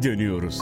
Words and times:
geri 0.00 0.12
dönüyoruz. 0.12 0.58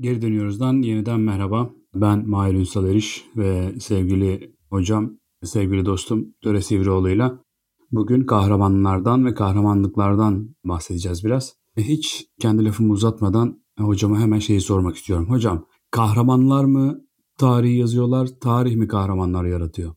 Geri 0.00 0.22
dönüyoruzdan 0.22 0.82
yeniden 0.82 1.20
merhaba. 1.20 1.70
Ben 1.94 2.28
Mahir 2.28 2.54
Ünsal 2.54 2.88
Eriş 2.88 3.24
ve 3.36 3.80
sevgili 3.80 4.56
hocam, 4.70 5.18
sevgili 5.44 5.86
dostum 5.86 6.34
Döre 6.44 6.62
Sivrioğlu'yla 6.62 7.44
bugün 7.90 8.26
kahramanlardan 8.26 9.26
ve 9.26 9.34
kahramanlıklardan 9.34 10.56
bahsedeceğiz 10.64 11.24
biraz. 11.24 11.54
Hiç 11.76 12.26
kendi 12.40 12.64
lafımı 12.64 12.92
uzatmadan 12.92 13.62
hocama 13.78 14.20
hemen 14.20 14.38
şeyi 14.38 14.60
sormak 14.60 14.96
istiyorum. 14.96 15.30
Hocam 15.30 15.66
kahramanlar 15.90 16.64
mı 16.64 17.00
tarihi 17.38 17.78
yazıyorlar, 17.78 18.28
tarih 18.40 18.76
mi 18.76 18.88
kahramanlar 18.88 19.44
yaratıyor? 19.44 19.94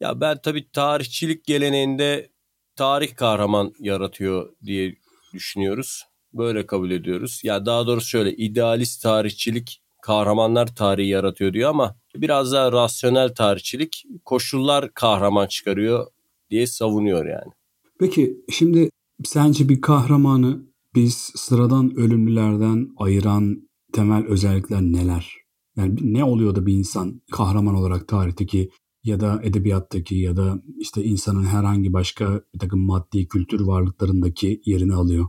Ya 0.00 0.20
ben 0.20 0.38
tabii 0.44 0.70
tarihçilik 0.70 1.44
geleneğinde 1.44 2.30
tarih 2.76 3.16
kahraman 3.16 3.72
yaratıyor 3.78 4.48
diye 4.64 4.96
düşünüyoruz. 5.34 6.04
Böyle 6.32 6.66
kabul 6.66 6.90
ediyoruz. 6.90 7.40
Ya 7.44 7.66
daha 7.66 7.86
doğrusu 7.86 8.06
şöyle 8.08 8.36
idealist 8.36 9.02
tarihçilik 9.02 9.80
kahramanlar 10.02 10.74
tarihi 10.74 11.08
yaratıyor 11.08 11.52
diyor 11.52 11.70
ama 11.70 11.96
biraz 12.16 12.52
daha 12.52 12.72
rasyonel 12.72 13.34
tarihçilik 13.34 14.04
koşullar 14.24 14.94
kahraman 14.94 15.46
çıkarıyor 15.46 16.06
diye 16.50 16.66
savunuyor 16.66 17.26
yani. 17.26 17.52
Peki 18.00 18.36
şimdi 18.50 18.90
sence 19.24 19.68
bir 19.68 19.80
kahramanı 19.80 20.62
biz 20.94 21.14
sıradan 21.14 21.96
ölümlülerden 21.96 22.88
ayıran 22.96 23.68
temel 23.92 24.26
özellikler 24.26 24.82
neler? 24.82 25.36
Yani 25.76 25.96
ne 26.02 26.24
oluyor 26.24 26.54
da 26.54 26.66
bir 26.66 26.74
insan 26.74 27.22
kahraman 27.32 27.74
olarak 27.74 28.08
tarihteki 28.08 28.70
ya 29.04 29.20
da 29.20 29.40
edebiyattaki 29.42 30.14
ya 30.14 30.36
da 30.36 30.54
işte 30.78 31.04
insanın 31.04 31.44
herhangi 31.44 31.92
başka 31.92 32.40
bir 32.54 32.58
takım 32.58 32.80
maddi 32.80 33.28
kültür 33.28 33.60
varlıklarındaki 33.60 34.62
yerini 34.64 34.94
alıyor? 34.94 35.28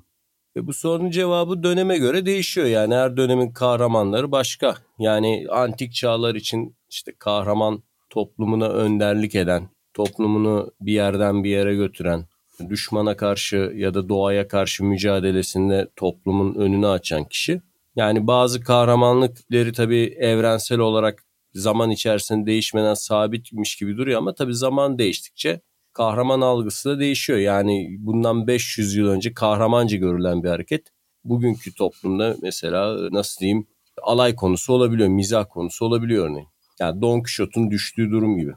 Ve 0.55 0.67
bu 0.67 0.73
sorunun 0.73 1.09
cevabı 1.09 1.63
döneme 1.63 1.97
göre 1.97 2.25
değişiyor. 2.25 2.67
Yani 2.67 2.95
her 2.95 3.17
dönemin 3.17 3.51
kahramanları 3.51 4.31
başka. 4.31 4.75
Yani 4.99 5.45
antik 5.51 5.93
çağlar 5.93 6.35
için 6.35 6.75
işte 6.89 7.13
kahraman 7.19 7.83
toplumuna 8.09 8.69
önderlik 8.69 9.35
eden, 9.35 9.69
toplumunu 9.93 10.71
bir 10.81 10.93
yerden 10.93 11.43
bir 11.43 11.49
yere 11.49 11.75
götüren, 11.75 12.25
düşmana 12.69 13.17
karşı 13.17 13.73
ya 13.75 13.93
da 13.93 14.09
doğaya 14.09 14.47
karşı 14.47 14.83
mücadelesinde 14.83 15.87
toplumun 15.95 16.55
önünü 16.55 16.87
açan 16.87 17.23
kişi. 17.23 17.61
Yani 17.95 18.27
bazı 18.27 18.61
kahramanlıkları 18.61 19.73
tabii 19.73 20.15
evrensel 20.19 20.79
olarak 20.79 21.23
zaman 21.55 21.91
içerisinde 21.91 22.45
değişmeden 22.45 22.93
sabitmiş 22.93 23.75
gibi 23.75 23.97
duruyor 23.97 24.17
ama 24.17 24.33
tabii 24.33 24.55
zaman 24.55 24.97
değiştikçe 24.97 25.61
kahraman 25.93 26.41
algısı 26.41 26.89
da 26.89 26.99
değişiyor. 26.99 27.39
Yani 27.39 27.97
bundan 27.99 28.47
500 28.47 28.95
yıl 28.95 29.07
önce 29.07 29.33
kahramanca 29.33 29.97
görülen 29.97 30.43
bir 30.43 30.49
hareket 30.49 30.87
bugünkü 31.23 31.73
toplumda 31.73 32.35
mesela 32.41 33.09
nasıl 33.11 33.39
diyeyim 33.39 33.67
alay 34.03 34.35
konusu 34.35 34.73
olabiliyor, 34.73 35.09
mizah 35.09 35.45
konusu 35.49 35.85
olabiliyor 35.85 36.29
örneğin. 36.29 36.47
Yani 36.79 37.01
Don 37.01 37.19
Quixote'un 37.19 37.71
düştüğü 37.71 38.11
durum 38.11 38.37
gibi. 38.37 38.53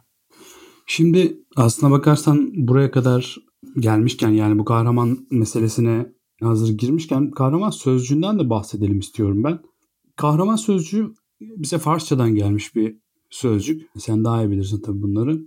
Şimdi 0.87 1.39
aslına 1.57 1.91
bakarsan 1.93 2.51
buraya 2.55 2.91
kadar 2.91 3.37
gelmişken 3.79 4.29
yani 4.29 4.59
bu 4.59 4.65
kahraman 4.65 5.19
meselesine 5.31 6.07
hazır 6.43 6.69
girmişken 6.79 7.31
kahraman 7.31 7.71
sözcüğünden 7.71 8.39
de 8.39 8.51
bahsedelim 8.51 8.99
istiyorum 8.99 9.45
ben. 9.45 9.59
Kahraman 10.17 10.57
sözcüğü 10.57 11.15
bize 11.41 11.79
Farsçadan 11.79 12.35
gelmiş 12.35 12.75
bir 12.75 12.99
sözcük. 13.31 13.91
Sen 13.99 14.25
daha 14.25 14.43
iyi 14.43 14.51
bilirsin 14.51 14.83
tabii 14.83 15.03
bunları. 15.03 15.41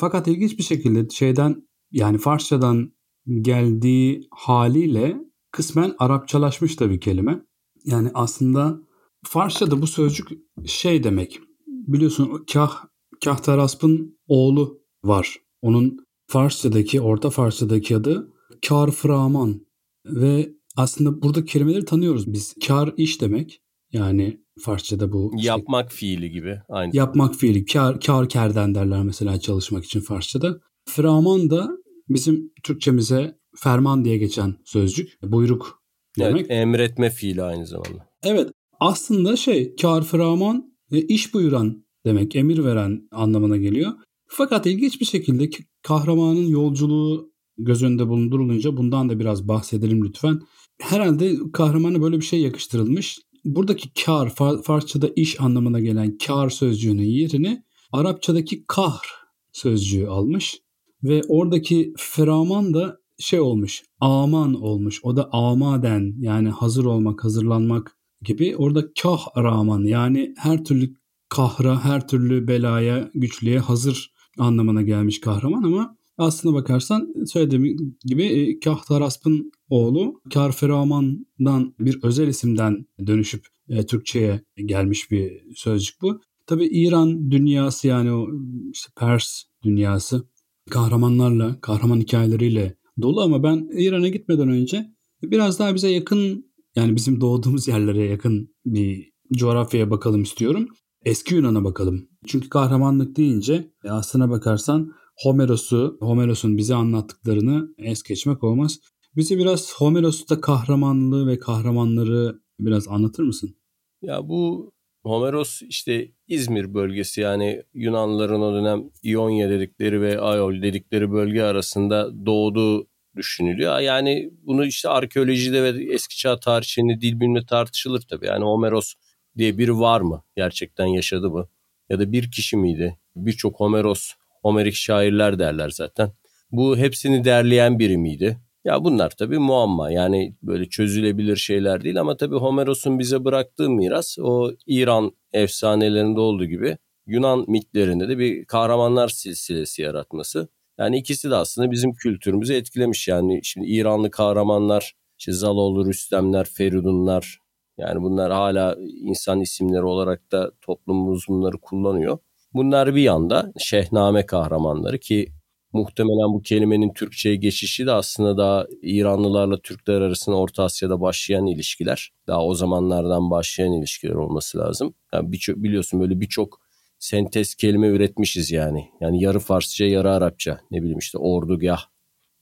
Fakat 0.00 0.28
ilginç 0.28 0.58
bir 0.58 0.62
şekilde 0.62 1.08
şeyden 1.08 1.68
yani 1.90 2.18
Farsçadan 2.18 2.92
geldiği 3.40 4.28
haliyle 4.30 5.16
kısmen 5.52 5.94
Arapçalaşmış 5.98 6.80
da 6.80 6.90
bir 6.90 7.00
kelime. 7.00 7.42
Yani 7.84 8.10
aslında 8.14 8.80
Farsçada 9.24 9.82
bu 9.82 9.86
sözcük 9.86 10.28
şey 10.66 11.04
demek. 11.04 11.40
Biliyorsun 11.66 12.44
Kah, 12.52 12.84
Kahtarasp'ın 13.24 14.18
oğlu 14.26 14.80
var. 15.04 15.36
Onun 15.62 16.06
Farsçadaki, 16.26 17.00
Orta 17.00 17.30
Farsçadaki 17.30 17.96
adı 17.96 18.32
Kar 18.68 18.90
Framan. 18.90 19.66
Ve 20.06 20.54
aslında 20.76 21.22
burada 21.22 21.44
kelimeleri 21.44 21.84
tanıyoruz 21.84 22.32
biz. 22.32 22.54
Kar 22.66 22.94
iş 22.96 23.20
demek. 23.20 23.62
Yani 23.92 24.40
Farsçada 24.64 25.12
bu. 25.12 25.32
Şey 25.38 25.46
yapmak 25.46 25.92
fiili 25.92 26.30
gibi. 26.30 26.58
Aynı 26.68 26.96
yapmak 26.96 27.34
fiili. 27.34 27.64
Kar, 27.64 28.00
kar 28.00 28.28
kerden 28.28 28.74
derler 28.74 29.02
mesela 29.02 29.40
çalışmak 29.40 29.84
için 29.84 30.00
Farsçada. 30.00 30.60
Framan 30.88 31.50
da 31.50 31.68
bizim 32.08 32.52
Türkçemize 32.62 33.38
ferman 33.56 34.04
diye 34.04 34.18
geçen 34.18 34.56
sözcük. 34.64 35.18
Buyruk 35.22 35.82
demek. 36.18 36.40
Evet, 36.40 36.50
emretme 36.50 37.10
fiili 37.10 37.42
aynı 37.42 37.66
zamanda. 37.66 38.06
Evet. 38.24 38.50
Aslında 38.80 39.36
şey 39.36 39.76
kar 39.76 40.02
framan 40.02 40.74
ve 40.92 41.02
iş 41.02 41.34
buyuran 41.34 41.84
demek. 42.06 42.36
Emir 42.36 42.64
veren 42.64 43.08
anlamına 43.12 43.56
geliyor. 43.56 43.92
Fakat 44.26 44.66
ilginç 44.66 45.00
bir 45.00 45.06
şekilde 45.06 45.50
kahramanın 45.82 46.46
yolculuğu 46.46 47.30
göz 47.58 47.82
önünde 47.82 48.08
bulundurulunca 48.08 48.76
bundan 48.76 49.08
da 49.08 49.18
biraz 49.18 49.48
bahsedelim 49.48 50.04
lütfen. 50.04 50.40
Herhalde 50.80 51.36
kahramana 51.52 52.02
böyle 52.02 52.16
bir 52.16 52.24
şey 52.24 52.40
yakıştırılmış 52.40 53.18
buradaki 53.44 54.04
kar 54.04 54.34
Farsçada 54.64 55.08
iş 55.16 55.40
anlamına 55.40 55.80
gelen 55.80 56.18
kar 56.18 56.50
sözcüğünün 56.50 57.02
yerini 57.02 57.62
Arapçadaki 57.92 58.64
kahr 58.66 59.06
sözcüğü 59.52 60.06
almış 60.06 60.60
ve 61.02 61.22
oradaki 61.28 61.92
feraman 61.96 62.74
da 62.74 63.00
şey 63.18 63.40
olmuş 63.40 63.82
aman 64.00 64.62
olmuş. 64.62 65.00
O 65.02 65.16
da 65.16 65.32
amaden 65.32 66.14
yani 66.18 66.48
hazır 66.48 66.84
olmak 66.84 67.24
hazırlanmak 67.24 67.96
gibi. 68.22 68.56
Orada 68.56 68.92
kah 69.02 69.26
raman 69.36 69.84
yani 69.84 70.34
her 70.36 70.64
türlü 70.64 70.94
kahra 71.28 71.84
her 71.84 72.08
türlü 72.08 72.48
belaya 72.48 73.10
güçlüğe 73.14 73.58
hazır 73.58 74.12
anlamına 74.38 74.82
gelmiş 74.82 75.20
kahraman 75.20 75.62
ama 75.62 75.96
aslına 76.18 76.54
bakarsan 76.54 77.24
söylediğim 77.26 77.96
gibi 78.04 78.24
e, 78.24 78.60
Kahtarasp'ın 78.60 79.52
oğlu 79.70 80.20
Karferaman'dan 80.34 81.74
bir 81.80 81.98
özel 82.02 82.28
isimden 82.28 82.86
dönüşüp 83.06 83.46
e, 83.68 83.86
Türkçe'ye 83.86 84.44
gelmiş 84.56 85.10
bir 85.10 85.42
sözcük 85.54 86.02
bu. 86.02 86.20
Tabi 86.46 86.66
İran 86.66 87.30
dünyası 87.30 87.88
yani 87.88 88.12
o 88.12 88.28
işte 88.72 88.92
Pers 88.96 89.42
dünyası 89.64 90.28
kahramanlarla, 90.70 91.60
kahraman 91.60 92.00
hikayeleriyle 92.00 92.76
dolu 93.02 93.20
ama 93.20 93.42
ben 93.42 93.68
İran'a 93.72 94.08
gitmeden 94.08 94.48
önce 94.48 94.86
biraz 95.22 95.58
daha 95.58 95.74
bize 95.74 95.88
yakın 95.88 96.50
yani 96.76 96.96
bizim 96.96 97.20
doğduğumuz 97.20 97.68
yerlere 97.68 98.04
yakın 98.04 98.54
bir 98.66 99.10
coğrafyaya 99.32 99.90
bakalım 99.90 100.22
istiyorum. 100.22 100.68
Eski 101.04 101.34
Yunan'a 101.34 101.64
bakalım. 101.64 102.08
Çünkü 102.26 102.48
kahramanlık 102.48 103.16
deyince 103.16 103.72
e, 103.84 103.90
aslına 103.90 104.30
bakarsan 104.30 104.92
Homeros'u, 105.22 105.96
Homeros'un 106.00 106.56
bize 106.56 106.74
anlattıklarını 106.74 107.74
es 107.78 108.02
geçmek 108.02 108.44
olmaz. 108.44 108.78
Bize 109.16 109.38
biraz 109.38 109.74
Homeros'ta 109.74 110.40
kahramanlığı 110.40 111.26
ve 111.26 111.38
kahramanları 111.38 112.40
biraz 112.60 112.88
anlatır 112.88 113.22
mısın? 113.22 113.56
Ya 114.02 114.28
bu 114.28 114.72
Homeros 115.02 115.62
işte 115.62 116.08
İzmir 116.28 116.74
bölgesi 116.74 117.20
yani 117.20 117.62
Yunanlıların 117.74 118.40
o 118.40 118.54
dönem 118.54 118.90
İonya 119.02 119.50
dedikleri 119.50 120.00
ve 120.00 120.20
Aiol 120.20 120.62
dedikleri 120.62 121.12
bölge 121.12 121.42
arasında 121.42 122.26
doğduğu 122.26 122.86
düşünülüyor. 123.16 123.78
Yani 123.78 124.30
bunu 124.42 124.66
işte 124.66 124.88
arkeolojide 124.88 125.62
ve 125.62 125.94
eski 125.94 126.16
çağ 126.16 126.40
tarihçiliğinde 126.40 127.00
dil 127.00 127.20
bilimi 127.20 127.46
tartışılır 127.46 128.00
tabii. 128.00 128.26
Yani 128.26 128.44
Homeros 128.44 128.94
diye 129.36 129.58
biri 129.58 129.78
var 129.78 130.00
mı? 130.00 130.22
Gerçekten 130.36 130.86
yaşadı 130.86 131.30
mı? 131.30 131.48
Ya 131.88 131.98
da 131.98 132.12
bir 132.12 132.30
kişi 132.30 132.56
miydi? 132.56 132.98
Birçok 133.16 133.60
Homeros 133.60 134.12
Homerik 134.42 134.74
şairler 134.74 135.38
derler 135.38 135.70
zaten. 135.70 136.12
Bu 136.50 136.76
hepsini 136.76 137.24
derleyen 137.24 137.78
biri 137.78 137.98
miydi? 137.98 138.38
Ya 138.64 138.84
bunlar 138.84 139.10
tabii 139.10 139.38
muamma 139.38 139.90
yani 139.90 140.36
böyle 140.42 140.68
çözülebilir 140.68 141.36
şeyler 141.36 141.84
değil 141.84 142.00
ama 142.00 142.16
tabii 142.16 142.36
Homeros'un 142.36 142.98
bize 142.98 143.24
bıraktığı 143.24 143.70
miras 143.70 144.18
o 144.18 144.52
İran 144.66 145.12
efsanelerinde 145.32 146.20
olduğu 146.20 146.44
gibi 146.44 146.78
Yunan 147.06 147.44
mitlerinde 147.48 148.08
de 148.08 148.18
bir 148.18 148.44
kahramanlar 148.44 149.08
silsilesi 149.08 149.82
yaratması. 149.82 150.48
Yani 150.78 150.98
ikisi 150.98 151.30
de 151.30 151.36
aslında 151.36 151.70
bizim 151.70 151.94
kültürümüzü 151.94 152.54
etkilemiş 152.54 153.08
yani 153.08 153.40
şimdi 153.42 153.66
İranlı 153.66 154.10
kahramanlar 154.10 154.94
işte 155.18 155.32
Zaloğlu 155.32 155.86
Rüstemler, 155.86 156.44
Feridunlar 156.44 157.38
yani 157.78 158.02
bunlar 158.02 158.32
hala 158.32 158.76
insan 159.02 159.40
isimleri 159.40 159.82
olarak 159.82 160.32
da 160.32 160.52
toplumumuz 160.60 161.24
bunları 161.28 161.58
kullanıyor. 161.60 162.18
Bunlar 162.54 162.94
bir 162.94 163.02
yanda 163.02 163.52
şehname 163.58 164.26
kahramanları 164.26 164.98
ki 164.98 165.28
muhtemelen 165.72 166.32
bu 166.34 166.42
kelimenin 166.42 166.92
Türkçe'ye 166.92 167.36
geçişi 167.36 167.86
de 167.86 167.92
aslında 167.92 168.36
daha 168.36 168.66
İranlılarla 168.82 169.60
Türkler 169.60 170.00
arasında 170.00 170.36
Orta 170.36 170.64
Asya'da 170.64 171.00
başlayan 171.00 171.46
ilişkiler. 171.46 172.12
Daha 172.26 172.44
o 172.44 172.54
zamanlardan 172.54 173.30
başlayan 173.30 173.72
ilişkiler 173.72 174.14
olması 174.14 174.58
lazım. 174.58 174.94
Yani 175.12 175.32
birçok 175.32 175.56
biliyorsun 175.56 176.00
böyle 176.00 176.20
birçok 176.20 176.60
sentez 176.98 177.54
kelime 177.54 177.88
üretmişiz 177.88 178.50
yani. 178.50 178.88
Yani 179.00 179.22
yarı 179.22 179.38
Farsça 179.38 179.84
yarı 179.84 180.10
Arapça 180.10 180.60
ne 180.70 180.82
bileyim 180.82 180.98
işte 180.98 181.18
ordugah 181.18 181.86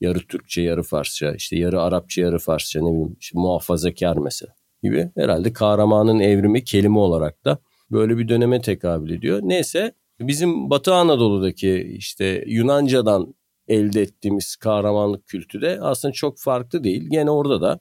Yarı 0.01 0.19
Türkçe, 0.19 0.61
yarı 0.61 0.83
Farsça, 0.83 1.31
işte 1.31 1.57
yarı 1.57 1.81
Arapça, 1.81 2.21
yarı 2.21 2.39
Farsça 2.39 2.81
ne 2.81 2.91
bileyim 2.91 3.15
işte 3.19 3.39
muhafazakar 3.39 4.17
mesela 4.17 4.53
gibi. 4.83 5.11
Herhalde 5.15 5.53
kahramanın 5.53 6.19
evrimi 6.19 6.63
kelime 6.63 6.99
olarak 6.99 7.45
da 7.45 7.59
böyle 7.91 8.17
bir 8.17 8.27
döneme 8.27 8.61
tekabül 8.61 9.11
ediyor. 9.11 9.39
Neyse 9.43 9.93
bizim 10.19 10.69
Batı 10.69 10.93
Anadolu'daki 10.93 11.95
işte 11.97 12.43
Yunanca'dan 12.47 13.33
elde 13.67 14.01
ettiğimiz 14.01 14.55
kahramanlık 14.55 15.27
kültü 15.27 15.61
de 15.61 15.79
aslında 15.81 16.11
çok 16.11 16.39
farklı 16.39 16.83
değil. 16.83 17.07
Gene 17.11 17.31
orada 17.31 17.61
da 17.61 17.79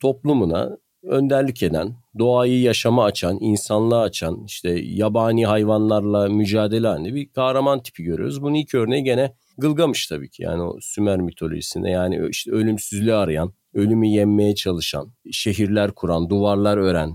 toplumuna 0.00 0.76
önderlik 1.02 1.62
eden, 1.62 1.96
doğayı 2.18 2.60
yaşama 2.60 3.04
açan, 3.04 3.38
insanlığa 3.40 4.02
açan, 4.02 4.44
işte 4.46 4.80
yabani 4.84 5.46
hayvanlarla 5.46 6.28
mücadele 6.28 6.86
halinde 6.86 7.14
bir 7.14 7.28
kahraman 7.28 7.82
tipi 7.82 8.02
görüyoruz. 8.02 8.42
Bunun 8.42 8.54
ilk 8.54 8.74
örneği 8.74 9.04
gene 9.04 9.32
Gılgamış 9.58 10.06
tabii 10.06 10.30
ki. 10.30 10.42
Yani 10.42 10.62
o 10.62 10.76
Sümer 10.80 11.20
mitolojisinde 11.20 11.90
yani 11.90 12.28
işte 12.30 12.50
ölümsüzlüğü 12.50 13.14
arayan, 13.14 13.52
ölümü 13.74 14.06
yenmeye 14.06 14.54
çalışan, 14.54 15.12
şehirler 15.32 15.90
kuran, 15.90 16.30
duvarlar 16.30 16.76
ören. 16.76 17.14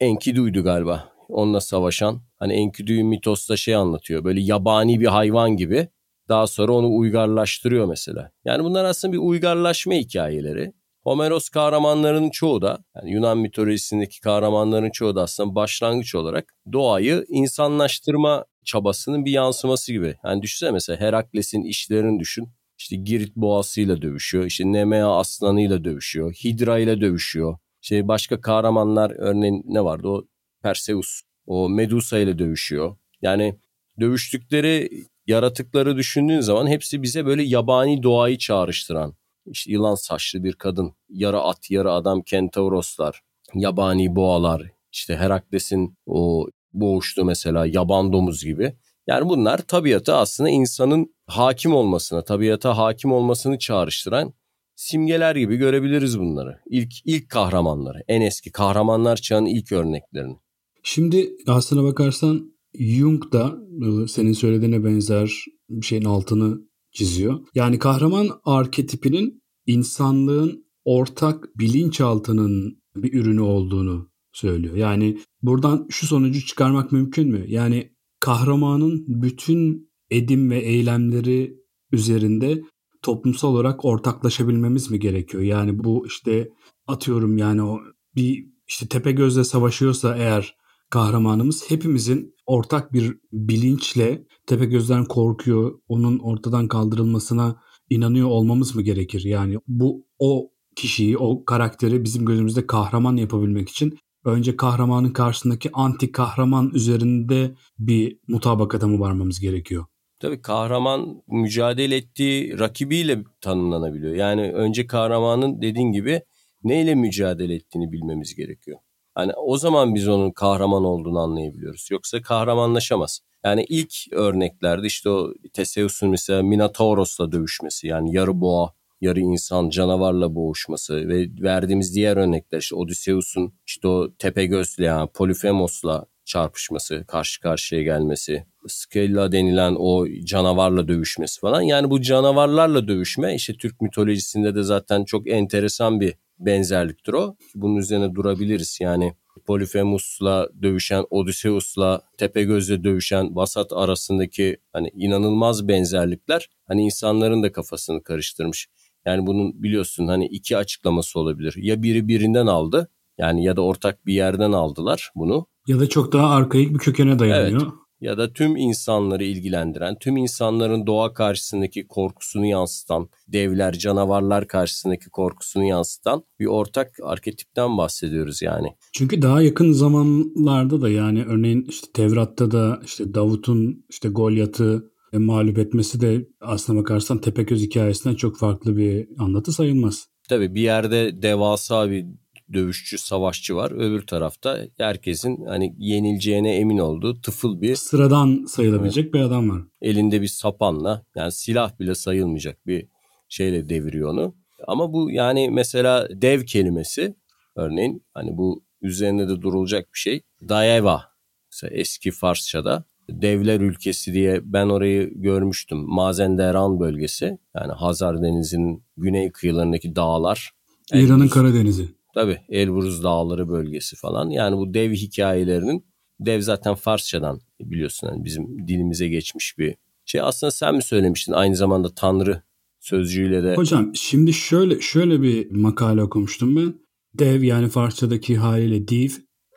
Enkidu'ydu 0.00 0.64
galiba. 0.64 1.08
Onunla 1.32 1.60
savaşan. 1.60 2.22
Hani 2.38 2.52
Enkidu'yu 2.52 3.04
mitosta 3.04 3.56
şey 3.56 3.74
anlatıyor. 3.74 4.24
Böyle 4.24 4.40
yabani 4.40 5.00
bir 5.00 5.06
hayvan 5.06 5.56
gibi. 5.56 5.88
Daha 6.28 6.46
sonra 6.46 6.72
onu 6.72 6.96
uygarlaştırıyor 6.96 7.86
mesela. 7.86 8.30
Yani 8.44 8.64
bunlar 8.64 8.84
aslında 8.84 9.12
bir 9.12 9.18
uygarlaşma 9.18 9.94
hikayeleri. 9.94 10.72
Homeros 11.02 11.48
kahramanlarının 11.48 12.30
çoğu 12.30 12.62
da 12.62 12.84
yani 12.96 13.12
Yunan 13.12 13.38
mitolojisindeki 13.38 14.20
kahramanların 14.20 14.90
çoğu 14.90 15.16
da 15.16 15.22
aslında 15.22 15.54
başlangıç 15.54 16.14
olarak 16.14 16.54
doğayı 16.72 17.24
insanlaştırma 17.28 18.44
çabasının 18.64 19.24
bir 19.24 19.30
yansıması 19.30 19.92
gibi. 19.92 20.16
Yani 20.24 20.42
düşünsene 20.42 20.70
mesela 20.70 21.00
Herakles'in 21.00 21.62
işlerini 21.62 22.20
düşün. 22.20 22.48
İşte 22.78 22.96
Girit 22.96 23.36
boğasıyla 23.36 24.02
dövüşüyor. 24.02 24.44
İşte 24.44 24.72
Nemea 24.72 25.18
aslanıyla 25.18 25.84
dövüşüyor. 25.84 26.32
Hidra 26.32 26.78
ile 26.78 27.00
dövüşüyor. 27.00 27.58
Şey 27.80 28.08
başka 28.08 28.40
kahramanlar 28.40 29.10
örneğin 29.18 29.62
ne 29.64 29.84
vardı 29.84 30.08
o 30.08 30.24
Perseus. 30.62 31.20
O 31.46 31.68
Medusa 31.68 32.18
ile 32.18 32.38
dövüşüyor. 32.38 32.96
Yani 33.22 33.54
dövüştükleri 34.00 34.90
yaratıkları 35.26 35.96
düşündüğün 35.96 36.40
zaman 36.40 36.66
hepsi 36.66 37.02
bize 37.02 37.26
böyle 37.26 37.42
yabani 37.42 38.02
doğayı 38.02 38.38
çağrıştıran 38.38 39.14
işte 39.46 39.72
yılan 39.72 39.94
saçlı 39.94 40.44
bir 40.44 40.52
kadın, 40.52 40.92
yarı 41.08 41.40
at, 41.40 41.70
yarı 41.70 41.92
adam 41.92 42.22
kentauroslar, 42.22 43.20
yabani 43.54 44.16
boğalar, 44.16 44.62
işte 44.92 45.16
Herakles'in 45.16 45.98
o 46.06 46.46
boğuştu 46.72 47.24
mesela 47.24 47.66
yaban 47.66 48.12
domuz 48.12 48.44
gibi. 48.44 48.76
Yani 49.06 49.28
bunlar 49.28 49.58
tabiata 49.58 50.16
aslında 50.18 50.50
insanın 50.50 51.14
hakim 51.26 51.74
olmasına, 51.74 52.22
tabiata 52.22 52.78
hakim 52.78 53.12
olmasını 53.12 53.58
çağrıştıran 53.58 54.34
simgeler 54.76 55.36
gibi 55.36 55.56
görebiliriz 55.56 56.18
bunları. 56.18 56.60
İlk 56.66 56.92
ilk 57.04 57.28
kahramanları, 57.28 58.04
en 58.08 58.20
eski 58.20 58.52
kahramanlar 58.52 59.16
çağının 59.16 59.46
ilk 59.46 59.72
örneklerini. 59.72 60.36
Şimdi 60.82 61.36
aslına 61.46 61.84
bakarsan 61.84 62.52
Jung 62.74 63.32
da 63.32 63.58
e, 63.82 64.08
senin 64.08 64.32
söylediğine 64.32 64.84
benzer 64.84 65.44
bir 65.70 65.86
şeyin 65.86 66.04
altını 66.04 66.60
çiziyor. 66.92 67.40
Yani 67.54 67.78
kahraman 67.78 68.30
arketipinin 68.44 69.42
insanlığın 69.66 70.64
ortak 70.84 71.58
bilinçaltının 71.58 72.82
bir 72.96 73.12
ürünü 73.12 73.40
olduğunu 73.40 74.10
söylüyor. 74.32 74.76
Yani 74.76 75.18
buradan 75.42 75.86
şu 75.90 76.06
sonucu 76.06 76.46
çıkarmak 76.46 76.92
mümkün 76.92 77.28
mü? 77.28 77.44
Yani 77.48 77.92
kahramanın 78.20 79.04
bütün 79.08 79.90
edim 80.10 80.50
ve 80.50 80.58
eylemleri 80.58 81.56
üzerinde 81.92 82.62
toplumsal 83.02 83.48
olarak 83.48 83.84
ortaklaşabilmemiz 83.84 84.90
mi 84.90 84.98
gerekiyor? 84.98 85.42
Yani 85.42 85.84
bu 85.84 86.06
işte 86.06 86.48
atıyorum 86.86 87.38
yani 87.38 87.62
o 87.62 87.80
bir 88.16 88.46
işte 88.68 88.88
tepe 88.88 89.12
gözle 89.12 89.44
savaşıyorsa 89.44 90.16
eğer 90.16 90.59
kahramanımız 90.90 91.70
hepimizin 91.70 92.34
ortak 92.46 92.92
bir 92.92 93.18
bilinçle 93.32 94.24
Tepegöz'den 94.46 95.04
korkuyor, 95.04 95.80
onun 95.88 96.18
ortadan 96.18 96.68
kaldırılmasına 96.68 97.62
inanıyor 97.90 98.28
olmamız 98.28 98.76
mı 98.76 98.82
gerekir? 98.82 99.24
Yani 99.24 99.56
bu 99.68 100.06
o 100.18 100.50
kişiyi, 100.76 101.18
o 101.18 101.44
karakteri 101.44 102.04
bizim 102.04 102.24
gözümüzde 102.24 102.66
kahraman 102.66 103.16
yapabilmek 103.16 103.68
için 103.68 103.98
önce 104.24 104.56
kahramanın 104.56 105.12
karşısındaki 105.12 105.70
anti 105.72 106.12
kahraman 106.12 106.70
üzerinde 106.74 107.54
bir 107.78 108.18
mutabakata 108.28 108.86
mı 108.86 109.00
varmamız 109.00 109.40
gerekiyor? 109.40 109.84
Tabii 110.20 110.42
kahraman 110.42 111.22
mücadele 111.28 111.96
ettiği 111.96 112.58
rakibiyle 112.58 113.24
tanımlanabiliyor. 113.40 114.14
Yani 114.14 114.52
önce 114.52 114.86
kahramanın 114.86 115.62
dediğin 115.62 115.92
gibi 115.92 116.22
neyle 116.64 116.94
mücadele 116.94 117.54
ettiğini 117.54 117.92
bilmemiz 117.92 118.34
gerekiyor. 118.34 118.78
Hani 119.14 119.32
o 119.32 119.56
zaman 119.56 119.94
biz 119.94 120.08
onun 120.08 120.30
kahraman 120.30 120.84
olduğunu 120.84 121.18
anlayabiliyoruz. 121.18 121.88
Yoksa 121.90 122.22
kahramanlaşamaz. 122.22 123.20
Yani 123.44 123.64
ilk 123.68 123.94
örneklerde 124.12 124.86
işte 124.86 125.10
o 125.10 125.32
Teseus'un 125.52 126.10
mesela 126.10 126.42
Minotauros'la 126.42 127.32
dövüşmesi 127.32 127.86
yani 127.86 128.14
yarı 128.14 128.40
boğa, 128.40 128.72
yarı 129.00 129.20
insan 129.20 129.70
canavarla 129.70 130.34
boğuşması 130.34 131.08
ve 131.08 131.26
verdiğimiz 131.42 131.94
diğer 131.94 132.16
örnekler 132.16 132.58
işte 132.58 132.76
Odysseus'un 132.76 133.52
işte 133.66 133.88
o 133.88 134.14
tepe 134.18 134.46
gözlü 134.46 134.84
yani 134.84 135.08
Polyphemus'la 135.14 136.06
çarpışması, 136.24 137.04
karşı 137.08 137.40
karşıya 137.40 137.82
gelmesi, 137.82 138.46
Skella 138.68 139.32
denilen 139.32 139.76
o 139.78 140.06
canavarla 140.24 140.88
dövüşmesi 140.88 141.40
falan. 141.40 141.60
Yani 141.60 141.90
bu 141.90 142.00
canavarlarla 142.00 142.88
dövüşme 142.88 143.34
işte 143.34 143.52
Türk 143.56 143.80
mitolojisinde 143.80 144.54
de 144.54 144.62
zaten 144.62 145.04
çok 145.04 145.28
enteresan 145.28 146.00
bir 146.00 146.14
benzerliktir 146.40 147.12
o. 147.12 147.36
Bunun 147.54 147.76
üzerine 147.76 148.14
durabiliriz. 148.14 148.78
Yani 148.80 149.14
Polifemus'la 149.46 150.48
dövüşen, 150.62 151.04
Odysseus'la 151.10 152.02
Tepegöz'le 152.18 152.84
dövüşen 152.84 153.36
Vasat 153.36 153.72
arasındaki 153.72 154.56
hani 154.72 154.90
inanılmaz 154.94 155.68
benzerlikler 155.68 156.48
hani 156.68 156.82
insanların 156.82 157.42
da 157.42 157.52
kafasını 157.52 158.02
karıştırmış. 158.02 158.68
Yani 159.04 159.26
bunun 159.26 159.62
biliyorsun 159.62 160.06
hani 160.06 160.26
iki 160.26 160.56
açıklaması 160.56 161.20
olabilir. 161.20 161.54
Ya 161.56 161.82
biri 161.82 162.08
birinden 162.08 162.46
aldı 162.46 162.90
yani 163.18 163.44
ya 163.44 163.56
da 163.56 163.60
ortak 163.60 164.06
bir 164.06 164.14
yerden 164.14 164.52
aldılar 164.52 165.10
bunu. 165.14 165.46
Ya 165.66 165.80
da 165.80 165.88
çok 165.88 166.12
daha 166.12 166.30
arkaik 166.30 166.74
bir 166.74 166.78
kökene 166.78 167.18
dayanıyor. 167.18 167.62
Evet 167.62 167.72
ya 168.00 168.18
da 168.18 168.32
tüm 168.32 168.56
insanları 168.56 169.24
ilgilendiren, 169.24 169.96
tüm 170.00 170.16
insanların 170.16 170.86
doğa 170.86 171.14
karşısındaki 171.14 171.86
korkusunu 171.86 172.46
yansıtan, 172.46 173.08
devler, 173.28 173.72
canavarlar 173.72 174.48
karşısındaki 174.48 175.10
korkusunu 175.10 175.64
yansıtan 175.64 176.22
bir 176.40 176.46
ortak 176.46 176.96
arketipten 177.02 177.78
bahsediyoruz 177.78 178.42
yani. 178.42 178.68
Çünkü 178.92 179.22
daha 179.22 179.42
yakın 179.42 179.72
zamanlarda 179.72 180.80
da 180.80 180.88
yani 180.88 181.24
örneğin 181.24 181.66
işte 181.68 181.86
Tevrat'ta 181.94 182.50
da 182.50 182.80
işte 182.84 183.14
Davut'un 183.14 183.84
işte 183.90 184.08
Golyat'ı 184.08 184.90
mağlup 185.12 185.58
etmesi 185.58 186.00
de 186.00 186.28
aslına 186.40 186.80
bakarsan 186.80 187.20
Tepegöz 187.20 187.62
hikayesinden 187.62 188.16
çok 188.16 188.38
farklı 188.38 188.76
bir 188.76 189.08
anlatı 189.18 189.52
sayılmaz. 189.52 190.08
Tabii 190.28 190.54
bir 190.54 190.60
yerde 190.60 191.22
devasa 191.22 191.90
bir 191.90 192.06
dövüşçü, 192.52 192.98
savaşçı 192.98 193.56
var. 193.56 193.70
Öbür 193.70 194.06
tarafta 194.06 194.58
herkesin 194.76 195.46
hani 195.46 195.74
yenileceğine 195.78 196.56
emin 196.56 196.78
olduğu 196.78 197.20
tıfıl 197.20 197.60
bir... 197.60 197.76
Sıradan 197.76 198.44
sayılabilecek 198.48 199.04
evet. 199.04 199.14
bir 199.14 199.20
adam 199.20 199.50
var. 199.50 199.62
Elinde 199.82 200.22
bir 200.22 200.28
sapanla 200.28 201.04
yani 201.14 201.32
silah 201.32 201.78
bile 201.80 201.94
sayılmayacak 201.94 202.66
bir 202.66 202.86
şeyle 203.28 203.68
deviriyor 203.68 204.10
onu. 204.10 204.34
Ama 204.66 204.92
bu 204.92 205.10
yani 205.10 205.50
mesela 205.50 206.08
dev 206.10 206.44
kelimesi 206.44 207.14
örneğin 207.56 208.04
hani 208.14 208.36
bu 208.36 208.64
üzerinde 208.82 209.28
de 209.28 209.42
durulacak 209.42 209.94
bir 209.94 209.98
şey. 209.98 210.20
Dayeva 210.48 211.04
mesela 211.52 211.74
eski 211.74 212.10
Farsçada 212.10 212.84
devler 213.10 213.60
ülkesi 213.60 214.14
diye 214.14 214.40
ben 214.44 214.66
orayı 214.68 215.12
görmüştüm. 215.14 215.78
Mazenderan 215.78 216.80
bölgesi 216.80 217.38
yani 217.56 217.72
Hazar 217.72 218.22
Denizi'nin 218.22 218.84
güney 218.96 219.32
kıyılarındaki 219.32 219.96
dağlar. 219.96 220.50
İran'ın 220.92 221.28
Karadenizi. 221.28 221.99
Tabii 222.14 222.38
Elbruz 222.48 223.04
Dağları 223.04 223.48
bölgesi 223.48 223.96
falan. 223.96 224.30
Yani 224.30 224.56
bu 224.56 224.74
dev 224.74 224.92
hikayelerinin 224.92 225.84
dev 226.20 226.40
zaten 226.40 226.74
Farsçadan 226.74 227.40
biliyorsun 227.60 228.08
yani 228.08 228.24
bizim 228.24 228.68
dilimize 228.68 229.08
geçmiş 229.08 229.58
bir 229.58 229.74
şey. 230.04 230.20
Aslında 230.20 230.50
sen 230.50 230.74
mi 230.74 230.82
söylemiştin 230.82 231.32
aynı 231.32 231.56
zamanda 231.56 231.94
Tanrı 231.94 232.42
sözcüğüyle 232.80 233.42
de. 233.42 233.54
Hocam 233.54 233.90
şimdi 233.94 234.32
şöyle 234.32 234.80
şöyle 234.80 235.22
bir 235.22 235.50
makale 235.50 236.02
okumuştum 236.02 236.56
ben. 236.56 236.74
Dev 237.14 237.42
yani 237.42 237.68
Farsçadaki 237.68 238.36
haliyle 238.36 238.88
div 238.88 239.10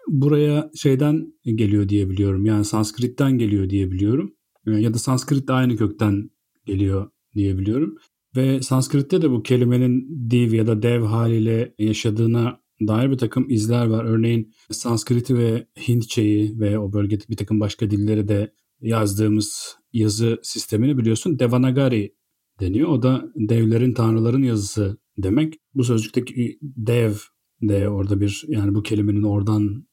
buraya 0.08 0.72
şeyden 0.76 1.34
geliyor 1.46 1.90
diye 1.90 2.10
biliyorum. 2.10 2.46
Yani 2.46 2.66
Sanskrit'ten 2.66 3.38
geliyor 3.38 3.70
diye 3.70 3.92
biliyorum. 3.92 4.36
Ya 4.66 4.94
da 4.94 4.98
Sanskrit 4.98 5.48
de 5.48 5.54
aynı 5.54 5.78
kökten 5.78 6.30
geliyor 6.66 7.12
diye 7.36 7.58
biliyorum. 7.58 7.98
Ve 8.36 8.62
Sanskrit'te 8.62 9.22
de 9.22 9.32
bu 9.32 9.44
kelimenin 9.44 10.30
div 10.30 10.54
ya 10.54 10.68
da 10.68 10.82
dev 10.82 11.02
haliyle 11.02 11.76
yaşadığına 11.80 12.60
dair 12.88 13.12
bir 13.12 13.18
takım 13.18 13.50
izler 13.50 13.86
var. 13.86 14.06
Örneğin 14.06 14.54
Sanskrit'i 14.72 15.38
ve 15.38 15.68
Hintçeyi 15.88 16.60
ve 16.60 16.80
o 16.80 16.94
bölgede 16.94 17.24
bir 17.30 17.38
takım 17.38 17.60
başka 17.60 17.92
dilleri 17.92 18.28
de 18.28 18.54
yazdığımız 18.82 19.78
yazı 19.94 20.40
sistemini 20.44 20.98
biliyorsun 20.98 21.40
Devanagari 21.40 22.16
deniyor. 22.60 22.90
O 22.90 23.04
da 23.04 23.26
devlerin, 23.36 23.94
tanrıların 23.94 24.44
yazısı 24.44 24.98
demek. 25.18 25.54
Bu 25.76 25.84
sözcükteki 25.84 26.60
dev 26.62 27.14
de 27.62 27.90
orada 27.90 28.22
bir 28.22 28.44
yani 28.48 28.76
bu 28.76 28.84
kelimenin 28.84 29.24
oradan 29.24 29.88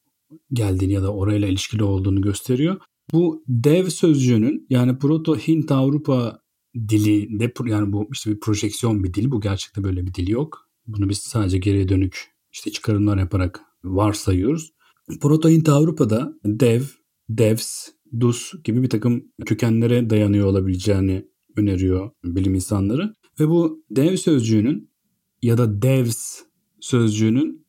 geldiğini 0.53 0.93
ya 0.93 1.03
da 1.03 1.13
orayla 1.13 1.47
ilişkili 1.47 1.83
olduğunu 1.83 2.21
gösteriyor. 2.21 2.77
Bu 3.13 3.43
dev 3.47 3.89
sözcüğünün 3.89 4.65
yani 4.69 4.97
Proto 4.97 5.35
Hint 5.35 5.71
Avrupa 5.71 6.40
dili 6.75 7.39
de 7.39 7.53
yani 7.65 7.93
bu 7.93 8.09
işte 8.11 8.31
bir 8.31 8.39
projeksiyon 8.39 9.03
bir 9.03 9.13
dil. 9.13 9.31
Bu 9.31 9.41
gerçekte 9.41 9.83
böyle 9.83 10.05
bir 10.07 10.13
dil 10.13 10.27
yok. 10.27 10.69
Bunu 10.87 11.09
biz 11.09 11.17
sadece 11.17 11.57
geriye 11.57 11.89
dönük 11.89 12.31
işte 12.51 12.71
çıkarımlar 12.71 13.17
yaparak 13.17 13.61
varsayıyoruz. 13.83 14.73
Proto 15.21 15.49
Avrupa'da 15.71 16.33
dev, 16.45 16.81
devs, 17.29 17.87
dus 18.19 18.53
gibi 18.63 18.83
bir 18.83 18.89
takım 18.89 19.23
kökenlere 19.45 20.09
dayanıyor 20.09 20.47
olabileceğini 20.47 21.25
öneriyor 21.57 22.11
bilim 22.23 22.55
insanları. 22.55 23.13
Ve 23.39 23.47
bu 23.47 23.83
dev 23.89 24.17
sözcüğünün 24.17 24.89
ya 25.41 25.57
da 25.57 25.81
devs 25.81 26.39
sözcüğünün 26.79 27.65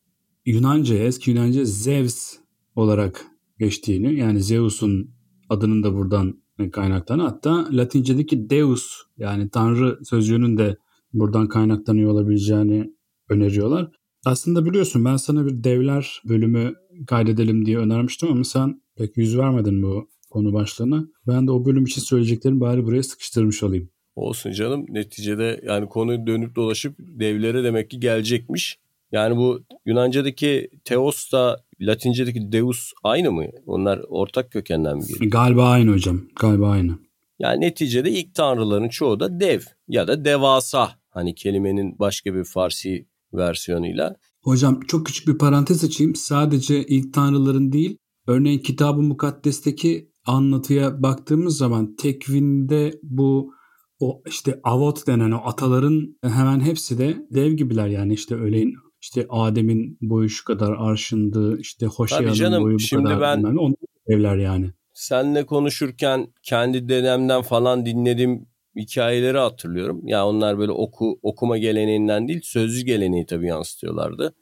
Yunanca, 0.47 0.97
eski 0.97 1.31
Yunanca 1.31 1.65
Zeus 1.65 2.37
olarak 2.75 3.27
geçtiğini 3.59 4.19
yani 4.19 4.43
Zeus'un 4.43 5.11
adının 5.49 5.83
da 5.83 5.95
buradan 5.95 6.42
kaynaklanan 6.71 7.25
hatta 7.25 7.69
Latince'deki 7.71 8.51
Deus 8.51 9.03
yani 9.19 9.51
Tanrı 9.51 9.99
sözcüğünün 10.05 10.59
de 10.59 10.77
buradan 11.13 11.49
kaynaklanıyor 11.49 12.11
olabileceğini 12.11 12.93
öneriyorlar. 13.29 13.91
Aslında 14.25 14.65
biliyorsun 14.65 15.05
ben 15.05 15.17
sana 15.17 15.47
bir 15.47 15.65
devler 15.65 16.23
bölümü 16.25 16.75
kaydedelim 17.07 17.67
diye 17.67 17.79
önermiştim 17.79 18.29
ama 18.33 18.45
sen 18.45 18.83
pek 18.97 19.17
yüz 19.17 19.39
vermedin 19.39 19.83
bu 19.83 20.09
konu 20.31 20.53
başlığına. 20.53 21.05
Ben 21.27 21.47
de 21.47 21.51
o 21.51 21.65
bölüm 21.65 21.85
için 21.85 22.03
söyleyeceklerimi 22.03 22.61
bari 22.61 22.85
buraya 22.85 23.03
sıkıştırmış 23.03 23.63
olayım. 23.63 23.89
Olsun 24.17 24.53
canım. 24.53 24.87
Neticede 24.89 25.61
yani 25.67 25.89
konu 25.89 26.27
dönüp 26.27 26.57
dolaşıp 26.57 26.95
devlere 26.99 27.65
demek 27.65 27.91
ki 27.91 28.01
gelecekmiş. 28.01 28.79
Yani 29.13 29.37
bu 29.37 29.61
Yunanca'daki 29.87 30.71
Teos 30.85 31.33
da 31.33 31.65
Latince'deki 31.87 32.53
Deus 32.53 32.93
aynı 33.05 33.33
mı? 33.33 33.45
Onlar 33.67 34.01
ortak 34.09 34.53
kökenden 34.53 34.97
mi 34.97 35.05
geliyor? 35.07 35.31
Galiba 35.31 35.69
aynı 35.69 35.93
hocam. 35.93 36.21
Galiba 36.41 36.71
aynı. 36.71 36.99
Yani 37.39 37.61
neticede 37.61 38.11
ilk 38.11 38.35
tanrıların 38.35 38.89
çoğu 38.89 39.21
da 39.21 39.41
dev 39.41 39.61
ya 39.89 40.09
da 40.09 40.25
devasa. 40.25 40.91
Hani 41.11 41.35
kelimenin 41.35 41.99
başka 41.99 42.35
bir 42.35 42.45
Farsi 42.45 43.09
versiyonuyla. 43.35 44.17
Hocam 44.43 44.81
çok 44.81 45.07
küçük 45.07 45.29
bir 45.29 45.39
parantez 45.39 45.85
açayım. 45.85 46.15
Sadece 46.15 46.85
ilk 46.85 47.15
tanrıların 47.15 47.73
değil, 47.73 47.99
örneğin 48.27 48.59
Kitab-ı 48.59 49.03
Mukaddes'teki 49.03 50.13
anlatıya 50.27 51.03
baktığımız 51.03 51.57
zaman 51.57 51.97
tekvinde 51.97 53.01
bu 53.03 53.55
o 54.01 54.23
işte 54.27 54.61
avot 54.65 55.07
denen 55.07 55.31
o 55.31 55.41
ataların 55.45 56.17
hemen 56.23 56.61
hepsi 56.61 56.99
de 56.99 57.27
dev 57.31 57.53
gibiler 57.53 57.89
yani 57.89 58.15
işte 58.15 58.35
öleyin 58.35 58.75
işte 59.03 59.27
Adem'in 59.29 59.99
boyu 60.01 60.29
şu 60.29 60.45
kadar 60.45 60.73
arşındı 60.79 61.59
işte 61.59 61.87
Hoşeya'nın 61.87 62.63
boyu 62.63 62.75
bu 62.75 62.81
şimdi 62.81 63.05
kadar 63.05 63.21
ben, 63.21 63.43
onlar 63.43 63.77
evler 64.07 64.37
yani. 64.37 64.71
Senle 64.95 65.47
konuşurken 65.47 66.27
kendi 66.43 66.89
dedemden 66.89 67.43
falan 67.43 67.87
dinlediğim 67.87 68.47
hikayeleri 68.77 69.39
hatırlıyorum. 69.39 70.01
Ya 70.05 70.19
yani 70.19 70.27
onlar 70.27 70.59
böyle 70.59 70.73
oku 70.73 71.19
okuma 71.23 71.59
geleneğinden 71.59 72.29
değil 72.29 72.41
sözlü 72.45 72.85
geleneği 72.85 73.27
tabii 73.27 73.47
yansıtıyorlardı. 73.47 74.35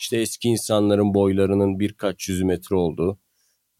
İşte 0.00 0.16
eski 0.16 0.48
insanların 0.48 1.14
boylarının 1.14 1.78
birkaç 1.78 2.28
yüz 2.28 2.42
metre 2.42 2.76
olduğu. 2.76 3.18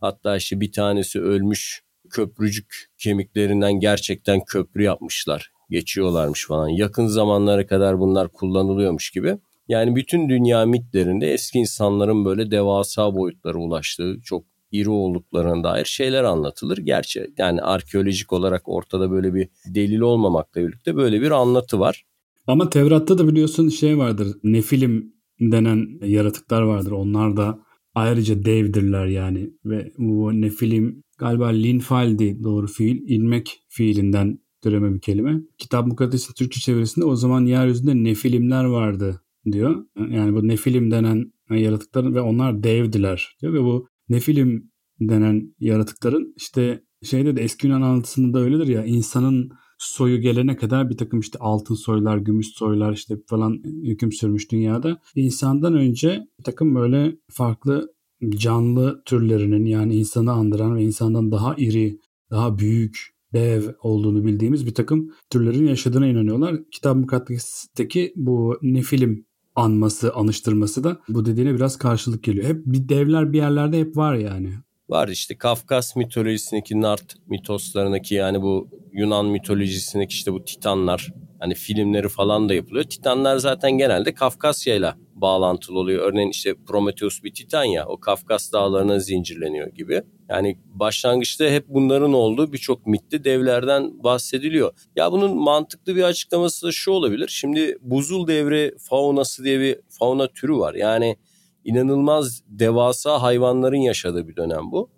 Hatta 0.00 0.36
işte 0.36 0.60
bir 0.60 0.72
tanesi 0.72 1.20
ölmüş 1.20 1.84
köprücük 2.10 2.90
kemiklerinden 2.98 3.72
gerçekten 3.72 4.44
köprü 4.44 4.82
yapmışlar. 4.82 5.52
Geçiyorlarmış 5.70 6.46
falan. 6.46 6.68
Yakın 6.68 7.06
zamanlara 7.06 7.66
kadar 7.66 7.98
bunlar 7.98 8.28
kullanılıyormuş 8.28 9.10
gibi. 9.10 9.38
Yani 9.68 9.96
bütün 9.96 10.28
dünya 10.28 10.66
mitlerinde 10.66 11.32
eski 11.32 11.58
insanların 11.58 12.24
böyle 12.24 12.50
devasa 12.50 13.14
boyutlara 13.14 13.58
ulaştığı, 13.58 14.20
çok 14.24 14.44
iri 14.72 14.90
olduklarına 14.90 15.64
dair 15.64 15.84
şeyler 15.84 16.24
anlatılır. 16.24 16.78
Gerçi 16.78 17.26
yani 17.38 17.62
arkeolojik 17.62 18.32
olarak 18.32 18.62
ortada 18.64 19.10
böyle 19.10 19.34
bir 19.34 19.48
delil 19.74 20.00
olmamakla 20.00 20.60
birlikte 20.60 20.96
böyle 20.96 21.20
bir 21.20 21.30
anlatı 21.30 21.80
var. 21.80 22.04
Ama 22.46 22.70
Tevrat'ta 22.70 23.18
da 23.18 23.28
biliyorsun 23.28 23.68
şey 23.68 23.98
vardır. 23.98 24.28
Nefilim 24.44 25.14
denen 25.40 25.86
yaratıklar 26.06 26.62
vardır. 26.62 26.90
Onlar 26.90 27.36
da 27.36 27.58
ayrıca 27.94 28.44
devdirler 28.44 29.06
yani. 29.06 29.50
Ve 29.64 29.92
bu 29.98 30.40
Nefilim 30.40 31.02
galiba 31.18 31.46
linfaldi 31.46 32.44
doğru 32.44 32.66
fiil. 32.66 33.02
ilmek 33.08 33.62
fiilinden 33.68 34.38
türeme 34.62 34.94
bir 34.94 35.00
kelime. 35.00 35.40
Kitap 35.58 35.86
Mukaddes'in 35.86 36.34
Türkçe 36.34 36.60
çevirisinde 36.60 37.04
o 37.04 37.16
zaman 37.16 37.46
yeryüzünde 37.46 38.04
nefilimler 38.04 38.64
vardı 38.64 39.21
diyor. 39.52 39.84
Yani 40.10 40.34
bu 40.34 40.48
nefilim 40.48 40.90
denen 40.90 41.32
yaratıkların 41.50 42.14
ve 42.14 42.20
onlar 42.20 42.62
devdiler 42.62 43.36
diyor 43.42 43.52
ve 43.52 43.62
bu 43.62 43.88
nefilim 44.08 44.70
denen 45.00 45.54
yaratıkların 45.58 46.34
işte 46.36 46.82
şeyde 47.02 47.36
de 47.36 47.42
eski 47.42 47.66
Yunan 47.66 47.82
anlatısında 47.82 48.38
da 48.38 48.42
öyledir 48.42 48.66
ya 48.66 48.84
insanın 48.84 49.50
soyu 49.78 50.20
gelene 50.20 50.56
kadar 50.56 50.90
bir 50.90 50.96
takım 50.96 51.20
işte 51.20 51.38
altın 51.38 51.74
soylar, 51.74 52.16
gümüş 52.16 52.46
soylar 52.46 52.92
işte 52.92 53.16
falan 53.26 53.62
hüküm 53.64 54.12
sürmüş 54.12 54.52
dünyada. 54.52 55.00
İnsandan 55.14 55.74
önce 55.74 56.26
bir 56.38 56.44
takım 56.44 56.74
böyle 56.74 57.16
farklı 57.30 57.94
canlı 58.28 59.02
türlerinin 59.04 59.64
yani 59.64 59.96
insanı 59.96 60.32
andıran 60.32 60.76
ve 60.76 60.82
insandan 60.82 61.32
daha 61.32 61.54
iri, 61.54 61.98
daha 62.30 62.58
büyük, 62.58 63.12
dev 63.34 63.62
olduğunu 63.82 64.24
bildiğimiz 64.24 64.66
bir 64.66 64.74
takım 64.74 65.10
türlerin 65.30 65.66
yaşadığına 65.66 66.06
inanıyorlar. 66.06 66.56
Kitap 66.70 66.96
Mukaddes'teki 66.96 68.12
bu 68.16 68.58
nefilim 68.62 69.26
anması, 69.54 70.14
anıştırması 70.14 70.84
da 70.84 70.98
bu 71.08 71.26
dediğine 71.26 71.54
biraz 71.54 71.78
karşılık 71.78 72.24
geliyor. 72.24 72.46
Hep 72.46 72.66
bir 72.66 72.88
devler 72.88 73.32
bir 73.32 73.38
yerlerde 73.38 73.78
hep 73.78 73.96
var 73.96 74.14
yani. 74.14 74.52
Var 74.88 75.08
işte 75.08 75.38
Kafkas 75.38 75.96
mitolojisindeki 75.96 76.80
Nart 76.80 77.14
mitoslarındaki 77.26 78.14
yani 78.14 78.42
bu 78.42 78.68
Yunan 78.92 79.26
mitolojisindeki 79.26 80.12
işte 80.14 80.32
bu 80.32 80.44
Titanlar 80.44 81.12
hani 81.42 81.54
filmleri 81.54 82.08
falan 82.08 82.48
da 82.48 82.54
yapılıyor. 82.54 82.84
Titanlar 82.84 83.36
zaten 83.36 83.70
genelde 83.70 84.14
Kafkasya 84.14 84.74
ile 84.74 84.92
bağlantılı 85.14 85.78
oluyor. 85.78 86.12
Örneğin 86.12 86.30
işte 86.30 86.54
Prometheus 86.66 87.22
bir 87.22 87.34
Titan 87.34 87.64
ya 87.64 87.86
o 87.86 88.00
Kafkas 88.00 88.52
dağlarına 88.52 88.98
zincirleniyor 88.98 89.68
gibi. 89.68 90.02
Yani 90.28 90.58
başlangıçta 90.66 91.44
hep 91.44 91.64
bunların 91.68 92.12
olduğu 92.12 92.52
birçok 92.52 92.86
mitte 92.86 93.24
devlerden 93.24 94.04
bahsediliyor. 94.04 94.72
Ya 94.96 95.12
bunun 95.12 95.36
mantıklı 95.36 95.96
bir 95.96 96.02
açıklaması 96.02 96.66
da 96.66 96.72
şu 96.72 96.90
olabilir. 96.90 97.28
Şimdi 97.28 97.76
buzul 97.80 98.26
devri 98.26 98.74
faunası 98.78 99.44
diye 99.44 99.60
bir 99.60 99.76
fauna 99.88 100.28
türü 100.28 100.56
var. 100.56 100.74
Yani 100.74 101.16
inanılmaz 101.64 102.42
devasa 102.48 103.22
hayvanların 103.22 103.80
yaşadığı 103.80 104.28
bir 104.28 104.36
dönem 104.36 104.72
bu. 104.72 104.90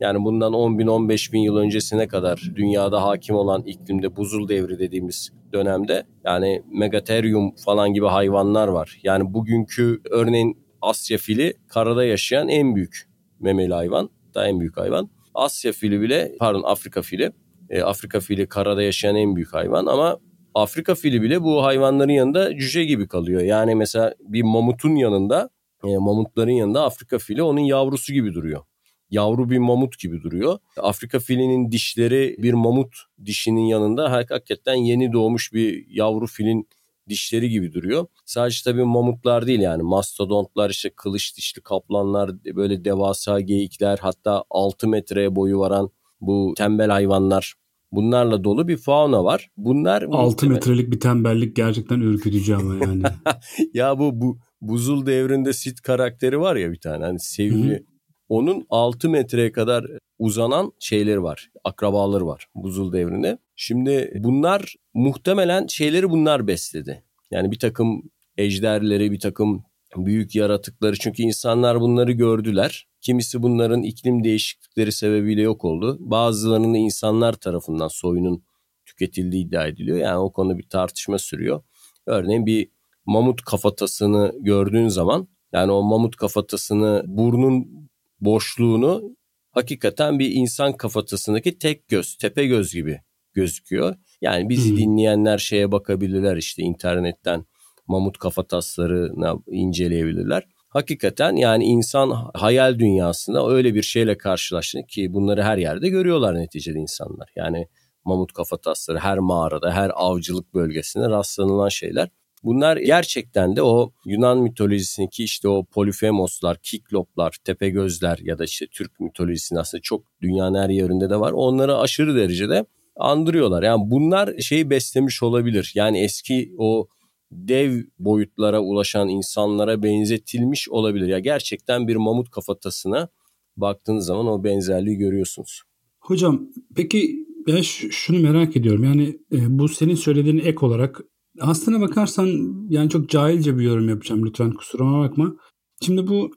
Yani 0.00 0.24
bundan 0.24 0.52
10 0.52 0.78
bin 0.78 0.86
15 0.86 1.32
bin 1.32 1.40
yıl 1.40 1.56
öncesine 1.56 2.08
kadar 2.08 2.50
dünyada 2.56 3.02
hakim 3.02 3.36
olan 3.36 3.62
iklimde 3.62 4.16
buzul 4.16 4.48
devri 4.48 4.78
dediğimiz 4.78 5.32
dönemde 5.52 6.04
yani 6.24 6.62
Megatherium 6.72 7.54
falan 7.64 7.92
gibi 7.92 8.06
hayvanlar 8.06 8.68
var. 8.68 9.00
Yani 9.02 9.34
bugünkü 9.34 10.00
örneğin 10.10 10.58
Asya 10.82 11.18
fili 11.18 11.54
karada 11.68 12.04
yaşayan 12.04 12.48
en 12.48 12.74
büyük 12.74 13.08
memeli 13.40 13.74
hayvan. 13.74 14.10
Da 14.34 14.48
en 14.48 14.60
büyük 14.60 14.76
hayvan. 14.76 15.10
Asya 15.34 15.72
fili 15.72 16.00
bile 16.00 16.32
pardon 16.38 16.62
Afrika 16.62 17.02
fili. 17.02 17.32
E, 17.70 17.82
Afrika 17.82 18.20
fili 18.20 18.46
karada 18.46 18.82
yaşayan 18.82 19.16
en 19.16 19.36
büyük 19.36 19.54
hayvan 19.54 19.86
ama 19.86 20.18
Afrika 20.54 20.94
fili 20.94 21.22
bile 21.22 21.42
bu 21.42 21.64
hayvanların 21.64 22.12
yanında 22.12 22.56
cüce 22.56 22.84
gibi 22.84 23.08
kalıyor. 23.08 23.40
Yani 23.40 23.74
mesela 23.74 24.14
bir 24.20 24.42
mamutun 24.42 24.96
yanında 24.96 25.50
e, 25.84 25.96
mamutların 25.96 26.50
yanında 26.50 26.84
Afrika 26.84 27.18
fili 27.18 27.42
onun 27.42 27.60
yavrusu 27.60 28.12
gibi 28.12 28.34
duruyor 28.34 28.62
yavru 29.10 29.50
bir 29.50 29.58
mamut 29.58 29.98
gibi 29.98 30.22
duruyor. 30.22 30.58
Afrika 30.76 31.18
filinin 31.18 31.72
dişleri 31.72 32.36
bir 32.38 32.52
mamut 32.52 32.94
dişinin 33.24 33.66
yanında 33.66 34.12
hakikaten 34.12 34.74
yeni 34.74 35.12
doğmuş 35.12 35.52
bir 35.52 35.86
yavru 35.88 36.26
filin 36.26 36.68
dişleri 37.08 37.50
gibi 37.50 37.72
duruyor. 37.72 38.06
Sadece 38.24 38.60
tabii 38.64 38.84
mamutlar 38.84 39.46
değil 39.46 39.60
yani 39.60 39.82
mastodontlar 39.82 40.70
işte 40.70 40.90
kılıç 40.96 41.36
dişli 41.36 41.62
kaplanlar 41.62 42.30
böyle 42.44 42.84
devasa 42.84 43.40
geyikler 43.40 43.98
hatta 43.98 44.44
6 44.50 44.88
metreye 44.88 45.36
boyu 45.36 45.58
varan 45.58 45.90
bu 46.20 46.54
tembel 46.56 46.90
hayvanlar 46.90 47.54
Bunlarla 47.92 48.44
dolu 48.44 48.68
bir 48.68 48.76
fauna 48.76 49.24
var. 49.24 49.50
Bunlar 49.56 50.02
6 50.02 50.08
muhtemelen... 50.16 50.54
metrelik 50.54 50.90
bir 50.90 51.00
tembellik 51.00 51.56
gerçekten 51.56 52.00
ürkütücü 52.00 52.54
ama 52.54 52.74
yani. 52.74 53.02
ya 53.74 53.98
bu 53.98 54.20
bu 54.20 54.38
buzul 54.60 55.06
devrinde 55.06 55.52
Sid 55.52 55.78
karakteri 55.78 56.40
var 56.40 56.56
ya 56.56 56.72
bir 56.72 56.80
tane 56.80 57.04
hani 57.04 57.20
sevimli 57.20 57.86
onun 58.28 58.66
6 58.70 59.08
metreye 59.08 59.52
kadar 59.52 59.86
uzanan 60.18 60.72
şeyleri 60.80 61.22
var. 61.22 61.50
Akrabaları 61.64 62.26
var 62.26 62.46
buzul 62.54 62.92
devrinde. 62.92 63.38
Şimdi 63.56 64.12
bunlar 64.18 64.74
muhtemelen 64.94 65.66
şeyleri 65.66 66.10
bunlar 66.10 66.46
besledi. 66.46 67.04
Yani 67.30 67.50
bir 67.50 67.58
takım 67.58 68.02
ejderleri, 68.36 69.12
bir 69.12 69.20
takım 69.20 69.64
büyük 69.96 70.34
yaratıkları. 70.34 70.96
Çünkü 70.96 71.22
insanlar 71.22 71.80
bunları 71.80 72.12
gördüler. 72.12 72.86
Kimisi 73.00 73.42
bunların 73.42 73.82
iklim 73.82 74.24
değişiklikleri 74.24 74.92
sebebiyle 74.92 75.42
yok 75.42 75.64
oldu. 75.64 75.96
Bazılarının 76.00 76.74
insanlar 76.74 77.32
tarafından 77.32 77.88
soyunun 77.88 78.42
tüketildiği 78.86 79.46
iddia 79.46 79.66
ediliyor. 79.66 79.98
Yani 79.98 80.18
o 80.18 80.32
konuda 80.32 80.58
bir 80.58 80.68
tartışma 80.68 81.18
sürüyor. 81.18 81.62
Örneğin 82.06 82.46
bir 82.46 82.68
mamut 83.06 83.42
kafatasını 83.42 84.32
gördüğün 84.40 84.88
zaman 84.88 85.28
yani 85.52 85.72
o 85.72 85.82
mamut 85.82 86.16
kafatasını 86.16 87.02
burnun 87.06 87.87
boşluğunu 88.20 89.16
hakikaten 89.50 90.18
bir 90.18 90.30
insan 90.30 90.72
kafatasındaki 90.72 91.58
tek 91.58 91.88
göz, 91.88 92.16
tepe 92.16 92.46
göz 92.46 92.72
gibi 92.72 93.00
gözüküyor. 93.32 93.96
Yani 94.20 94.48
bizi 94.48 94.70
hmm. 94.70 94.76
dinleyenler 94.76 95.38
şeye 95.38 95.72
bakabilirler 95.72 96.36
işte 96.36 96.62
internetten 96.62 97.44
mamut 97.86 98.18
kafataslarını 98.18 99.42
inceleyebilirler. 99.46 100.44
Hakikaten 100.68 101.36
yani 101.36 101.64
insan 101.64 102.30
hayal 102.34 102.78
dünyasında 102.78 103.48
öyle 103.48 103.74
bir 103.74 103.82
şeyle 103.82 104.18
karşılaştı 104.18 104.78
ki 104.88 105.12
bunları 105.12 105.42
her 105.42 105.58
yerde 105.58 105.88
görüyorlar 105.88 106.34
neticede 106.34 106.78
insanlar. 106.78 107.30
Yani 107.36 107.68
mamut 108.04 108.32
kafatasları 108.32 108.98
her 108.98 109.18
mağarada, 109.18 109.72
her 109.72 109.90
avcılık 109.94 110.54
bölgesinde 110.54 111.08
rastlanılan 111.08 111.68
şeyler. 111.68 112.08
Bunlar 112.44 112.76
gerçekten 112.76 113.56
de 113.56 113.62
o 113.62 113.92
Yunan 114.06 114.38
mitolojisindeki 114.38 115.24
işte 115.24 115.48
o 115.48 115.64
Polifemoslar, 115.64 116.58
Kikloplar, 116.62 117.36
Tepegözler 117.44 118.18
ya 118.22 118.38
da 118.38 118.44
işte 118.44 118.66
Türk 118.66 119.00
mitolojisinde 119.00 119.60
aslında 119.60 119.82
çok 119.82 120.04
dünyanın 120.22 120.58
her 120.58 120.68
yerinde 120.68 121.10
de 121.10 121.20
var. 121.20 121.32
Onları 121.32 121.76
aşırı 121.76 122.16
derecede 122.16 122.64
andırıyorlar. 122.96 123.62
Yani 123.62 123.90
bunlar 123.90 124.38
şeyi 124.38 124.70
beslemiş 124.70 125.22
olabilir. 125.22 125.72
Yani 125.74 126.00
eski 126.00 126.54
o 126.58 126.88
dev 127.32 127.82
boyutlara 127.98 128.60
ulaşan 128.60 129.08
insanlara 129.08 129.82
benzetilmiş 129.82 130.68
olabilir. 130.68 131.06
Ya 131.06 131.18
gerçekten 131.18 131.88
bir 131.88 131.96
mamut 131.96 132.30
kafatasına 132.30 133.08
baktığınız 133.56 134.06
zaman 134.06 134.26
o 134.26 134.44
benzerliği 134.44 134.96
görüyorsunuz. 134.96 135.62
Hocam 136.00 136.48
peki 136.76 137.26
ben 137.46 137.60
şunu 137.62 138.18
merak 138.18 138.56
ediyorum. 138.56 138.84
Yani 138.84 139.18
e, 139.32 139.58
bu 139.58 139.68
senin 139.68 139.94
söylediğin 139.94 140.38
ek 140.38 140.58
olarak 140.60 141.00
aslına 141.40 141.80
bakarsan 141.80 142.28
yani 142.68 142.90
çok 142.90 143.08
cahilce 143.08 143.58
bir 143.58 143.62
yorum 143.62 143.88
yapacağım 143.88 144.26
lütfen 144.26 144.52
kusuruma 144.52 145.00
bakma. 145.00 145.34
Şimdi 145.82 146.06
bu 146.06 146.30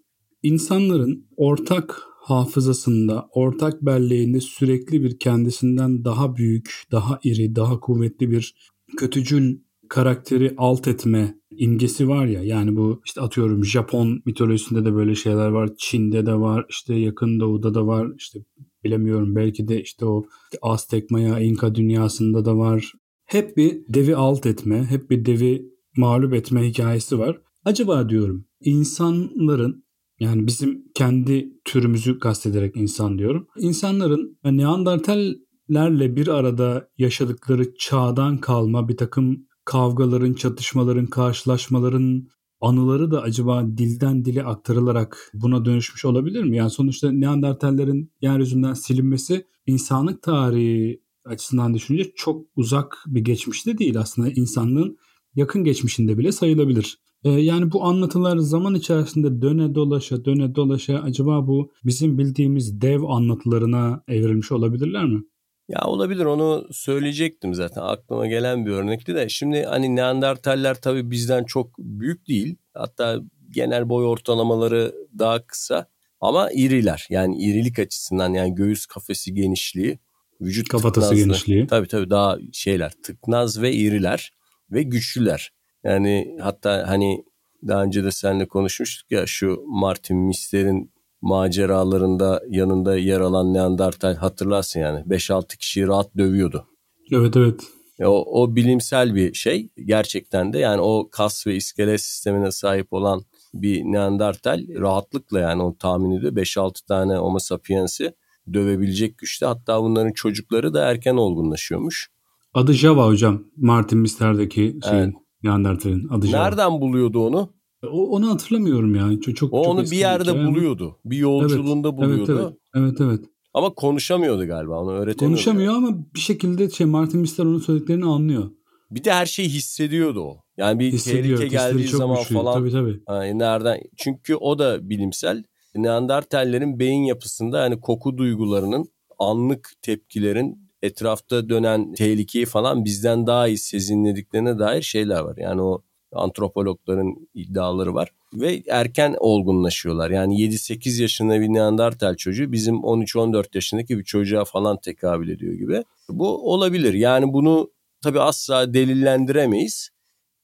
insanların 0.43 1.27
ortak 1.37 2.03
hafızasında, 2.21 3.27
ortak 3.31 3.81
belleğinde 3.81 4.39
sürekli 4.41 5.03
bir 5.03 5.19
kendisinden 5.19 6.05
daha 6.05 6.35
büyük, 6.35 6.83
daha 6.91 7.19
iri, 7.23 7.55
daha 7.55 7.79
kuvvetli 7.79 8.31
bir 8.31 8.55
kötücül 8.97 9.59
karakteri 9.89 10.53
alt 10.57 10.87
etme 10.87 11.35
imgesi 11.51 12.07
var 12.07 12.25
ya 12.25 12.43
yani 12.43 12.75
bu 12.75 13.01
işte 13.05 13.21
atıyorum 13.21 13.65
Japon 13.65 14.21
mitolojisinde 14.25 14.85
de 14.85 14.95
böyle 14.95 15.15
şeyler 15.15 15.47
var. 15.47 15.69
Çin'de 15.77 16.25
de 16.25 16.33
var. 16.33 16.65
işte 16.69 16.95
yakın 16.95 17.39
doğuda 17.39 17.73
da 17.73 17.87
var. 17.87 18.07
işte 18.17 18.39
bilemiyorum 18.83 19.35
belki 19.35 19.67
de 19.67 19.81
işte 19.81 20.05
o 20.05 20.25
Aztek 20.61 21.11
Maya 21.11 21.39
İnka 21.39 21.75
dünyasında 21.75 22.45
da 22.45 22.57
var. 22.57 22.91
Hep 23.31 23.57
bir 23.57 23.81
devi 23.89 24.15
alt 24.15 24.45
etme, 24.45 24.85
hep 24.89 25.09
bir 25.09 25.25
devi 25.25 25.71
mağlup 25.97 26.33
etme 26.33 26.67
hikayesi 26.67 27.19
var. 27.19 27.41
Acaba 27.65 28.09
diyorum 28.09 28.45
insanların 28.59 29.85
yani 30.19 30.47
bizim 30.47 30.83
kendi 30.95 31.53
türümüzü 31.65 32.19
kastederek 32.19 32.77
insan 32.77 33.17
diyorum. 33.17 33.47
İnsanların 33.57 34.39
Neandertallerle 34.43 36.15
bir 36.15 36.27
arada 36.27 36.89
yaşadıkları 36.97 37.75
çağdan 37.75 38.37
kalma 38.37 38.87
bir 38.87 38.97
takım 38.97 39.47
kavgaların, 39.65 40.33
çatışmaların, 40.33 41.05
karşılaşmaların 41.05 42.27
anıları 42.61 43.11
da 43.11 43.21
acaba 43.21 43.67
dilden 43.77 44.25
dile 44.25 44.43
aktarılarak 44.43 45.31
buna 45.33 45.65
dönüşmüş 45.65 46.05
olabilir 46.05 46.43
mi? 46.43 46.57
Yani 46.57 46.69
sonuçta 46.69 47.11
Neandertallerin 47.11 48.11
yeryüzünden 48.21 48.73
silinmesi 48.73 49.47
insanlık 49.65 50.21
tarihi 50.21 51.01
açısından 51.25 51.73
düşününce 51.73 52.11
çok 52.15 52.45
uzak 52.55 52.97
bir 53.07 53.21
geçmişte 53.21 53.77
değil 53.77 53.99
aslında. 53.99 54.29
İnsanlığın 54.29 54.97
yakın 55.35 55.63
geçmişinde 55.63 56.17
bile 56.17 56.31
sayılabilir. 56.31 56.97
Ee, 57.23 57.29
yani 57.29 57.71
bu 57.71 57.83
anlatılar 57.83 58.37
zaman 58.37 58.75
içerisinde 58.75 59.41
döne 59.41 59.75
dolaşa 59.75 60.25
döne 60.25 60.55
dolaşa 60.55 60.99
acaba 60.99 61.47
bu 61.47 61.71
bizim 61.85 62.17
bildiğimiz 62.17 62.81
dev 62.81 63.03
anlatılarına 63.03 64.03
evrilmiş 64.07 64.51
olabilirler 64.51 65.05
mi? 65.05 65.23
Ya 65.69 65.81
olabilir 65.85 66.25
onu 66.25 66.67
söyleyecektim 66.71 67.53
zaten. 67.53 67.81
Aklıma 67.81 68.27
gelen 68.27 68.65
bir 68.65 68.71
örnekti 68.71 69.15
de. 69.15 69.29
Şimdi 69.29 69.63
hani 69.63 69.95
Neandertaller 69.95 70.81
tabii 70.81 71.11
bizden 71.11 71.43
çok 71.43 71.77
büyük 71.79 72.27
değil. 72.27 72.55
Hatta 72.73 73.19
genel 73.49 73.89
boy 73.89 74.05
ortalamaları 74.05 74.95
daha 75.19 75.45
kısa. 75.47 75.87
Ama 76.19 76.51
iriler 76.51 77.07
yani 77.09 77.37
irilik 77.37 77.79
açısından 77.79 78.33
yani 78.33 78.55
göğüs 78.55 78.85
kafesi 78.85 79.33
genişliği 79.33 79.99
vücut 80.41 80.67
kafatası 80.67 81.09
tıknazlı. 81.09 81.25
genişliği 81.25 81.67
tabii 81.67 81.87
tabii 81.87 82.09
daha 82.09 82.37
şeyler 82.53 82.91
tıknaz 83.03 83.61
ve 83.61 83.73
iriler 83.73 84.31
ve 84.71 84.83
güçlüler 84.83 85.51
yani 85.83 86.37
hatta 86.41 86.83
hani 86.87 87.23
daha 87.67 87.83
önce 87.83 88.03
de 88.03 88.11
seninle 88.11 88.47
konuşmuştuk 88.47 89.11
ya 89.11 89.25
şu 89.25 89.63
Martin 89.67 90.17
Mister'in 90.17 90.91
maceralarında 91.21 92.41
yanında 92.49 92.97
yer 92.97 93.19
alan 93.19 93.53
Neandertal 93.53 94.15
hatırlarsın 94.15 94.79
yani 94.79 94.99
5-6 94.99 95.57
kişiyi 95.57 95.87
rahat 95.87 96.17
dövüyordu. 96.17 96.67
Evet 97.11 97.37
evet. 97.37 97.61
O, 97.99 98.41
o 98.41 98.55
bilimsel 98.55 99.15
bir 99.15 99.33
şey 99.33 99.69
gerçekten 99.85 100.53
de 100.53 100.59
yani 100.59 100.81
o 100.81 101.09
kas 101.11 101.47
ve 101.47 101.55
iskelet 101.55 102.01
sistemine 102.01 102.51
sahip 102.51 102.93
olan 102.93 103.21
bir 103.53 103.83
Neandertal 103.83 104.67
rahatlıkla 104.79 105.39
yani 105.39 105.63
o 105.63 105.77
tahmin 105.77 106.11
ediyor 106.17 106.33
5-6 106.33 106.85
tane 106.87 107.15
Homo 107.15 107.39
sapiens'i 107.39 108.13
dövebilecek 108.53 109.17
güçte. 109.17 109.45
Hatta 109.45 109.83
bunların 109.83 110.13
çocukları 110.13 110.73
da 110.73 110.85
erken 110.85 111.15
olgunlaşıyormuş. 111.15 112.09
Adı 112.53 112.73
Java 112.73 113.07
hocam. 113.07 113.43
Martin 113.57 113.99
Mister'deki 113.99 114.75
şeyin 114.89 115.03
evet. 115.03 115.13
Neandertal'in 115.43 116.07
adı 116.09 116.27
Java. 116.27 116.43
Nereden 116.43 116.81
buluyordu 116.81 117.27
onu? 117.27 117.53
O, 117.91 118.09
onu 118.09 118.29
hatırlamıyorum 118.29 118.95
yani. 118.95 119.21
Çok, 119.21 119.35
çok, 119.35 119.53
o 119.53 119.61
onu 119.61 119.83
bir 119.83 119.97
yerde 119.97 120.31
hikaye. 120.31 120.47
buluyordu. 120.47 120.99
Bir 121.05 121.17
yolculuğunda 121.17 121.89
evet, 121.89 121.97
buluyordu. 121.97 122.57
Evet, 122.75 122.95
evet 122.99 123.01
evet 123.01 123.25
Ama 123.53 123.73
konuşamıyordu 123.73 124.47
galiba 124.47 124.79
onu 124.79 124.91
öğretemiyordu. 124.91 125.19
Konuşamıyor 125.19 125.73
ama 125.73 125.97
bir 126.15 126.19
şekilde 126.19 126.69
şey 126.69 126.87
Martin 126.87 127.19
Mister 127.19 127.45
onun 127.45 127.59
söylediklerini 127.59 128.05
anlıyor. 128.05 128.51
Bir 128.91 129.03
de 129.03 129.13
her 129.13 129.25
şeyi 129.25 129.49
hissediyordu 129.49 130.21
o. 130.21 130.43
Yani 130.57 130.79
bir 130.79 130.99
tehlike 130.99 131.47
geldiği 131.47 131.87
zaman 131.87 132.17
güçlü. 132.17 132.35
falan. 132.35 132.53
Tabii 132.53 132.71
tabii. 132.71 132.99
Yani 133.09 133.39
nereden? 133.39 133.79
Çünkü 133.97 134.35
o 134.35 134.59
da 134.59 134.89
bilimsel. 134.89 135.43
Neandertallerin 135.75 136.79
beyin 136.79 137.03
yapısında 137.03 137.59
yani 137.59 137.81
koku 137.81 138.17
duygularının 138.17 138.91
anlık 139.19 139.71
tepkilerin 139.81 140.71
etrafta 140.81 141.49
dönen 141.49 141.93
tehlikeyi 141.93 142.45
falan 142.45 142.85
bizden 142.85 143.27
daha 143.27 143.47
iyi 143.47 143.57
sezinlediklerine 143.57 144.59
dair 144.59 144.81
şeyler 144.81 145.19
var. 145.19 145.37
Yani 145.37 145.61
o 145.61 145.81
antropologların 146.13 147.29
iddiaları 147.33 147.93
var. 147.93 148.09
Ve 148.33 148.63
erken 148.69 149.15
olgunlaşıyorlar. 149.19 150.09
Yani 150.09 150.35
7-8 150.35 151.01
yaşında 151.01 151.41
bir 151.41 151.47
Neandertal 151.47 152.15
çocuğu 152.15 152.51
bizim 152.51 152.75
13-14 152.75 153.45
yaşındaki 153.53 153.97
bir 153.97 154.03
çocuğa 154.03 154.45
falan 154.45 154.77
tekabül 154.77 155.29
ediyor 155.29 155.53
gibi. 155.53 155.83
Bu 156.09 156.53
olabilir. 156.53 156.93
Yani 156.93 157.33
bunu 157.33 157.71
tabii 158.03 158.19
asla 158.19 158.73
delillendiremeyiz. 158.73 159.89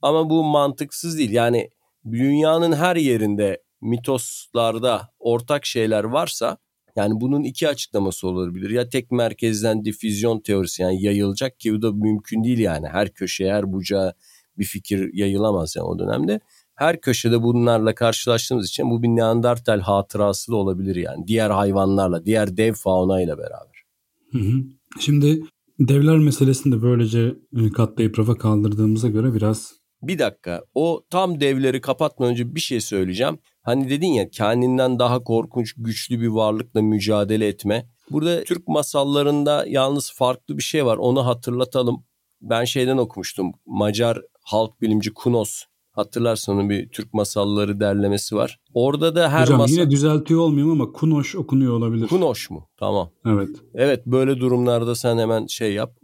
Ama 0.01 0.29
bu 0.29 0.43
mantıksız 0.43 1.17
değil. 1.17 1.31
Yani 1.31 1.69
dünyanın 2.11 2.71
her 2.71 2.95
yerinde 2.95 3.63
mitoslarda 3.81 5.09
ortak 5.19 5.65
şeyler 5.65 6.03
varsa 6.03 6.57
yani 6.95 7.21
bunun 7.21 7.43
iki 7.43 7.67
açıklaması 7.67 8.27
olabilir. 8.27 8.69
Ya 8.69 8.89
tek 8.89 9.11
merkezden 9.11 9.85
difüzyon 9.85 10.39
teorisi 10.39 10.81
yani 10.81 11.03
yayılacak 11.03 11.59
ki 11.59 11.73
bu 11.73 11.81
da 11.81 11.91
mümkün 11.91 12.43
değil 12.43 12.59
yani. 12.59 12.87
Her 12.87 13.13
köşeye 13.13 13.53
her 13.53 13.73
bucağa 13.73 14.13
bir 14.57 14.65
fikir 14.65 15.13
yayılamaz 15.13 15.75
yani 15.75 15.85
o 15.85 15.99
dönemde. 15.99 16.39
Her 16.75 17.01
köşede 17.01 17.43
bunlarla 17.43 17.95
karşılaştığımız 17.95 18.67
için 18.67 18.89
bu 18.89 19.03
bir 19.03 19.07
Neandertal 19.07 19.79
hatırası 19.79 20.51
da 20.51 20.55
olabilir 20.55 20.95
yani. 20.95 21.27
Diğer 21.27 21.49
hayvanlarla, 21.49 22.25
diğer 22.25 22.57
dev 22.57 22.73
fauna 22.73 23.21
ile 23.21 23.37
beraber. 23.37 23.83
Hı 24.31 24.37
hı. 24.37 24.63
Şimdi 24.99 25.41
devler 25.79 26.17
meselesini 26.17 26.75
de 26.75 26.81
böylece 26.81 27.35
e, 27.57 27.71
katlayıp 27.71 28.19
rafa 28.19 28.37
kaldırdığımıza 28.37 29.07
göre 29.07 29.33
biraz... 29.33 29.73
Bir 30.01 30.19
dakika 30.19 30.63
o 30.73 31.05
tam 31.09 31.39
devleri 31.39 31.81
kapatmadan 31.81 32.31
önce 32.31 32.55
bir 32.55 32.59
şey 32.59 32.81
söyleyeceğim. 32.81 33.37
Hani 33.67 33.89
dedin 33.89 34.07
ya 34.07 34.29
kendinden 34.29 34.99
daha 34.99 35.23
korkunç 35.23 35.73
güçlü 35.77 36.21
bir 36.21 36.27
varlıkla 36.27 36.81
mücadele 36.81 37.47
etme. 37.47 37.89
Burada 38.11 38.43
Türk 38.43 38.67
masallarında 38.67 39.65
yalnız 39.67 40.11
farklı 40.11 40.57
bir 40.57 40.63
şey 40.63 40.85
var 40.85 40.97
onu 40.97 41.25
hatırlatalım. 41.25 42.03
Ben 42.41 42.65
şeyden 42.65 42.97
okumuştum. 42.97 43.51
Macar 43.65 44.21
halk 44.41 44.81
bilimci 44.81 45.13
Kunos 45.13 45.63
Hatırlarsın 45.91 46.53
onun 46.53 46.69
bir 46.69 46.89
Türk 46.89 47.13
masalları 47.13 47.79
derlemesi 47.79 48.35
var. 48.35 48.59
Orada 48.73 49.15
da 49.15 49.31
her 49.31 49.41
Hocam 49.41 49.57
masal... 49.57 49.73
yine 49.73 49.91
düzeltiyor 49.91 50.41
olmayayım 50.41 50.81
ama 50.81 50.91
Kunoş 50.91 51.35
okunuyor 51.35 51.73
olabilir. 51.73 52.07
Kunoş 52.07 52.49
mu? 52.49 52.69
Tamam. 52.77 53.09
Evet. 53.25 53.49
Evet 53.73 54.05
böyle 54.05 54.39
durumlarda 54.39 54.95
sen 54.95 55.17
hemen 55.17 55.45
şey 55.47 55.73
yap. 55.73 55.97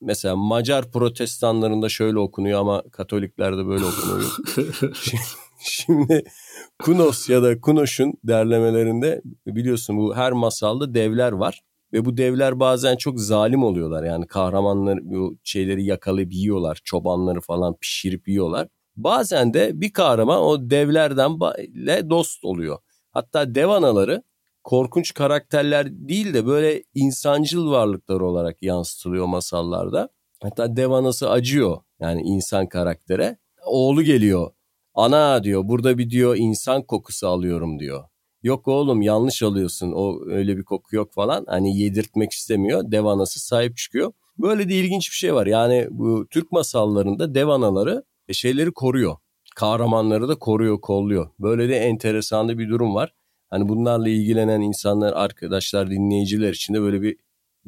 Mesela 0.00 0.36
Macar 0.36 0.90
protestanlarında 0.90 1.88
şöyle 1.88 2.18
okunuyor 2.18 2.60
ama 2.60 2.82
Katoliklerde 2.92 3.66
böyle 3.66 3.84
okunuyor. 3.84 4.36
Şimdi 5.62 6.24
Kunos 6.82 7.28
ya 7.28 7.42
da 7.42 7.60
Kunoş'un 7.60 8.14
derlemelerinde 8.24 9.22
biliyorsun 9.46 9.96
bu 9.96 10.16
her 10.16 10.32
masalda 10.32 10.94
devler 10.94 11.32
var. 11.32 11.60
Ve 11.92 12.04
bu 12.04 12.16
devler 12.16 12.60
bazen 12.60 12.96
çok 12.96 13.20
zalim 13.20 13.64
oluyorlar. 13.64 14.04
Yani 14.04 14.26
kahramanlar 14.26 14.98
bu 15.02 15.38
şeyleri 15.44 15.84
yakalayıp 15.84 16.32
yiyorlar. 16.32 16.80
Çobanları 16.84 17.40
falan 17.40 17.76
pişirip 17.80 18.28
yiyorlar. 18.28 18.68
Bazen 18.96 19.54
de 19.54 19.80
bir 19.80 19.92
kahraman 19.92 20.42
o 20.42 20.70
devlerden 20.70 21.38
ile 21.58 22.10
dost 22.10 22.44
oluyor. 22.44 22.78
Hatta 23.10 23.54
dev 23.54 23.68
anaları 23.68 24.22
korkunç 24.64 25.14
karakterler 25.14 25.86
değil 25.90 26.34
de 26.34 26.46
böyle 26.46 26.82
insancıl 26.94 27.70
varlıklar 27.70 28.20
olarak 28.20 28.62
yansıtılıyor 28.62 29.26
masallarda. 29.26 30.08
Hatta 30.42 30.76
dev 30.76 30.90
anası 30.90 31.30
acıyor 31.30 31.78
yani 32.00 32.22
insan 32.22 32.68
karaktere. 32.68 33.38
Oğlu 33.66 34.02
geliyor. 34.02 34.50
Ana 34.94 35.44
diyor 35.44 35.62
burada 35.64 35.98
bir 35.98 36.10
diyor 36.10 36.36
insan 36.36 36.82
kokusu 36.82 37.28
alıyorum 37.28 37.78
diyor. 37.78 38.04
Yok 38.42 38.68
oğlum 38.68 39.02
yanlış 39.02 39.42
alıyorsun 39.42 39.92
o 39.92 40.20
öyle 40.26 40.56
bir 40.56 40.64
koku 40.64 40.96
yok 40.96 41.12
falan. 41.14 41.44
Hani 41.48 41.78
yedirtmek 41.78 42.32
istemiyor. 42.32 42.82
Dev 42.92 43.04
anası 43.04 43.40
sahip 43.40 43.76
çıkıyor. 43.76 44.12
Böyle 44.38 44.68
de 44.68 44.74
ilginç 44.74 45.10
bir 45.10 45.16
şey 45.16 45.34
var. 45.34 45.46
Yani 45.46 45.86
bu 45.90 46.26
Türk 46.30 46.52
masallarında 46.52 47.34
dev 47.34 47.48
anaları 47.48 48.04
e, 48.28 48.32
şeyleri 48.32 48.72
koruyor. 48.72 49.16
Kahramanları 49.56 50.28
da 50.28 50.38
koruyor, 50.38 50.80
kolluyor. 50.80 51.30
Böyle 51.38 51.68
de 51.68 51.76
enteresan 51.76 52.48
bir 52.48 52.68
durum 52.68 52.94
var. 52.94 53.14
Hani 53.50 53.68
bunlarla 53.68 54.08
ilgilenen 54.08 54.60
insanlar, 54.60 55.12
arkadaşlar, 55.12 55.90
dinleyiciler 55.90 56.52
için 56.52 56.74
de 56.74 56.80
böyle 56.80 57.02
bir 57.02 57.16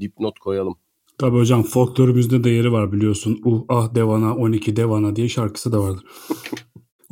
dipnot 0.01 0.39
koyalım. 0.39 0.77
Tabii 1.19 1.37
hocam 1.37 1.63
folklorumuzda 1.63 2.45
da 2.45 2.49
yeri 2.49 2.73
var 2.73 2.93
biliyorsun. 2.93 3.41
Uh 3.45 3.63
ah 3.69 3.95
devana 3.95 4.37
12 4.37 4.77
devana 4.77 5.17
diye 5.17 5.29
şarkısı 5.29 5.73
da 5.73 5.81
vardır. 5.81 6.05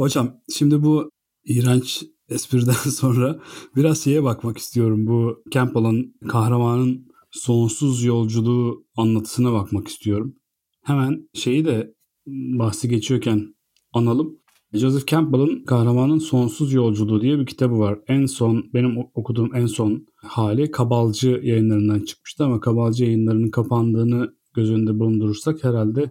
hocam 0.00 0.40
şimdi 0.52 0.82
bu 0.82 1.10
iğrenç 1.44 2.02
espriden 2.28 2.72
sonra 2.90 3.40
biraz 3.76 4.04
şeye 4.04 4.24
bakmak 4.24 4.58
istiyorum. 4.58 5.06
Bu 5.06 5.42
Campbell'ın 5.50 6.14
kahramanın 6.28 7.08
sonsuz 7.30 8.04
yolculuğu 8.04 8.86
anlatısına 8.96 9.52
bakmak 9.52 9.88
istiyorum. 9.88 10.34
Hemen 10.82 11.28
şeyi 11.34 11.64
de 11.64 11.94
bahsi 12.26 12.88
geçiyorken 12.88 13.54
analım. 13.92 14.40
Joseph 14.72 15.06
Campbell'ın 15.06 15.64
Kahramanın 15.64 16.18
Sonsuz 16.18 16.72
Yolculuğu 16.72 17.20
diye 17.20 17.38
bir 17.38 17.46
kitabı 17.46 17.78
var. 17.78 17.98
En 18.08 18.26
son 18.26 18.70
benim 18.74 18.98
okuduğum 19.14 19.54
en 19.54 19.66
son 19.66 20.06
hali 20.16 20.70
Kabalcı 20.70 21.40
yayınlarından 21.42 22.00
çıkmıştı 22.00 22.44
ama 22.44 22.60
Kabalcı 22.60 23.04
yayınlarının 23.04 23.50
kapandığını 23.50 24.34
göz 24.54 24.70
önünde 24.70 24.98
bulundurursak 24.98 25.64
herhalde 25.64 26.10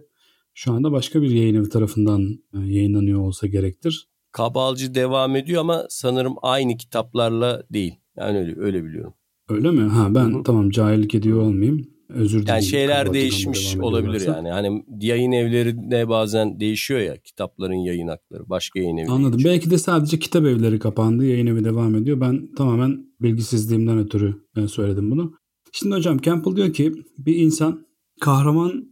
şu 0.60 0.72
anda 0.72 0.92
başka 0.92 1.22
bir 1.22 1.30
yayın 1.30 1.54
evi 1.54 1.68
tarafından 1.68 2.22
e, 2.54 2.58
yayınlanıyor 2.58 3.20
olsa 3.20 3.46
gerektir. 3.46 4.08
Kabalcı 4.32 4.94
devam 4.94 5.36
ediyor 5.36 5.60
ama 5.60 5.86
sanırım 5.88 6.34
aynı 6.42 6.76
kitaplarla 6.76 7.62
değil. 7.72 7.94
Yani 8.16 8.38
öyle 8.38 8.60
öyle 8.60 8.84
biliyorum. 8.84 9.14
Öyle 9.48 9.70
mi? 9.70 9.80
Ha 9.80 10.14
ben 10.14 10.34
Hı-hı. 10.34 10.42
tamam 10.42 10.70
cahillik 10.70 11.14
ediyor 11.14 11.42
olmayayım. 11.42 11.86
Özür 12.08 12.42
dilerim. 12.42 12.54
Yani 12.54 12.62
şeyler 12.62 13.12
değişmiş 13.12 13.76
olabilir 13.76 14.26
yani. 14.26 14.48
Hani 14.50 14.84
yayın 15.00 15.32
evlerinde 15.32 16.08
bazen 16.08 16.60
değişiyor 16.60 17.00
ya 17.00 17.16
kitapların 17.16 17.84
yayın 17.84 18.08
hakları. 18.08 18.48
Başka 18.50 18.80
yayın 18.80 18.96
evi 18.96 19.10
Anladım. 19.10 19.32
Değişiyor. 19.32 19.54
Belki 19.54 19.70
de 19.70 19.78
sadece 19.78 20.18
kitap 20.18 20.42
evleri 20.42 20.78
kapandı. 20.78 21.24
Yayın 21.24 21.46
evi 21.46 21.64
devam 21.64 21.94
ediyor. 21.94 22.20
Ben 22.20 22.54
tamamen 22.56 23.06
bilgisizliğimden 23.20 23.98
ötürü 23.98 24.34
e, 24.56 24.68
söyledim 24.68 25.10
bunu. 25.10 25.32
Şimdi 25.72 25.94
hocam 25.94 26.18
Campbell 26.18 26.56
diyor 26.56 26.72
ki 26.72 26.92
bir 27.18 27.36
insan 27.36 27.86
kahraman 28.20 28.89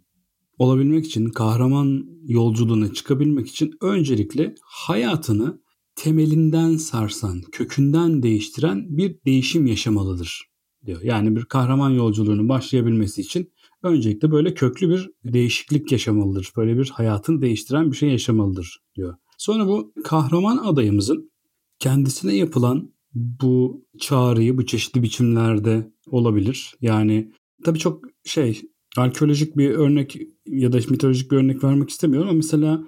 olabilmek 0.58 1.06
için, 1.06 1.26
kahraman 1.26 2.06
yolculuğuna 2.26 2.92
çıkabilmek 2.92 3.48
için 3.48 3.74
öncelikle 3.80 4.54
hayatını 4.62 5.60
temelinden 5.94 6.76
sarsan, 6.76 7.40
kökünden 7.52 8.22
değiştiren 8.22 8.96
bir 8.96 9.16
değişim 9.26 9.66
yaşamalıdır 9.66 10.48
diyor. 10.86 11.02
Yani 11.02 11.36
bir 11.36 11.44
kahraman 11.44 11.90
yolculuğunun 11.90 12.48
başlayabilmesi 12.48 13.20
için 13.20 13.52
öncelikle 13.82 14.30
böyle 14.30 14.54
köklü 14.54 14.90
bir 14.90 15.10
değişiklik 15.24 15.92
yaşamalıdır. 15.92 16.52
Böyle 16.56 16.78
bir 16.78 16.90
hayatını 16.90 17.42
değiştiren 17.42 17.90
bir 17.90 17.96
şey 17.96 18.10
yaşamalıdır 18.10 18.78
diyor. 18.94 19.14
Sonra 19.38 19.68
bu 19.68 19.92
kahraman 20.04 20.56
adayımızın 20.56 21.30
kendisine 21.78 22.36
yapılan 22.36 22.92
bu 23.14 23.84
çağrıyı 23.98 24.58
bu 24.58 24.66
çeşitli 24.66 25.02
biçimlerde 25.02 25.92
olabilir. 26.06 26.74
Yani 26.80 27.32
tabii 27.64 27.78
çok 27.78 28.04
şey 28.24 28.62
arkeolojik 28.96 29.56
bir 29.56 29.70
örnek 29.70 30.16
ya 30.46 30.72
da 30.72 30.78
mitolojik 30.90 31.30
bir 31.30 31.36
örnek 31.36 31.64
vermek 31.64 31.90
istemiyorum 31.90 32.28
ama 32.28 32.36
mesela 32.36 32.84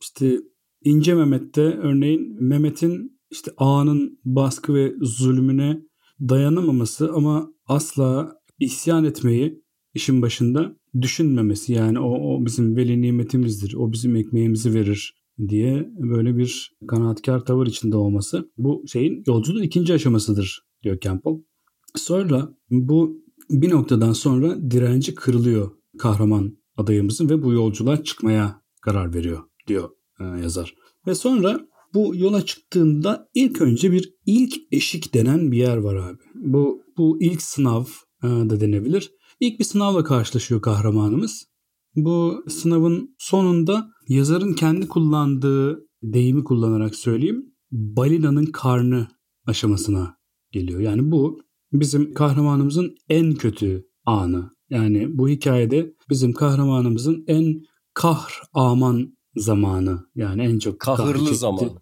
işte 0.00 0.40
İnce 0.84 1.14
Mehmet'te 1.14 1.62
örneğin 1.62 2.44
Mehmet'in 2.44 3.20
işte 3.30 3.50
ağanın 3.56 4.18
baskı 4.24 4.74
ve 4.74 4.94
zulmüne 5.00 5.80
dayanamaması 6.20 7.12
ama 7.12 7.50
asla 7.66 8.32
isyan 8.60 9.04
etmeyi 9.04 9.62
işin 9.94 10.22
başında 10.22 10.76
düşünmemesi 11.00 11.72
yani 11.72 12.00
o, 12.00 12.10
o 12.10 12.46
bizim 12.46 12.76
veli 12.76 13.02
nimetimizdir, 13.02 13.74
o 13.74 13.92
bizim 13.92 14.16
ekmeğimizi 14.16 14.74
verir 14.74 15.14
diye 15.48 15.90
böyle 15.98 16.36
bir 16.36 16.76
kanaatkar 16.88 17.44
tavır 17.44 17.66
içinde 17.66 17.96
olması 17.96 18.50
bu 18.56 18.84
şeyin 18.86 19.22
yolculuğun 19.26 19.62
ikinci 19.62 19.94
aşamasıdır 19.94 20.60
diyor 20.82 21.00
Campbell. 21.00 21.34
Sonra 21.94 22.54
bu 22.70 23.25
bir 23.50 23.70
noktadan 23.70 24.12
sonra 24.12 24.70
direnci 24.70 25.14
kırılıyor 25.14 25.70
kahraman 25.98 26.56
adayımızın 26.76 27.28
ve 27.28 27.42
bu 27.42 27.52
yolculuğa 27.52 28.04
çıkmaya 28.04 28.62
karar 28.80 29.14
veriyor 29.14 29.42
diyor 29.66 29.90
e, 30.20 30.24
yazar. 30.24 30.74
Ve 31.06 31.14
sonra 31.14 31.60
bu 31.94 32.16
yola 32.16 32.46
çıktığında 32.46 33.28
ilk 33.34 33.60
önce 33.60 33.92
bir 33.92 34.14
ilk 34.26 34.54
eşik 34.72 35.14
denen 35.14 35.52
bir 35.52 35.56
yer 35.56 35.76
var 35.76 35.94
abi. 35.94 36.18
Bu 36.34 36.82
bu 36.96 37.22
ilk 37.22 37.42
sınav 37.42 37.84
e, 38.22 38.26
da 38.26 38.60
denebilir. 38.60 39.12
İlk 39.40 39.58
bir 39.58 39.64
sınavla 39.64 40.04
karşılaşıyor 40.04 40.62
kahramanımız. 40.62 41.46
Bu 41.96 42.44
sınavın 42.48 43.16
sonunda 43.18 43.90
yazarın 44.08 44.52
kendi 44.52 44.88
kullandığı 44.88 45.86
deyimi 46.02 46.44
kullanarak 46.44 46.94
söyleyeyim. 46.94 47.54
Balinanın 47.70 48.46
karnı 48.46 49.08
aşamasına 49.46 50.16
geliyor. 50.52 50.80
Yani 50.80 51.10
bu 51.10 51.40
bizim 51.80 52.14
kahramanımızın 52.14 52.94
en 53.08 53.34
kötü 53.34 53.86
anı. 54.06 54.50
Yani 54.70 55.18
bu 55.18 55.28
hikayede 55.28 55.92
bizim 56.10 56.32
kahramanımızın 56.32 57.24
en 57.26 57.62
kahr 57.94 58.32
aman 58.52 59.16
zamanı. 59.36 60.06
Yani 60.14 60.42
en 60.42 60.58
çok 60.58 60.80
kahırlı 60.80 61.34
zamanı. 61.34 61.72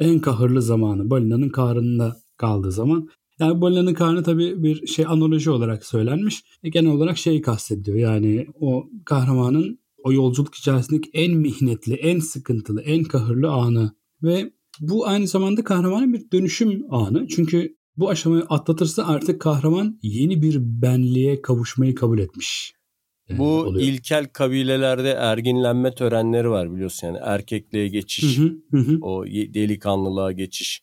En 0.00 0.18
kahırlı 0.18 0.62
zamanı. 0.62 1.10
Balinanın 1.10 1.48
kahrında 1.48 2.16
kaldığı 2.36 2.72
zaman. 2.72 3.08
Yani 3.38 3.60
balinanın 3.60 3.94
karnı 3.94 4.22
tabii 4.22 4.62
bir 4.62 4.86
şey 4.86 5.06
analoji 5.06 5.50
olarak 5.50 5.84
söylenmiş. 5.84 6.42
E, 6.62 6.68
genel 6.68 6.90
olarak 6.90 7.18
şeyi 7.18 7.42
kastediyor. 7.42 7.98
Yani 7.98 8.46
o 8.60 8.88
kahramanın 9.06 9.78
o 10.04 10.12
yolculuk 10.12 10.54
içerisindeki 10.54 11.10
en 11.12 11.36
mihnetli, 11.36 11.94
en 11.94 12.18
sıkıntılı, 12.20 12.82
en 12.82 13.04
kahırlı 13.04 13.50
anı. 13.50 13.92
Ve 14.22 14.52
bu 14.80 15.06
aynı 15.06 15.26
zamanda 15.26 15.64
kahramanın 15.64 16.12
bir 16.12 16.30
dönüşüm 16.30 16.82
anı. 16.90 17.26
Çünkü 17.26 17.77
bu 17.98 18.10
aşamayı 18.10 18.42
atlatırsa 18.48 19.06
artık 19.06 19.40
kahraman 19.40 19.98
yeni 20.02 20.42
bir 20.42 20.56
benliğe 20.60 21.42
kavuşmayı 21.42 21.94
kabul 21.94 22.18
etmiş. 22.18 22.78
Bu 23.30 23.44
oluyor. 23.44 23.86
ilkel 23.86 24.26
kabilelerde 24.32 25.10
erginlenme 25.10 25.94
törenleri 25.94 26.50
var 26.50 26.72
biliyorsun 26.74 27.06
yani 27.06 27.18
erkekliğe 27.22 27.88
geçiş, 27.88 28.38
hı 28.38 28.56
hı, 28.70 28.78
hı. 28.78 28.98
o 29.02 29.26
delikanlılığa 29.26 30.32
geçiş, 30.32 30.82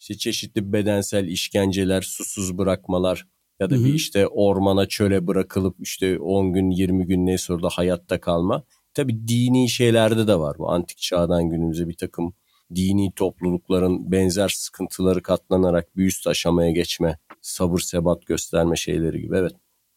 işte 0.00 0.14
çeşitli 0.14 0.72
bedensel 0.72 1.28
işkenceler, 1.28 2.02
susuz 2.02 2.58
bırakmalar 2.58 3.26
ya 3.60 3.70
da 3.70 3.74
hı 3.74 3.80
hı. 3.80 3.84
bir 3.84 3.94
işte 3.94 4.26
ormana 4.26 4.86
çöle 4.86 5.26
bırakılıp 5.26 5.76
işte 5.80 6.18
10 6.18 6.52
gün 6.52 6.70
20 6.70 7.06
gün 7.06 7.26
neyse 7.26 7.52
orada 7.52 7.68
hayatta 7.68 8.20
kalma. 8.20 8.62
Tabi 8.94 9.28
dini 9.28 9.68
şeylerde 9.68 10.26
de 10.26 10.38
var 10.38 10.58
bu 10.58 10.70
antik 10.70 10.98
çağdan 10.98 11.48
günümüze 11.48 11.88
bir 11.88 11.96
takım 11.96 12.34
dini 12.74 13.12
toplulukların 13.16 14.12
benzer 14.12 14.48
sıkıntıları 14.48 15.22
katlanarak 15.22 15.96
bir 15.96 16.06
üst 16.06 16.26
aşamaya 16.26 16.70
geçme, 16.70 17.18
sabır 17.40 17.78
sebat 17.78 18.26
gösterme 18.26 18.76
şeyleri 18.76 19.20
gibi 19.20 19.36
evet. 19.36 19.52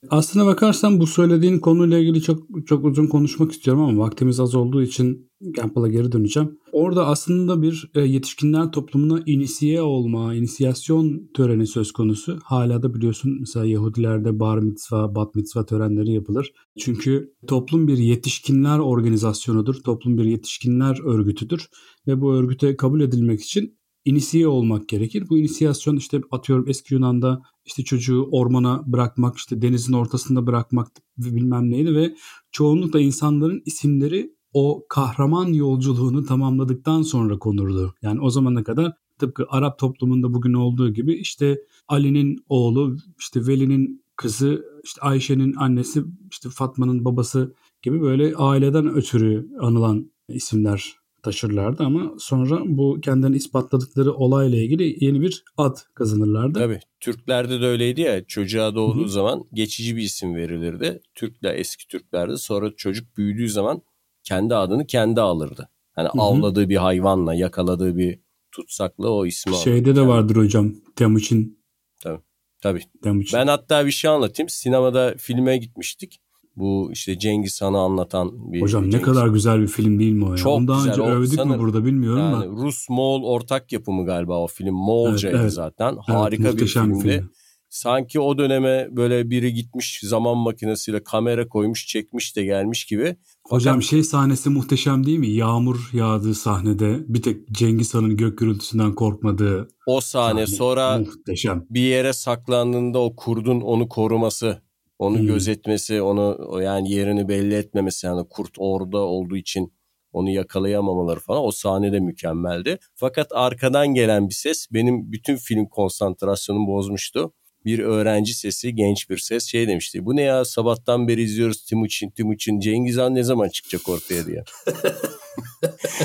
Aslına 0.10 0.46
bakarsan 0.46 1.00
bu 1.00 1.08
söylediğin 1.08 1.60
konuyla 1.60 1.98
ilgili 1.98 2.22
çok 2.22 2.68
çok 2.68 2.86
uzun 2.86 3.08
konuşmak 3.08 3.52
istiyorum 3.52 3.84
ama 3.84 4.04
vaktimiz 4.04 4.40
az 4.40 4.56
olduğu 4.56 4.82
için 4.82 5.30
Campbell'a 5.58 5.88
geri 5.88 6.12
döneceğim. 6.12 6.60
Orada 6.72 7.08
aslında 7.08 7.62
bir 7.62 7.92
e, 7.96 8.02
yetişkinler 8.02 8.72
toplumuna 8.72 9.24
inisiye 9.26 9.82
olma, 9.82 10.36
inisiyasyon 10.36 11.30
töreni 11.34 11.68
söz 11.68 11.92
konusu. 11.92 12.40
Hala 12.44 12.84
da 12.84 12.94
biliyorsun 12.94 13.38
mesela 13.40 13.66
Yahudilerde 13.66 14.40
bar 14.40 14.58
mitzva, 14.58 15.16
bat 15.16 15.36
mitzva 15.36 15.66
törenleri 15.66 16.12
yapılır. 16.12 16.54
Çünkü 16.80 17.34
toplum 17.48 17.88
bir 17.88 17.98
yetişkinler 17.98 18.80
organizasyonudur, 18.80 19.76
toplum 19.76 20.18
bir 20.18 20.26
yetişkinler 20.26 21.00
örgütüdür 21.06 21.70
ve 22.10 22.22
bu 22.22 22.34
örgüte 22.34 22.78
kabul 22.78 23.02
edilmek 23.02 23.42
için 23.42 23.80
inisiye 24.06 24.48
olmak 24.48 24.90
gerekir. 24.90 25.30
Bu 25.30 25.38
inisiyasyon 25.38 25.96
işte 25.96 26.22
atıyorum 26.32 26.66
eski 26.68 26.94
Yunan'da 26.94 27.42
işte 27.66 27.84
çocuğu 27.84 28.28
ormana 28.32 28.84
bırakmak, 28.86 29.38
işte 29.38 29.62
denizin 29.62 29.94
ortasında 29.94 30.48
bırakmak 30.48 30.88
bilmem 31.18 31.72
neydi 31.72 31.96
ve 31.96 32.16
çoğunlukla 32.52 33.00
insanların 33.00 33.62
isimleri 33.66 34.34
o 34.54 34.86
kahraman 34.90 35.54
yolculuğunu 35.54 36.26
tamamladıktan 36.26 37.02
sonra 37.02 37.40
konurdu. 37.40 37.94
Yani 38.02 38.22
o 38.22 38.30
zamana 38.30 38.64
kadar 38.64 38.94
tıpkı 39.20 39.46
Arap 39.50 39.80
toplumunda 39.80 40.34
bugün 40.34 40.54
olduğu 40.54 40.94
gibi 40.94 41.14
işte 41.14 41.58
Ali'nin 41.88 42.38
oğlu, 42.50 42.98
işte 43.20 43.48
Veli'nin 43.48 44.04
kızı 44.16 44.66
işte 44.84 45.02
Ayşe'nin 45.02 45.54
annesi 45.56 46.04
işte 46.32 46.50
Fatma'nın 46.50 47.06
babası 47.06 47.56
gibi 47.82 48.02
böyle 48.02 48.36
aileden 48.36 48.94
ötürü 48.94 49.50
anılan 49.60 50.12
isimler 50.30 50.99
taşırlardı 51.24 51.84
ama 51.84 52.12
sonra 52.20 52.62
bu 52.66 53.02
kendilerini 53.02 53.36
ispatladıkları 53.36 54.14
olayla 54.14 54.58
ilgili 54.58 55.06
yeni 55.06 55.22
bir 55.22 55.44
ad 55.58 55.78
kazanırlardı. 55.94 56.60
Tabii. 56.60 56.80
Türklerde 57.00 57.62
de 57.62 57.66
öyleydi 57.66 58.02
ya. 58.02 58.26
Çocuğa 58.26 58.76
doğduğu 58.76 59.02
Hı-hı. 59.02 59.10
zaman 59.10 59.46
geçici 59.54 59.96
bir 59.96 60.02
isim 60.02 60.36
verilirdi. 60.36 61.02
Türkler 61.16 61.56
eski 61.56 61.88
Türklerde 61.88 62.38
sonra 62.38 62.76
çocuk 62.76 63.18
büyüdüğü 63.18 63.50
zaman 63.50 63.82
kendi 64.24 64.56
adını 64.56 64.88
kendi 64.88 65.22
alırdı. 65.22 65.70
Hani 65.92 66.08
Hı-hı. 66.08 66.22
avladığı 66.22 66.70
bir 66.70 66.76
hayvanla, 66.76 67.34
yakaladığı 67.34 67.98
bir 67.98 68.20
tutsakla 68.52 69.10
o 69.10 69.26
ismi 69.26 69.50
alırdı. 69.50 69.64
Şeyde 69.64 69.96
de 69.96 70.08
vardır 70.08 70.36
hocam. 70.36 70.76
Temuçin. 70.96 71.60
Tabii. 72.04 72.22
Tabii. 72.62 72.82
Temuçin. 73.04 73.40
Ben 73.40 73.48
hatta 73.48 73.86
bir 73.86 73.92
şey 73.92 74.12
anlatayım. 74.12 74.50
Sinemada 74.50 75.16
filme 75.18 75.58
gitmiştik. 75.58 76.22
Bu 76.60 76.90
işte 76.92 77.20
Cengiz 77.20 77.62
Han'ı 77.62 77.78
anlatan 77.78 78.32
bir 78.54 78.62
Hocam 78.62 78.84
Cengiz. 78.84 79.00
ne 79.00 79.02
kadar 79.02 79.28
güzel 79.28 79.62
bir 79.62 79.68
film 79.68 80.00
değil 80.00 80.12
mi 80.12 80.26
o 80.26 80.32
ya? 80.32 80.38
Çok 80.38 80.54
Onu 80.54 80.68
daha 80.68 80.78
güzel. 80.78 80.92
önce 80.92 81.02
o, 81.02 81.10
övdük 81.10 81.34
sanırım, 81.34 81.52
mü 81.52 81.60
burada 81.60 81.86
bilmiyorum 81.86 82.20
yani 82.20 82.44
da. 82.44 82.46
Rus-Moğol 82.46 83.24
ortak 83.24 83.72
yapımı 83.72 84.06
galiba 84.06 84.38
o 84.38 84.48
film. 84.48 84.74
Moğolcaydı 84.74 85.36
evet, 85.36 85.44
evet. 85.44 85.54
zaten. 85.54 85.98
Harika 86.08 86.44
evet, 86.48 86.62
bir 86.62 86.68
filmdi. 86.68 87.02
Film. 87.02 87.30
Sanki 87.70 88.20
o 88.20 88.38
döneme 88.38 88.88
böyle 88.92 89.30
biri 89.30 89.54
gitmiş 89.54 90.00
zaman 90.04 90.38
makinesiyle 90.38 91.04
kamera 91.04 91.48
koymuş 91.50 91.88
çekmiş 91.88 92.36
de 92.36 92.44
gelmiş 92.44 92.86
gibi. 92.86 93.16
Hocam 93.44 93.76
Fakat... 93.76 93.90
şey 93.90 94.04
sahnesi 94.04 94.50
muhteşem 94.50 95.06
değil 95.06 95.20
mi? 95.20 95.30
Yağmur 95.30 95.90
yağdığı 95.94 96.36
sahnede 96.36 97.00
bir 97.08 97.22
tek 97.22 97.48
Cengiz 97.52 97.94
Han'ın 97.94 98.18
gök 98.18 98.38
gürültüsünden 98.38 98.96
korkmadığı 98.96 99.68
o 99.86 100.02
sahne, 100.02 100.46
sahne. 100.46 100.58
sonra 100.58 101.00
muhteşem. 101.00 101.66
bir 101.70 101.82
yere 101.82 102.14
saklandığında 102.14 103.00
o 103.00 103.16
kurdun 103.16 103.62
onu 103.62 103.90
koruması 103.90 104.69
onu 105.00 105.20
hmm. 105.20 105.28
gözetmesi, 105.28 106.02
onu 106.02 106.60
yani 106.64 106.92
yerini 106.92 107.28
belli 107.28 107.56
etmemesi 107.56 108.08
yani 108.08 108.28
kurt 108.30 108.52
orada 108.58 108.98
olduğu 108.98 109.38
için 109.38 109.74
onu 110.14 110.30
yakalayamamaları 110.30 111.20
falan 111.20 111.46
o 111.46 111.52
sahnede 111.52 112.00
mükemmeldi. 112.00 112.80
Fakat 112.96 113.28
arkadan 113.32 113.88
gelen 113.88 114.30
bir 114.30 114.34
ses 114.34 114.68
benim 114.72 115.12
bütün 115.12 115.36
film 115.36 115.66
konsantrasyonumu 115.66 116.68
bozmuştu. 116.68 117.34
Bir 117.66 117.80
öğrenci 117.80 118.34
sesi, 118.34 118.76
genç 118.76 119.10
bir 119.10 119.18
ses 119.18 119.46
şey 119.46 119.68
demişti. 119.68 120.06
Bu 120.06 120.16
ne 120.16 120.22
ya 120.22 120.46
sabahtan 120.46 121.08
beri 121.08 121.22
izliyoruz 121.22 121.66
Timuçin, 121.66 122.10
Timuçin, 122.10 122.60
Cengiz 122.60 122.98
Han 122.98 123.16
ne 123.16 123.24
zaman 123.24 123.50
çıkacak 123.50 123.90
ortaya 123.90 124.26
diye. 124.26 124.44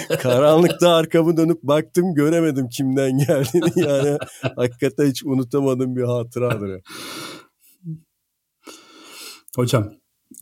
Karanlıkta 0.18 0.94
arkamı 0.94 1.36
dönüp 1.36 1.62
baktım 1.62 2.14
göremedim 2.14 2.68
kimden 2.68 3.18
geldiğini 3.18 3.88
yani. 3.88 4.18
Hakikaten 4.56 5.06
hiç 5.06 5.24
unutamadığım 5.24 5.96
bir 5.96 6.02
hatıradır. 6.02 6.80
Hocam 9.56 9.92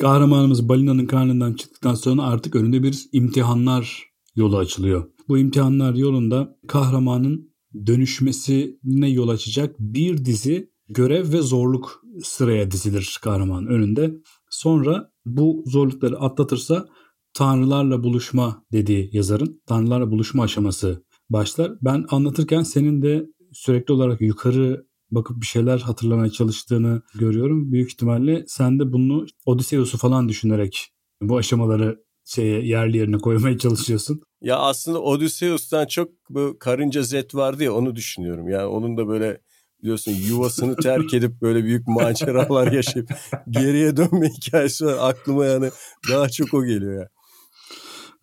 kahramanımız 0.01 0.69
balinanın 0.69 1.07
karnından 1.07 1.53
çıktıktan 1.53 1.95
sonra 1.95 2.23
artık 2.23 2.57
önünde 2.57 2.83
bir 2.83 3.09
imtihanlar 3.13 4.05
yolu 4.37 4.57
açılıyor. 4.57 5.11
Bu 5.29 5.39
imtihanlar 5.39 5.95
yolunda 5.95 6.57
kahramanın 6.69 7.53
dönüşmesine 7.87 9.09
yol 9.09 9.29
açacak 9.29 9.77
bir 9.79 10.25
dizi 10.25 10.71
görev 10.89 11.33
ve 11.33 11.43
zorluk 11.43 12.03
sıraya 12.25 12.71
dizilir 12.71 13.19
kahramanın 13.23 13.67
önünde. 13.67 14.15
Sonra 14.51 15.11
bu 15.27 15.65
zorlukları 15.67 16.19
atlatırsa 16.19 16.89
tanrılarla 17.35 18.05
buluşma 18.05 18.65
dediği 18.73 19.11
yazarın 19.13 19.63
tanrılarla 19.67 20.11
buluşma 20.11 20.43
aşaması 20.43 21.05
başlar. 21.31 21.73
Ben 21.83 22.05
anlatırken 22.11 22.63
senin 22.63 23.03
de 23.03 23.27
sürekli 23.53 23.93
olarak 23.95 24.21
yukarı 24.21 24.87
bakıp 25.13 25.41
bir 25.41 25.47
şeyler 25.47 25.79
hatırlamaya 25.79 26.31
çalıştığını 26.31 27.03
görüyorum. 27.15 27.73
Büyük 27.73 27.93
ihtimalle 27.93 28.45
sen 28.47 28.79
de 28.79 28.93
bunu 28.93 29.27
Odysseus'u 29.47 29.99
falan 29.99 30.29
düşünerek 30.29 30.93
bu 31.23 31.37
aşamaları 31.37 32.05
şeye 32.25 32.67
yerli 32.67 32.97
yerine 32.97 33.19
koymaya 33.19 33.59
çalışıyorsun. 33.59 34.23
Ya 34.43 34.57
aslında 34.57 35.03
Odysseus'tan 35.03 35.87
çok 35.87 36.11
bu 36.31 36.57
karınca 36.61 37.03
zet 37.03 37.35
vardı 37.35 37.65
ya 37.65 37.75
onu 37.75 37.97
düşünüyorum. 37.97 38.49
Yani 38.49 38.65
onun 38.65 38.97
da 38.97 39.09
böyle 39.09 39.41
biliyorsun 39.83 40.13
yuvasını 40.13 40.77
terk 40.77 41.15
edip 41.15 41.43
böyle 41.43 41.65
büyük 41.65 41.89
maceralar 41.89 42.73
yaşayıp 42.73 43.11
geriye 43.51 43.97
dönme 43.97 44.29
hikayesi 44.29 44.87
var. 44.87 44.97
Aklıma 45.01 45.47
yani 45.47 45.71
daha 46.11 46.29
çok 46.29 46.55
o 46.55 46.65
geliyor 46.65 47.01
ya. 47.01 47.09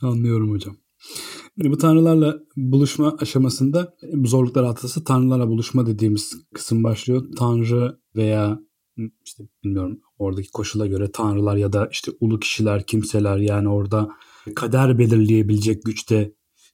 Anlıyorum 0.01 0.51
hocam. 0.51 0.77
Yani 1.59 1.71
bu 1.71 1.77
tanrılarla 1.77 2.39
buluşma 2.57 3.15
aşamasında 3.19 3.93
zorluklar 4.23 4.63
atası 4.63 5.03
tanrılarla 5.03 5.47
buluşma 5.47 5.85
dediğimiz 5.85 6.33
kısım 6.53 6.83
başlıyor. 6.83 7.25
Tanrı 7.37 7.99
veya 8.15 8.59
işte 9.25 9.43
bilmiyorum 9.63 10.01
oradaki 10.17 10.51
koşula 10.51 10.87
göre 10.87 11.11
tanrılar 11.11 11.55
ya 11.55 11.73
da 11.73 11.87
işte 11.91 12.11
ulu 12.19 12.39
kişiler, 12.39 12.85
kimseler 12.85 13.37
yani 13.37 13.69
orada 13.69 14.09
kader 14.55 14.99
belirleyebilecek 14.99 15.83
güçte 15.83 16.33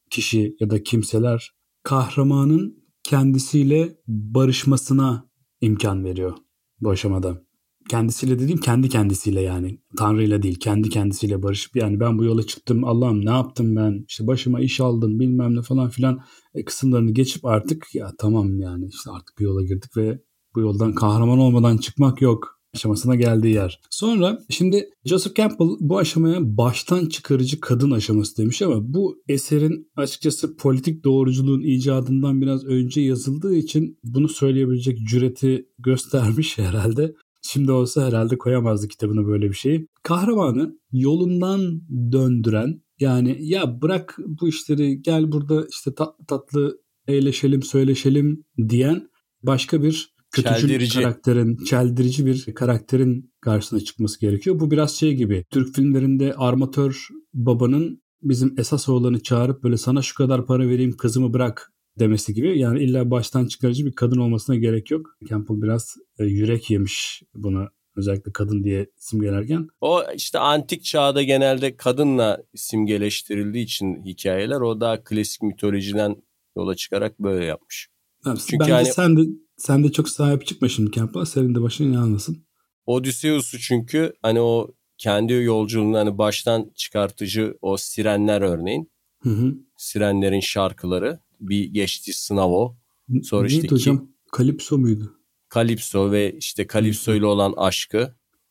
kişi 0.10 0.56
ya 0.60 0.70
da 0.70 0.84
kimseler 0.84 1.52
kahramanın 1.84 2.86
kendisiyle 3.04 3.98
barışmasına 4.08 5.30
imkan 5.62 6.04
veriyor 6.04 6.34
bu 6.82 6.90
aşamada 6.90 7.45
kendisiyle 7.90 8.40
dediğim 8.40 8.60
kendi 8.60 8.90
kendisiyle 8.90 9.42
yani. 9.42 9.80
Tanrı'yla 9.98 10.42
değil 10.42 10.60
kendi 10.60 10.90
kendisiyle 10.90 11.44
barışıp 11.44 11.76
yani 11.76 12.00
ben 12.00 12.18
bu 12.18 12.24
yola 12.24 12.44
çıktım 12.44 12.84
Allah'ım 12.84 13.26
ne 13.26 13.30
yaptım 13.30 13.76
ben 13.76 14.06
işte 14.08 14.28
başıma 14.28 14.60
iş 14.60 14.82
aldım 14.82 15.20
bilmem 15.20 15.56
ne 15.56 15.62
falan 15.62 15.90
filan 15.90 16.20
e, 16.54 16.66
kısımlarını 16.66 17.12
geçip 17.12 17.46
artık 17.46 17.96
ya 17.96 18.12
tamam 18.18 18.60
yani 18.60 18.88
işte 18.88 19.12
artık 19.12 19.40
bir 19.40 19.44
yola 19.44 19.64
girdik 19.64 19.98
ve 19.98 20.20
bu 20.56 20.62
yoldan 20.62 20.96
kahraman 20.96 21.40
olmadan 21.40 21.78
çıkmak 21.78 22.22
yok 22.22 22.56
aşamasına 22.76 23.16
geldiği 23.16 23.54
yer. 23.54 23.80
Sonra 23.90 24.40
şimdi 24.50 24.90
Joseph 25.06 25.36
Campbell 25.36 25.68
bu 25.80 25.98
aşamaya 25.98 26.58
baştan 26.58 27.06
çıkarıcı 27.06 27.60
kadın 27.60 27.92
aşaması 27.92 28.38
demiş 28.38 28.62
ama 28.62 28.94
bu 28.94 29.24
eserin 29.28 29.92
açıkçası 29.96 30.58
politik 30.58 31.04
doğruculuğun 31.04 31.62
icadından 31.62 32.42
biraz 32.42 32.66
önce 32.66 33.02
yazıldığı 33.02 33.56
için 33.56 34.00
bunu 34.04 34.30
söyleyebilecek 34.30 35.00
cüreti 35.08 35.66
göstermiş 35.80 36.58
herhalde. 36.58 37.16
Şimdi 37.48 37.72
olsa 37.72 38.08
herhalde 38.08 38.38
koyamazdı 38.38 38.88
kitabına 38.88 39.28
böyle 39.28 39.50
bir 39.50 39.56
şeyi. 39.56 39.88
Kahramanı 40.04 40.80
yolundan 40.92 41.82
döndüren 42.12 42.82
yani 43.00 43.38
ya 43.40 43.82
bırak 43.82 44.18
bu 44.26 44.48
işleri 44.48 45.02
gel 45.02 45.32
burada 45.32 45.68
işte 45.70 45.96
tatlı 45.96 46.26
tatlı 46.26 46.80
eğleşelim 47.08 47.64
söyleşelim 47.64 48.44
diyen 48.70 49.10
başka 49.44 49.84
bir 49.84 50.16
kötücül 50.32 50.68
çeldirici. 50.68 51.02
karakterin, 51.02 51.58
çeldirici 51.58 52.26
bir 52.26 52.54
karakterin 52.56 53.34
karşısına 53.42 53.80
çıkması 53.80 54.20
gerekiyor. 54.20 54.60
Bu 54.60 54.72
biraz 54.72 54.92
şey 54.92 55.14
gibi. 55.16 55.46
Türk 55.50 55.76
filmlerinde 55.76 56.34
armatör 56.34 57.08
babanın 57.34 58.02
bizim 58.22 58.56
esas 58.58 58.90
oğlanı 58.90 59.24
çağırıp 59.24 59.64
böyle 59.64 59.78
sana 59.78 60.02
şu 60.02 60.16
kadar 60.16 60.46
para 60.46 60.70
vereyim 60.70 60.98
kızımı 60.98 61.34
bırak 61.34 61.74
demesi 62.00 62.34
gibi. 62.34 62.60
Yani 62.60 62.84
illa 62.84 63.12
baştan 63.12 63.48
çıkarıcı 63.48 63.86
bir 63.86 63.92
kadın 63.92 64.18
olmasına 64.18 64.56
gerek 64.56 64.92
yok. 64.92 65.18
Campbell 65.30 65.62
biraz 65.62 65.96
e, 66.20 66.26
yürek 66.26 66.70
yemiş 66.70 67.24
buna 67.36 67.70
özellikle 67.96 68.32
kadın 68.32 68.64
diye 68.64 68.88
simgelerken. 68.98 69.68
O 69.82 70.04
işte 70.16 70.40
antik 70.40 70.84
çağda 70.84 71.24
genelde 71.24 71.78
kadınla 71.78 72.44
simgeleştirildiği 72.56 73.64
için 73.64 74.04
hikayeler 74.06 74.62
o 74.62 74.82
daha 74.82 75.04
klasik 75.04 75.42
mitolojiden 75.42 76.16
yola 76.58 76.76
çıkarak 76.76 77.20
böyle 77.20 77.46
yapmış. 77.46 77.90
Evet, 78.28 78.46
Çünkü 78.48 78.60
bence 78.62 78.72
yani, 78.72 78.86
sen 78.86 79.18
de 79.18 79.22
sen 79.58 79.84
de 79.84 79.92
çok 79.92 80.10
sahip 80.10 80.46
çıkma 80.46 80.70
şimdi 80.70 80.92
Campbell'a. 80.92 81.26
Senin 81.26 81.56
de 81.56 81.62
başın 81.62 81.94
yanmasın. 81.94 82.46
Odysseus'u 82.86 83.60
çünkü 83.60 84.14
hani 84.22 84.42
o 84.42 84.76
kendi 84.98 85.34
yolculuğunu 85.34 85.98
hani 85.98 86.18
baştan 86.18 86.72
çıkartıcı 86.76 87.58
o 87.62 87.78
sirenler 87.78 88.42
örneğin. 88.42 88.92
Hı 89.22 89.30
hı. 89.30 89.56
Sirenlerin 89.78 90.40
şarkıları 90.40 91.20
bir 91.40 91.66
geçti 91.66 92.14
sınav 92.14 92.52
o. 92.52 92.76
Sonra 93.24 93.48
Neydi 93.48 93.56
işte 93.56 93.68
hocam? 93.68 93.98
Ki, 93.98 94.04
Kalipso 94.32 94.78
muydu? 94.78 95.20
Kalipso 95.50 96.12
ve 96.12 96.38
işte 96.38 96.68
Kalipso 96.68 97.14
ile 97.14 97.26
olan 97.26 97.54
aşkı 97.58 97.98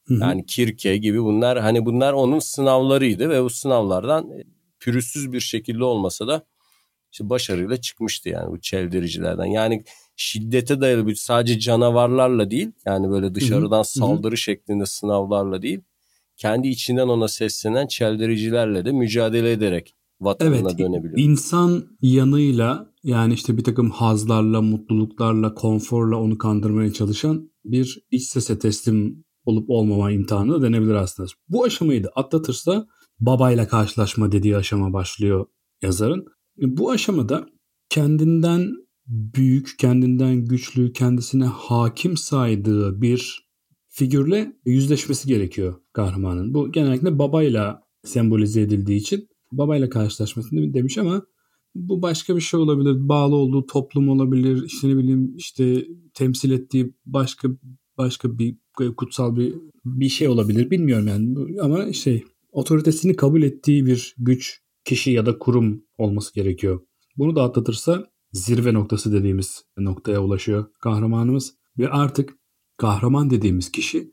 Hı-hı. 0.04 0.18
yani 0.20 0.46
Kirke 0.46 0.96
gibi 0.96 1.22
bunlar 1.22 1.58
hani 1.58 1.86
bunlar 1.86 2.12
onun 2.12 2.38
sınavlarıydı 2.38 3.30
ve 3.30 3.42
bu 3.42 3.50
sınavlardan 3.50 4.30
e, 4.30 4.44
pürüzsüz 4.80 5.32
bir 5.32 5.40
şekilde 5.40 5.84
olmasa 5.84 6.26
da 6.26 6.46
işte 7.12 7.30
başarıyla 7.30 7.76
çıkmıştı 7.76 8.28
yani 8.28 8.50
bu 8.50 8.60
çeldiricilerden. 8.60 9.44
Yani 9.44 9.84
şiddete 10.16 10.80
dayalı 10.80 11.06
bir 11.06 11.14
sadece 11.14 11.58
canavarlarla 11.58 12.50
değil 12.50 12.72
yani 12.86 13.10
böyle 13.10 13.34
dışarıdan 13.34 13.76
Hı-hı. 13.76 13.84
saldırı 13.84 14.30
Hı-hı. 14.30 14.36
şeklinde 14.36 14.86
sınavlarla 14.86 15.62
değil 15.62 15.80
kendi 16.36 16.68
içinden 16.68 17.08
ona 17.08 17.28
seslenen 17.28 17.86
çeldiricilerle 17.86 18.84
de 18.84 18.92
mücadele 18.92 19.52
ederek 19.52 19.94
vatanına 20.20 20.56
evet, 20.56 20.78
dönebiliyor. 20.78 21.18
İnsan 21.18 21.84
yanıyla 22.00 22.94
yani 23.02 23.34
işte 23.34 23.56
bir 23.56 23.64
takım 23.64 23.90
hazlarla, 23.90 24.62
mutluluklarla, 24.62 25.54
konforla 25.54 26.16
onu 26.16 26.38
kandırmaya 26.38 26.92
çalışan 26.92 27.50
bir 27.64 28.06
iç 28.10 28.22
sese 28.22 28.58
teslim 28.58 29.24
olup 29.44 29.70
olmama 29.70 30.10
imtihanı 30.10 30.62
denebilir 30.62 30.94
aslında. 30.94 31.28
Bu 31.48 31.64
aşamayı 31.64 32.04
da 32.04 32.08
atlatırsa 32.08 32.86
babayla 33.20 33.68
karşılaşma 33.68 34.32
dediği 34.32 34.56
aşama 34.56 34.92
başlıyor 34.92 35.46
yazarın. 35.82 36.24
Bu 36.56 36.90
aşamada 36.90 37.46
kendinden 37.88 38.72
büyük, 39.06 39.78
kendinden 39.78 40.44
güçlü, 40.44 40.92
kendisine 40.92 41.44
hakim 41.44 42.16
saydığı 42.16 43.02
bir 43.02 43.44
figürle 43.88 44.52
yüzleşmesi 44.64 45.28
gerekiyor 45.28 45.74
kahramanın. 45.92 46.54
Bu 46.54 46.72
genellikle 46.72 47.18
babayla 47.18 47.82
sembolize 48.04 48.60
edildiği 48.60 48.98
için 49.00 49.28
babayla 49.58 49.88
karşılaşmasını 49.88 50.74
demiş 50.74 50.98
ama 50.98 51.22
bu 51.74 52.02
başka 52.02 52.36
bir 52.36 52.40
şey 52.40 52.60
olabilir. 52.60 53.08
Bağlı 53.08 53.36
olduğu 53.36 53.66
toplum 53.66 54.08
olabilir. 54.08 54.64
İşte 54.66 54.88
ne 54.88 54.96
bileyim 54.96 55.36
işte 55.36 55.86
temsil 56.14 56.50
ettiği 56.50 56.94
başka 57.06 57.48
başka 57.98 58.38
bir 58.38 58.56
kutsal 58.96 59.36
bir 59.36 59.54
bir 59.84 60.08
şey 60.08 60.28
olabilir. 60.28 60.70
Bilmiyorum 60.70 61.06
yani 61.06 61.34
ama 61.60 61.92
şey 61.92 62.24
otoritesini 62.52 63.16
kabul 63.16 63.42
ettiği 63.42 63.86
bir 63.86 64.14
güç, 64.18 64.60
kişi 64.84 65.10
ya 65.10 65.26
da 65.26 65.38
kurum 65.38 65.84
olması 65.98 66.34
gerekiyor. 66.34 66.80
Bunu 67.16 67.36
da 67.36 67.42
atlatırsa 67.42 68.06
zirve 68.32 68.74
noktası 68.74 69.12
dediğimiz 69.12 69.64
noktaya 69.78 70.22
ulaşıyor 70.22 70.66
kahramanımız 70.80 71.54
ve 71.78 71.88
artık 71.88 72.34
kahraman 72.76 73.30
dediğimiz 73.30 73.72
kişi 73.72 74.12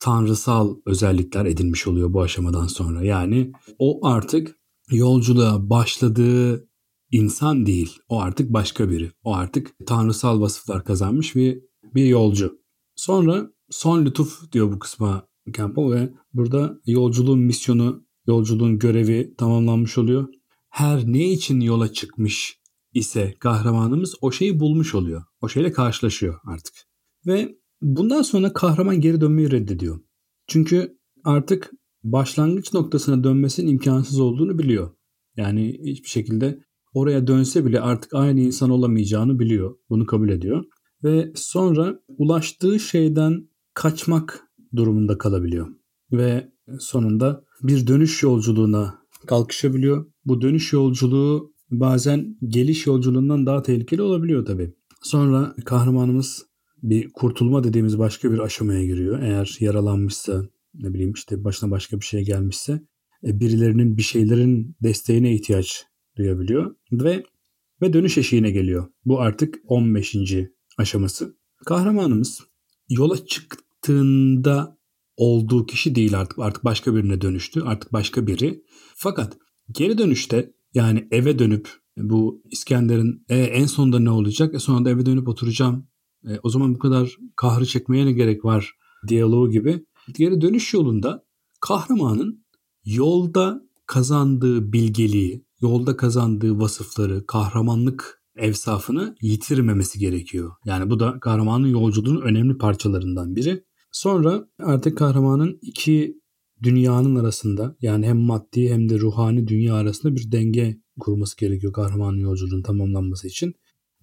tanrısal 0.00 0.76
özellikler 0.86 1.46
edinmiş 1.46 1.86
oluyor 1.86 2.12
bu 2.12 2.22
aşamadan 2.22 2.66
sonra. 2.66 3.04
Yani 3.04 3.52
o 3.78 4.06
artık 4.06 4.56
yolculuğa 4.92 5.70
başladığı 5.70 6.68
insan 7.10 7.66
değil. 7.66 7.98
O 8.08 8.20
artık 8.20 8.52
başka 8.52 8.90
biri. 8.90 9.10
O 9.24 9.34
artık 9.34 9.74
tanrısal 9.86 10.40
vasıflar 10.40 10.84
kazanmış 10.84 11.36
bir, 11.36 11.62
bir 11.94 12.04
yolcu. 12.04 12.58
Sonra 12.96 13.50
son 13.70 14.04
lütuf 14.04 14.52
diyor 14.52 14.72
bu 14.72 14.78
kısma 14.78 15.26
Campbell 15.50 15.90
ve 15.90 16.12
burada 16.34 16.80
yolculuğun 16.86 17.38
misyonu, 17.38 18.04
yolculuğun 18.26 18.78
görevi 18.78 19.34
tamamlanmış 19.38 19.98
oluyor. 19.98 20.28
Her 20.70 21.06
ne 21.06 21.32
için 21.32 21.60
yola 21.60 21.92
çıkmış 21.92 22.58
ise 22.94 23.34
kahramanımız 23.38 24.14
o 24.20 24.32
şeyi 24.32 24.60
bulmuş 24.60 24.94
oluyor. 24.94 25.24
O 25.40 25.48
şeyle 25.48 25.72
karşılaşıyor 25.72 26.40
artık. 26.44 26.74
Ve 27.26 27.58
bundan 27.82 28.22
sonra 28.22 28.52
kahraman 28.52 29.00
geri 29.00 29.20
dönmeyi 29.20 29.50
reddediyor. 29.50 30.00
Çünkü 30.46 30.98
artık 31.24 31.70
başlangıç 32.04 32.72
noktasına 32.72 33.24
dönmesinin 33.24 33.70
imkansız 33.70 34.20
olduğunu 34.20 34.58
biliyor. 34.58 34.90
Yani 35.36 35.80
hiçbir 35.84 36.08
şekilde 36.08 36.58
oraya 36.94 37.26
dönse 37.26 37.64
bile 37.64 37.80
artık 37.80 38.14
aynı 38.14 38.40
insan 38.40 38.70
olamayacağını 38.70 39.38
biliyor. 39.38 39.76
Bunu 39.90 40.06
kabul 40.06 40.28
ediyor. 40.28 40.64
Ve 41.04 41.32
sonra 41.34 42.00
ulaştığı 42.08 42.80
şeyden 42.80 43.48
kaçmak 43.74 44.44
durumunda 44.76 45.18
kalabiliyor. 45.18 45.68
Ve 46.12 46.52
sonunda 46.78 47.44
bir 47.62 47.86
dönüş 47.86 48.22
yolculuğuna 48.22 48.98
kalkışabiliyor. 49.26 50.06
Bu 50.24 50.40
dönüş 50.40 50.72
yolculuğu 50.72 51.52
bazen 51.70 52.36
geliş 52.48 52.86
yolculuğundan 52.86 53.46
daha 53.46 53.62
tehlikeli 53.62 54.02
olabiliyor 54.02 54.46
tabii. 54.46 54.74
Sonra 55.02 55.54
kahramanımız 55.64 56.46
bir 56.82 57.12
kurtulma 57.12 57.64
dediğimiz 57.64 57.98
başka 57.98 58.32
bir 58.32 58.38
aşamaya 58.38 58.84
giriyor. 58.84 59.22
Eğer 59.22 59.56
yaralanmışsa, 59.60 60.44
ne 60.74 60.94
bileyim 60.94 61.12
işte 61.12 61.44
başına 61.44 61.70
başka 61.70 62.00
bir 62.00 62.04
şey 62.04 62.24
gelmişse 62.24 62.82
e, 63.26 63.40
birilerinin 63.40 63.96
bir 63.96 64.02
şeylerin 64.02 64.76
desteğine 64.82 65.34
ihtiyaç 65.34 65.86
duyabiliyor 66.16 66.76
ve 66.92 67.24
ve 67.82 67.92
dönüş 67.92 68.18
eşiğine 68.18 68.50
geliyor. 68.50 68.88
Bu 69.04 69.20
artık 69.20 69.58
15. 69.66 70.16
aşaması. 70.78 71.36
Kahramanımız 71.66 72.40
yola 72.88 73.26
çıktığında 73.26 74.78
olduğu 75.16 75.66
kişi 75.66 75.94
değil 75.94 76.18
artık. 76.18 76.38
Artık 76.38 76.64
başka 76.64 76.94
birine 76.94 77.20
dönüştü. 77.20 77.62
Artık 77.62 77.92
başka 77.92 78.26
biri. 78.26 78.62
Fakat 78.96 79.38
geri 79.70 79.98
dönüşte 79.98 80.52
yani 80.74 81.08
eve 81.10 81.38
dönüp 81.38 81.68
bu 81.96 82.42
İskender'in 82.50 83.24
e, 83.28 83.38
en 83.38 83.66
sonunda 83.66 83.98
ne 83.98 84.10
olacak? 84.10 84.54
E 84.54 84.58
sonunda 84.58 84.90
eve 84.90 85.06
dönüp 85.06 85.28
oturacağım. 85.28 85.88
E, 86.24 86.38
o 86.42 86.48
zaman 86.48 86.74
bu 86.74 86.78
kadar 86.78 87.16
kahrı 87.36 87.66
çekmeye 87.66 88.06
ne 88.06 88.12
gerek 88.12 88.44
var? 88.44 88.74
Diyaloğu 89.08 89.50
gibi. 89.50 89.84
Geri 90.14 90.40
dönüş 90.40 90.74
yolunda 90.74 91.24
kahramanın 91.60 92.44
yolda 92.84 93.62
kazandığı 93.86 94.72
bilgeliği, 94.72 95.44
yolda 95.60 95.96
kazandığı 95.96 96.60
vasıfları, 96.60 97.26
kahramanlık 97.26 98.22
evsafını 98.36 99.16
yitirmemesi 99.20 99.98
gerekiyor. 99.98 100.52
Yani 100.64 100.90
bu 100.90 101.00
da 101.00 101.20
kahramanın 101.20 101.66
yolculuğunun 101.66 102.22
önemli 102.22 102.58
parçalarından 102.58 103.36
biri. 103.36 103.64
Sonra 103.92 104.48
artık 104.58 104.98
kahramanın 104.98 105.58
iki 105.62 106.22
dünyanın 106.62 107.16
arasında 107.16 107.76
yani 107.80 108.06
hem 108.06 108.18
maddi 108.18 108.70
hem 108.70 108.88
de 108.88 108.98
ruhani 108.98 109.48
dünya 109.48 109.74
arasında 109.74 110.16
bir 110.16 110.32
denge 110.32 110.80
kurması 111.00 111.36
gerekiyor 111.36 111.72
kahramanın 111.72 112.18
yolculuğunun 112.18 112.62
tamamlanması 112.62 113.28
için. 113.28 113.54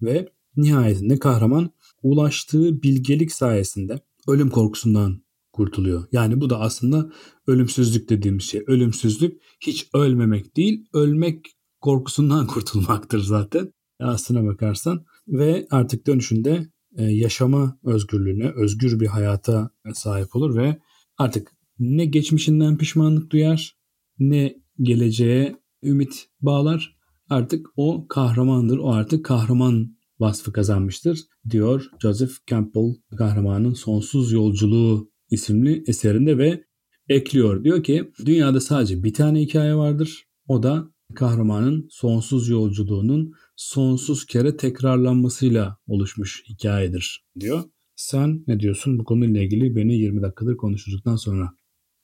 Ve 0.02 0.28
nihayetinde 0.56 1.18
kahraman 1.18 1.70
ulaştığı 2.02 2.82
bilgelik 2.82 3.32
sayesinde 3.32 4.00
ölüm 4.28 4.50
korkusundan 4.50 5.22
kurtuluyor. 5.60 6.04
Yani 6.12 6.40
bu 6.40 6.50
da 6.50 6.60
aslında 6.60 7.10
ölümsüzlük 7.46 8.10
dediğimiz 8.10 8.44
şey. 8.44 8.62
Ölümsüzlük 8.66 9.42
hiç 9.60 9.88
ölmemek 9.94 10.56
değil, 10.56 10.84
ölmek 10.94 11.46
korkusundan 11.80 12.46
kurtulmaktır 12.54 13.20
zaten. 13.20 13.72
Aslına 14.00 14.44
bakarsan 14.46 15.04
ve 15.28 15.66
artık 15.70 16.06
dönüşünde 16.06 16.66
e, 16.96 17.04
yaşama 17.04 17.78
özgürlüğüne, 17.84 18.52
özgür 18.56 19.00
bir 19.00 19.06
hayata 19.06 19.70
sahip 19.94 20.36
olur 20.36 20.56
ve 20.56 20.78
artık 21.18 21.52
ne 21.78 22.04
geçmişinden 22.04 22.78
pişmanlık 22.78 23.32
duyar, 23.32 23.76
ne 24.18 24.56
geleceğe 24.80 25.56
ümit 25.82 26.26
bağlar. 26.40 26.96
Artık 27.28 27.66
o 27.76 28.06
kahramandır, 28.08 28.78
o 28.78 28.92
artık 28.92 29.24
kahraman 29.24 29.96
vasfı 30.20 30.52
kazanmıştır 30.52 31.20
diyor 31.50 31.86
Joseph 32.02 32.32
Campbell 32.46 32.94
kahramanın 33.18 33.74
sonsuz 33.74 34.32
yolculuğu 34.32 35.10
isimli 35.30 35.84
eserinde 35.86 36.38
ve 36.38 36.64
ekliyor. 37.08 37.64
Diyor 37.64 37.82
ki 37.82 38.10
dünyada 38.26 38.60
sadece 38.60 39.02
bir 39.02 39.14
tane 39.14 39.40
hikaye 39.40 39.76
vardır. 39.76 40.24
O 40.48 40.62
da 40.62 40.88
kahramanın 41.14 41.88
sonsuz 41.90 42.48
yolculuğunun 42.48 43.32
sonsuz 43.56 44.26
kere 44.26 44.56
tekrarlanmasıyla 44.56 45.76
oluşmuş 45.86 46.44
hikayedir 46.48 47.24
diyor. 47.40 47.64
Sen 47.96 48.44
ne 48.46 48.60
diyorsun 48.60 48.98
bu 48.98 49.04
konuyla 49.04 49.42
ilgili 49.42 49.76
beni 49.76 49.94
20 49.94 50.22
dakikadır 50.22 50.56
konuştuktan 50.56 51.16
sonra? 51.16 51.52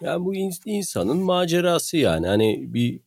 Yani 0.02 0.24
bu 0.24 0.34
insanın 0.66 1.18
macerası 1.18 1.96
yani. 1.96 2.26
Hani 2.26 2.74
bir 2.74 3.00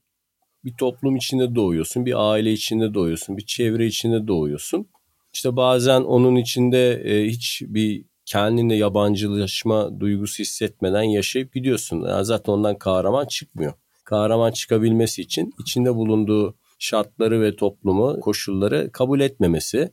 bir 0.63 0.73
toplum 0.79 1.15
içinde 1.15 1.55
doğuyorsun, 1.55 2.05
bir 2.05 2.32
aile 2.32 2.51
içinde 2.51 2.93
doğuyorsun, 2.93 3.38
bir 3.38 3.45
çevre 3.45 3.88
içinde 3.88 4.27
doğuyorsun. 4.27 4.88
İşte 5.34 5.55
bazen 5.55 6.01
onun 6.01 6.36
içinde 6.36 6.93
e, 6.93 7.27
hiç 7.27 7.62
bir 7.67 8.05
kendine 8.29 8.75
yabancılaşma 8.75 9.99
duygusu 9.99 10.39
hissetmeden 10.39 11.03
yaşayıp 11.03 11.53
gidiyorsun. 11.53 12.05
Yani 12.07 12.25
zaten 12.25 12.53
ondan 12.53 12.77
kahraman 12.77 13.25
çıkmıyor. 13.25 13.73
Kahraman 14.03 14.51
çıkabilmesi 14.51 15.21
için 15.21 15.53
içinde 15.59 15.95
bulunduğu 15.95 16.55
şartları 16.79 17.41
ve 17.41 17.55
toplumu, 17.55 18.19
koşulları 18.19 18.89
kabul 18.91 19.19
etmemesi, 19.19 19.91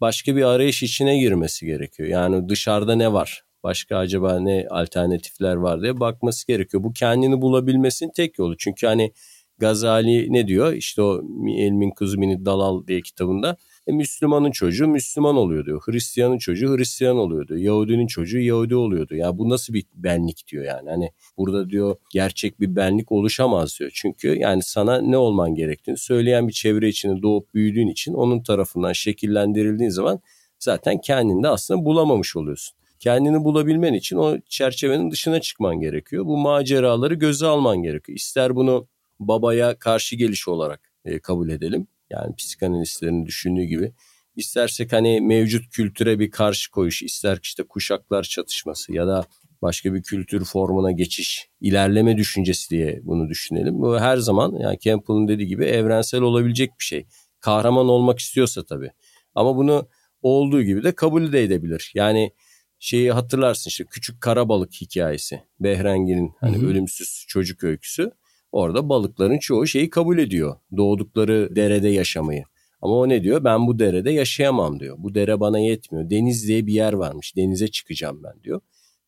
başka 0.00 0.36
bir 0.36 0.42
arayış 0.42 0.82
içine 0.82 1.18
girmesi 1.18 1.66
gerekiyor. 1.66 2.08
Yani 2.08 2.48
dışarıda 2.48 2.94
ne 2.94 3.12
var? 3.12 3.42
Başka 3.62 3.96
acaba 3.96 4.40
ne 4.40 4.66
alternatifler 4.70 5.54
var 5.54 5.82
diye 5.82 6.00
bakması 6.00 6.46
gerekiyor. 6.46 6.82
Bu 6.82 6.92
kendini 6.92 7.40
bulabilmesinin 7.40 8.12
tek 8.16 8.38
yolu. 8.38 8.56
Çünkü 8.56 8.86
hani 8.86 9.12
Gazali 9.58 10.32
ne 10.32 10.48
diyor? 10.48 10.72
İşte 10.72 11.02
o 11.02 11.22
Elmin 11.58 11.90
Kızı 11.90 12.18
Mini 12.18 12.44
Dalal 12.44 12.86
diye 12.86 13.00
kitabında 13.00 13.56
e, 13.86 13.92
Müslümanın 13.92 14.50
çocuğu 14.50 14.88
Müslüman 14.88 15.36
oluyor 15.36 15.66
diyor. 15.66 15.82
Hristiyanın 15.86 16.38
çocuğu 16.38 16.76
Hristiyan 16.76 17.16
oluyor 17.16 17.48
diyor. 17.48 17.60
Yahudinin 17.60 18.06
çocuğu 18.06 18.38
Yahudi 18.38 18.76
oluyordu. 18.76 19.14
Ya 19.14 19.38
bu 19.38 19.48
nasıl 19.48 19.74
bir 19.74 19.84
benlik 19.94 20.48
diyor 20.48 20.64
yani. 20.64 20.90
Hani 20.90 21.10
burada 21.36 21.70
diyor 21.70 21.96
gerçek 22.10 22.60
bir 22.60 22.76
benlik 22.76 23.12
oluşamaz 23.12 23.76
diyor. 23.80 23.90
Çünkü 23.94 24.38
yani 24.38 24.62
sana 24.62 25.00
ne 25.00 25.16
olman 25.16 25.54
gerektiğini 25.54 25.98
söyleyen 25.98 26.48
bir 26.48 26.52
çevre 26.52 26.88
içinde 26.88 27.22
doğup 27.22 27.54
büyüdüğün 27.54 27.88
için 27.88 28.14
onun 28.14 28.42
tarafından 28.42 28.92
şekillendirildiğin 28.92 29.90
zaman 29.90 30.20
zaten 30.58 31.00
kendini 31.00 31.42
de 31.42 31.48
aslında 31.48 31.84
bulamamış 31.84 32.36
oluyorsun. 32.36 32.76
Kendini 32.98 33.44
bulabilmen 33.44 33.94
için 33.94 34.16
o 34.16 34.38
çerçevenin 34.48 35.10
dışına 35.10 35.40
çıkman 35.40 35.80
gerekiyor. 35.80 36.26
Bu 36.26 36.36
maceraları 36.36 37.14
göze 37.14 37.46
alman 37.46 37.82
gerekiyor. 37.82 38.18
İster 38.18 38.56
bunu 38.56 38.86
babaya 39.20 39.78
karşı 39.78 40.16
geliş 40.16 40.48
olarak 40.48 40.92
e, 41.04 41.18
kabul 41.18 41.48
edelim. 41.48 41.86
Yani 42.12 42.36
psikanalistlerin 42.36 43.26
düşündüğü 43.26 43.64
gibi. 43.64 43.92
İstersek 44.36 44.92
hani 44.92 45.20
mevcut 45.20 45.70
kültüre 45.70 46.18
bir 46.18 46.30
karşı 46.30 46.70
koyuş, 46.70 47.02
ister 47.02 47.38
işte 47.42 47.62
kuşaklar 47.62 48.22
çatışması 48.22 48.92
ya 48.92 49.06
da 49.06 49.24
başka 49.62 49.94
bir 49.94 50.02
kültür 50.02 50.44
formuna 50.44 50.90
geçiş, 50.90 51.48
ilerleme 51.60 52.16
düşüncesi 52.16 52.70
diye 52.70 53.00
bunu 53.02 53.28
düşünelim. 53.28 53.74
Bu 53.74 54.00
her 54.00 54.16
zaman 54.16 54.52
yani 54.60 54.78
Campbell'ın 54.78 55.28
dediği 55.28 55.46
gibi 55.46 55.64
evrensel 55.64 56.20
olabilecek 56.20 56.70
bir 56.78 56.84
şey. 56.84 57.06
Kahraman 57.40 57.88
olmak 57.88 58.18
istiyorsa 58.18 58.64
tabii. 58.64 58.90
Ama 59.34 59.56
bunu 59.56 59.88
olduğu 60.22 60.62
gibi 60.62 60.84
de 60.84 60.94
kabul 60.94 61.32
de 61.32 61.42
edebilir. 61.42 61.92
Yani 61.94 62.32
şeyi 62.78 63.12
hatırlarsın 63.12 63.70
işte 63.70 63.84
küçük 63.90 64.20
karabalık 64.20 64.72
hikayesi. 64.80 65.42
Behrengi'nin 65.60 66.32
hani 66.40 66.56
hı 66.56 66.60
hı. 66.60 66.66
ölümsüz 66.66 67.24
çocuk 67.28 67.64
öyküsü. 67.64 68.10
Orada 68.52 68.88
balıkların 68.88 69.38
çoğu 69.38 69.66
şeyi 69.66 69.90
kabul 69.90 70.18
ediyor. 70.18 70.56
Doğdukları 70.76 71.56
derede 71.56 71.88
yaşamayı. 71.88 72.44
Ama 72.82 72.94
o 72.94 73.08
ne 73.08 73.22
diyor? 73.22 73.44
Ben 73.44 73.66
bu 73.66 73.78
derede 73.78 74.10
yaşayamam 74.10 74.80
diyor. 74.80 74.96
Bu 74.98 75.14
dere 75.14 75.40
bana 75.40 75.58
yetmiyor. 75.58 76.10
Deniz 76.10 76.48
diye 76.48 76.66
bir 76.66 76.72
yer 76.72 76.92
varmış. 76.92 77.36
Denize 77.36 77.68
çıkacağım 77.68 78.22
ben 78.22 78.42
diyor. 78.42 78.60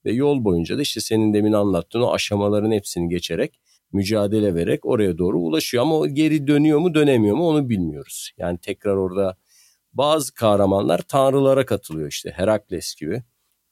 Ve 0.04 0.12
yol 0.12 0.44
boyunca 0.44 0.78
da 0.78 0.82
işte 0.82 1.00
senin 1.00 1.34
demin 1.34 1.52
anlattığın 1.52 2.00
o 2.00 2.12
aşamaların 2.12 2.72
hepsini 2.72 3.08
geçerek 3.08 3.60
mücadele 3.92 4.54
vererek 4.54 4.86
oraya 4.86 5.18
doğru 5.18 5.38
ulaşıyor. 5.38 5.82
Ama 5.82 5.98
o 5.98 6.08
geri 6.08 6.46
dönüyor 6.46 6.78
mu 6.78 6.94
dönemiyor 6.94 7.36
mu 7.36 7.48
onu 7.48 7.68
bilmiyoruz. 7.68 8.30
Yani 8.38 8.58
tekrar 8.58 8.96
orada 8.96 9.36
bazı 9.92 10.34
kahramanlar 10.34 10.98
tanrılara 10.98 11.66
katılıyor 11.66 12.08
işte 12.08 12.30
Herakles 12.30 12.94
gibi. 12.94 13.22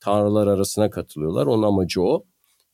Tanrılar 0.01 0.47
arasına 0.47 0.91
katılıyorlar. 0.91 1.47
Onun 1.47 1.63
amacı 1.63 2.03
o. 2.03 2.25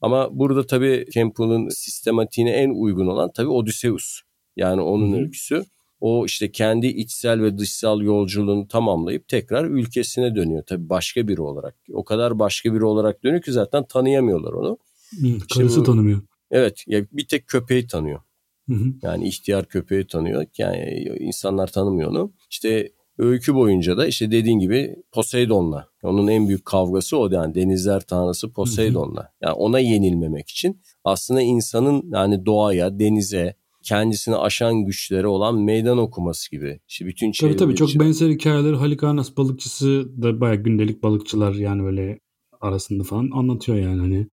Ama 0.01 0.39
burada 0.39 0.67
tabii 0.67 1.07
Campbell'ın 1.15 1.69
sistematiğine 1.69 2.51
en 2.51 2.71
uygun 2.71 3.07
olan 3.07 3.31
tabii 3.35 3.49
Odysseus. 3.49 4.21
Yani 4.57 4.81
onun 4.81 5.13
Hı-hı. 5.13 5.21
öyküsü. 5.21 5.65
O 6.01 6.27
işte 6.27 6.53
kendi 6.53 6.87
içsel 6.87 7.43
ve 7.43 7.59
dışsal 7.59 8.01
yolculuğunu 8.01 8.69
tamamlayıp 8.69 9.29
tekrar 9.29 9.65
ülkesine 9.65 10.35
dönüyor. 10.35 10.63
Tabii 10.67 10.89
başka 10.89 11.29
biri 11.29 11.41
olarak. 11.41 11.77
O 11.93 12.05
kadar 12.05 12.39
başka 12.39 12.75
biri 12.75 12.85
olarak 12.85 13.25
dönüyor 13.25 13.43
ki 13.43 13.53
zaten 13.53 13.85
tanıyamıyorlar 13.85 14.53
onu. 14.53 14.79
Hı, 15.21 15.39
karısı 15.55 15.81
bu, 15.81 15.85
tanımıyor. 15.85 16.21
Evet 16.51 16.85
ya 16.87 17.05
bir 17.13 17.27
tek 17.29 17.47
köpeği 17.47 17.87
tanıyor. 17.87 18.21
Hı 18.69 18.75
hı. 18.75 18.85
Yani 19.03 19.29
ihtiyar 19.29 19.65
köpeği 19.65 20.07
tanıyor. 20.07 20.47
Yani 20.59 21.05
insanlar 21.21 21.67
tanımıyor 21.67 22.11
onu. 22.11 22.33
İşte 22.51 22.91
öykü 23.19 23.55
boyunca 23.55 23.97
da 23.97 24.07
işte 24.07 24.31
dediğin 24.31 24.59
gibi 24.59 24.97
Poseidon'la. 25.13 25.89
Onun 26.03 26.29
en 26.29 26.49
büyük 26.49 26.65
kavgası 26.65 27.19
o 27.19 27.29
yani 27.31 27.55
denizler 27.55 28.01
tanrısı 28.01 28.53
Poseidon'la. 28.53 29.33
Yani 29.43 29.53
ona 29.53 29.79
yenilmemek 29.79 30.49
için 30.49 30.81
aslında 31.05 31.43
insanın 31.43 32.11
yani 32.13 32.47
doğaya, 32.47 32.99
denize, 32.99 33.55
kendisini 33.83 34.37
aşan 34.37 34.85
güçleri 34.85 35.27
olan 35.27 35.61
meydan 35.61 35.99
okuması 35.99 36.51
gibi. 36.51 36.81
İşte 36.89 37.07
bütün 37.07 37.33
tabii 37.33 37.57
tabii 37.57 37.75
çok 37.75 37.89
için. 37.89 38.01
benzer 38.01 38.31
hikayeleri 38.31 38.77
Halikarnas 38.77 39.37
balıkçısı 39.37 40.09
da 40.23 40.41
bayağı 40.41 40.57
gündelik 40.57 41.03
balıkçılar 41.03 41.55
yani 41.55 41.83
böyle 41.83 42.19
arasında 42.61 43.05
falan 43.05 43.31
anlatıyor 43.35 43.79
yani 43.79 44.01
hani. 44.01 44.27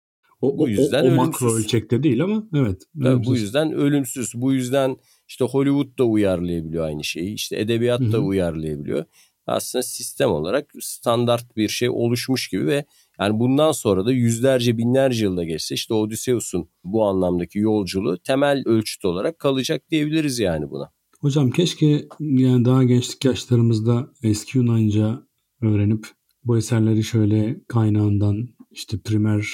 O, 0.42 0.58
bu 0.58 0.70
yüzden 0.70 1.06
o, 1.06 1.08
o, 1.08 1.12
o 1.12 1.16
makro 1.16 1.54
ölçekte 1.54 2.04
değil 2.04 2.24
ama 2.24 2.44
evet. 2.56 2.82
Tabii 3.04 3.26
bu 3.26 3.36
yüzden 3.36 3.72
ölümsüz. 3.72 4.34
Bu 4.36 4.54
yüzden 4.54 4.98
işte 5.34 5.46
Hollywood 5.46 5.98
da 5.98 6.04
uyarlayabiliyor 6.06 6.86
aynı 6.86 7.04
şeyi. 7.04 7.34
İşte 7.34 7.60
edebiyat 7.60 8.02
da 8.02 8.06
Hı-hı. 8.06 8.22
uyarlayabiliyor. 8.22 9.06
Aslında 9.48 9.84
sistem 9.84 10.32
olarak 10.32 10.72
standart 10.80 11.58
bir 11.58 11.70
şey 11.70 11.90
oluşmuş 11.90 12.48
gibi 12.48 12.68
ve 12.68 12.86
yani 13.20 13.40
bundan 13.40 13.72
sonra 13.72 14.06
da 14.06 14.12
yüzlerce 14.12 14.78
binlerce 14.78 15.26
yılda 15.26 15.44
geçse 15.44 15.76
işte 15.76 15.94
Odysseus'un 15.94 16.70
bu 16.84 17.06
anlamdaki 17.06 17.60
yolculuğu 17.60 18.18
temel 18.18 18.64
ölçüt 18.66 19.06
olarak 19.06 19.40
kalacak 19.40 19.90
diyebiliriz 19.92 20.40
yani 20.40 20.70
buna. 20.70 20.92
Hocam 21.20 21.52
keşke 21.52 22.06
yani 22.20 22.66
daha 22.66 22.84
gençlik 22.84 23.26
yaşlarımızda 23.26 24.10
eski 24.24 24.58
Yunanca 24.58 25.28
öğrenip 25.62 26.08
bu 26.44 26.58
eserleri 26.58 27.04
şöyle 27.04 27.62
kaynağından 27.68 28.50
işte 28.72 28.98
primer 29.00 29.48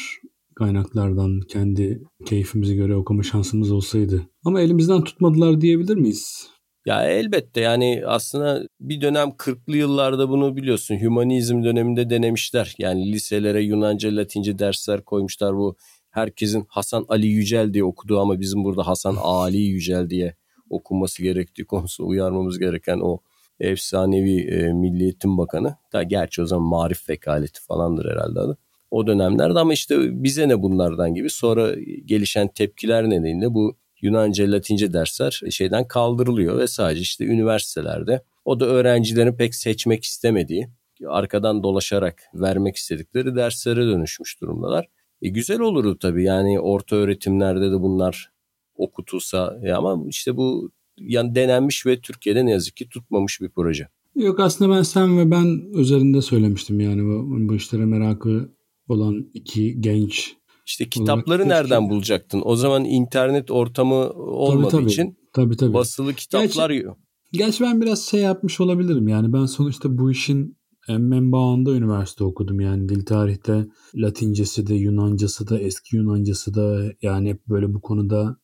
kaynaklardan 0.59 1.39
kendi 1.39 2.01
keyfimize 2.25 2.75
göre 2.75 2.95
okuma 2.95 3.23
şansımız 3.23 3.71
olsaydı. 3.71 4.21
Ama 4.45 4.61
elimizden 4.61 5.03
tutmadılar 5.03 5.61
diyebilir 5.61 5.95
miyiz? 5.95 6.47
Ya 6.85 7.03
elbette 7.03 7.61
yani 7.61 8.03
aslında 8.05 8.67
bir 8.79 9.01
dönem 9.01 9.29
40'lı 9.29 9.77
yıllarda 9.77 10.29
bunu 10.29 10.55
biliyorsun 10.55 10.95
hümanizm 10.95 11.63
döneminde 11.63 12.09
denemişler. 12.09 12.75
Yani 12.77 13.11
liselere 13.11 13.61
Yunanca, 13.61 14.15
Latince 14.15 14.59
dersler 14.59 15.03
koymuşlar 15.03 15.55
bu. 15.55 15.75
Herkesin 16.09 16.65
Hasan 16.69 17.05
Ali 17.09 17.27
Yücel 17.27 17.73
diye 17.73 17.83
okuduğu 17.83 18.19
ama 18.19 18.39
bizim 18.39 18.63
burada 18.63 18.87
Hasan 18.87 19.15
Ali 19.21 19.57
Yücel 19.57 20.09
diye 20.09 20.35
okunması 20.69 21.23
gerektiği 21.23 21.65
konusu 21.65 22.07
uyarmamız 22.07 22.59
gereken 22.59 22.99
o 22.99 23.17
efsanevi 23.59 24.39
e, 24.39 24.73
Milli 24.73 25.03
Eğitim 25.03 25.37
Bakanı. 25.37 25.75
Da 25.93 26.03
gerçi 26.03 26.41
o 26.41 26.45
zaman 26.45 26.67
marif 26.67 27.09
vekaleti 27.09 27.61
falandır 27.61 28.11
herhalde 28.11 28.39
adı 28.39 28.57
o 28.91 29.07
dönemlerde 29.07 29.59
ama 29.59 29.73
işte 29.73 30.23
bize 30.23 30.47
ne 30.49 30.61
bunlardan 30.61 31.13
gibi 31.13 31.29
sonra 31.29 31.75
gelişen 32.05 32.47
tepkiler 32.47 33.09
nedeniyle 33.09 33.53
bu 33.53 33.77
Yunanca, 34.01 34.51
Latince 34.51 34.93
dersler 34.93 35.41
şeyden 35.49 35.87
kaldırılıyor 35.87 36.57
ve 36.57 36.67
sadece 36.67 37.01
işte 37.01 37.25
üniversitelerde 37.25 38.23
o 38.45 38.59
da 38.59 38.65
öğrencilerin 38.65 39.35
pek 39.35 39.55
seçmek 39.55 40.03
istemediği, 40.03 40.69
arkadan 41.07 41.63
dolaşarak 41.63 42.21
vermek 42.33 42.75
istedikleri 42.75 43.35
derslere 43.35 43.85
dönüşmüş 43.85 44.41
durumdalar. 44.41 44.87
E 45.21 45.29
güzel 45.29 45.59
olurdu 45.59 45.97
tabii 45.97 46.23
yani 46.23 46.59
orta 46.59 46.95
öğretimlerde 46.95 47.71
de 47.71 47.81
bunlar 47.81 48.31
okutulsa 48.75 49.59
ya 49.63 49.77
ama 49.77 50.03
işte 50.07 50.37
bu 50.37 50.71
yani 50.97 51.35
denenmiş 51.35 51.85
ve 51.85 52.01
Türkiye'de 52.01 52.45
ne 52.45 52.51
yazık 52.51 52.75
ki 52.75 52.89
tutmamış 52.89 53.41
bir 53.41 53.49
proje. 53.49 53.87
Yok 54.15 54.39
aslında 54.39 54.75
ben 54.75 54.81
sen 54.81 55.19
ve 55.19 55.31
ben 55.31 55.79
üzerinde 55.79 56.21
söylemiştim 56.21 56.79
yani 56.79 57.03
bu, 57.03 57.49
bu 57.49 57.55
işlere 57.55 57.85
merakı 57.85 58.49
olan 58.89 59.29
iki 59.33 59.81
genç. 59.81 60.35
İşte 60.65 60.89
kitapları 60.89 61.49
nereden 61.49 61.79
keşke... 61.79 61.95
bulacaktın? 61.95 62.41
O 62.45 62.55
zaman 62.55 62.85
internet 62.85 63.51
ortamı 63.51 64.09
olmadığı 64.09 64.69
tabii, 64.69 64.81
tabii. 64.81 64.91
için 64.91 65.17
tabii, 65.33 65.57
tabii. 65.57 65.73
basılı 65.73 66.13
kitaplar 66.13 66.69
gerçi, 66.69 66.87
gerçi 67.31 67.63
ben 67.63 67.81
biraz 67.81 68.05
şey 68.05 68.21
yapmış 68.21 68.59
olabilirim 68.59 69.07
yani 69.07 69.33
ben 69.33 69.45
sonuçta 69.45 69.97
bu 69.97 70.11
işin 70.11 70.59
menbaında 70.87 71.71
üniversite 71.71 72.23
okudum 72.23 72.59
yani 72.59 72.89
dil 72.89 73.05
tarihte 73.05 73.67
Latincesi 73.95 74.67
de 74.67 74.75
Yunancası 74.75 75.49
da 75.49 75.59
eski 75.59 75.95
Yunancası 75.95 76.55
da 76.55 76.93
yani 77.01 77.29
hep 77.29 77.47
böyle 77.47 77.73
bu 77.73 77.81
konuda 77.81 78.37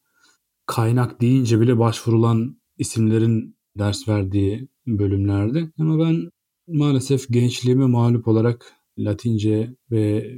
kaynak 0.66 1.22
deyince 1.22 1.60
bile 1.60 1.80
başvurulan 1.80 2.62
isimlerin 2.78 3.58
ders 3.78 4.08
verdiği 4.08 4.70
bölümlerdi. 4.88 5.72
Ama 5.80 6.00
ben 6.00 6.30
maalesef 6.68 7.30
gençliğime 7.30 7.86
mağlup 7.86 8.28
olarak 8.28 8.74
Latince 8.98 9.70
ve 9.92 10.32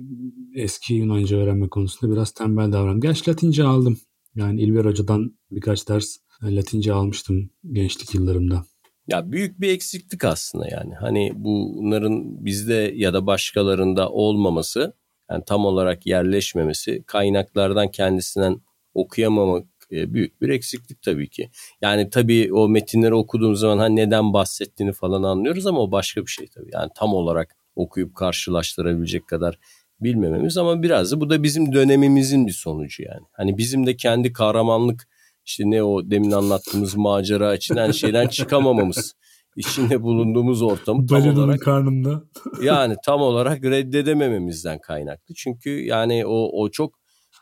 eski 0.55 0.93
Yunanca 0.93 1.37
öğrenme 1.37 1.69
konusunda 1.69 2.13
biraz 2.13 2.31
tembel 2.31 2.71
davrandım. 2.71 3.01
Gerçi 3.01 3.29
Latince 3.29 3.63
aldım. 3.63 3.97
Yani 4.35 4.61
İlber 4.61 4.85
Hoca'dan 4.85 5.37
birkaç 5.51 5.89
ders 5.89 6.17
Latince 6.43 6.93
almıştım 6.93 7.49
gençlik 7.71 8.15
yıllarımda. 8.15 8.63
Ya 9.07 9.31
büyük 9.31 9.61
bir 9.61 9.69
eksiklik 9.69 10.23
aslında 10.23 10.67
yani. 10.67 10.93
Hani 10.93 11.31
bunların 11.35 12.45
bizde 12.45 12.93
ya 12.95 13.13
da 13.13 13.27
başkalarında 13.27 14.09
olmaması, 14.09 14.93
yani 15.31 15.43
tam 15.45 15.65
olarak 15.65 16.05
yerleşmemesi, 16.05 17.03
kaynaklardan 17.07 17.91
kendisinden 17.91 18.61
okuyamamak 18.93 19.67
e, 19.91 20.13
büyük 20.13 20.41
bir 20.41 20.49
eksiklik 20.49 21.01
tabii 21.01 21.29
ki. 21.29 21.49
Yani 21.81 22.09
tabii 22.09 22.53
o 22.53 22.69
metinleri 22.69 23.13
okuduğum 23.13 23.55
zaman 23.55 23.77
hani 23.77 23.95
neden 23.95 24.33
bahsettiğini 24.33 24.93
falan 24.93 25.23
anlıyoruz 25.23 25.67
ama 25.67 25.79
o 25.79 25.91
başka 25.91 26.21
bir 26.21 26.31
şey 26.31 26.47
tabii. 26.47 26.69
Yani 26.73 26.89
tam 26.95 27.13
olarak 27.13 27.55
okuyup 27.77 28.15
karşılaştırabilecek 28.15 29.27
kadar 29.27 29.59
bilmememiz 29.99 30.57
ama 30.57 30.83
biraz 30.83 31.11
da 31.11 31.21
bu 31.21 31.29
da 31.29 31.43
bizim 31.43 31.73
dönemimizin 31.73 32.47
bir 32.47 32.51
sonucu 32.51 33.03
yani. 33.03 33.25
Hani 33.31 33.57
bizim 33.57 33.87
de 33.87 33.95
kendi 33.95 34.33
kahramanlık 34.33 35.07
işte 35.45 35.63
ne 35.65 35.83
o 35.83 36.11
demin 36.11 36.31
anlattığımız 36.31 36.95
macera 36.95 37.55
içinden 37.55 37.91
şeyden 38.01 38.27
çıkamamamız. 38.27 39.13
içinde 39.55 40.01
bulunduğumuz 40.01 40.61
ortamı 40.61 41.07
tam 41.07 41.19
Balinanın 41.19 41.43
olarak 41.43 41.61
karnında. 41.61 42.23
yani 42.61 42.95
tam 43.05 43.21
olarak 43.21 43.63
reddedemememizden 43.63 44.79
kaynaklı. 44.79 45.35
Çünkü 45.35 45.69
yani 45.69 46.25
o 46.25 46.61
o 46.63 46.69
çok 46.69 46.99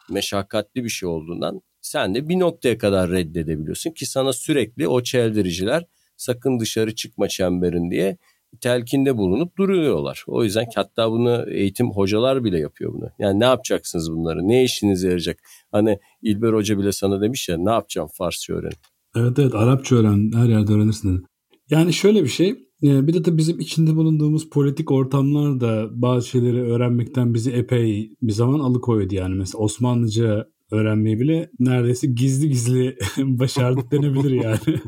meşakkatli 0.10 0.84
bir 0.84 0.90
şey 0.90 1.10
olduğundan 1.10 1.62
sen 1.82 2.16
de 2.16 2.30
bir 2.30 2.40
noktaya 2.40 2.78
kadar 2.78 3.12
reddedebiliyorsun 3.12 3.92
ki 3.92 4.06
sana 4.06 4.34
sürekli 4.34 4.88
o 4.88 5.04
çeldiriciler 5.04 5.84
sakın 6.18 6.60
dışarı 6.60 6.96
çıkma 6.96 7.28
çemberin 7.28 7.92
diye 7.92 8.18
telkinde 8.62 9.18
bulunup 9.18 9.58
duruyorlar. 9.58 10.24
O 10.28 10.44
yüzden 10.44 10.66
hatta 10.76 11.12
bunu 11.12 11.46
eğitim 11.52 11.92
hocalar 11.92 12.44
bile 12.44 12.60
yapıyor 12.60 12.94
bunu. 12.94 13.10
Yani 13.20 13.40
ne 13.40 13.46
yapacaksınız 13.46 14.12
bunları? 14.12 14.48
Ne 14.48 14.64
işinize 14.64 15.08
yarayacak? 15.08 15.40
Hani 15.72 16.00
İlber 16.22 16.54
Hoca 16.54 16.78
bile 16.78 16.92
sana 16.92 17.22
demiş 17.22 17.50
ya 17.50 17.58
ne 17.58 17.72
yapacağım 17.72 18.10
Farsça 18.14 18.54
öğren. 18.54 18.72
Evet 19.16 19.40
evet 19.40 19.56
Arapça 19.56 19.96
öğren 19.96 20.32
her 20.36 20.50
yerde 20.50 20.74
öğrenirsin. 20.74 21.26
Yani 21.70 21.94
şöyle 21.94 22.24
bir 22.24 22.30
şey 22.30 22.50
e, 22.84 23.08
bir 23.08 23.14
de 23.14 23.22
tabii 23.24 23.38
bizim 23.38 23.60
içinde 23.60 23.96
bulunduğumuz 23.96 24.50
politik 24.50 24.92
ortamlar 24.92 25.60
da 25.60 26.02
bazı 26.02 26.28
şeyleri 26.28 26.62
öğrenmekten 26.62 27.34
bizi 27.34 27.52
epey 27.52 28.12
bir 28.22 28.34
zaman 28.34 28.60
alıkoydu 28.60 29.16
yani. 29.16 29.36
Mesela 29.36 29.64
Osmanlıca 29.64 30.48
öğrenmeyi 30.72 31.20
bile 31.20 31.50
neredeyse 31.60 32.08
gizli 32.08 32.50
gizli 32.50 32.98
başardık 33.18 33.92
denebilir 33.92 34.32
yani. 34.44 34.60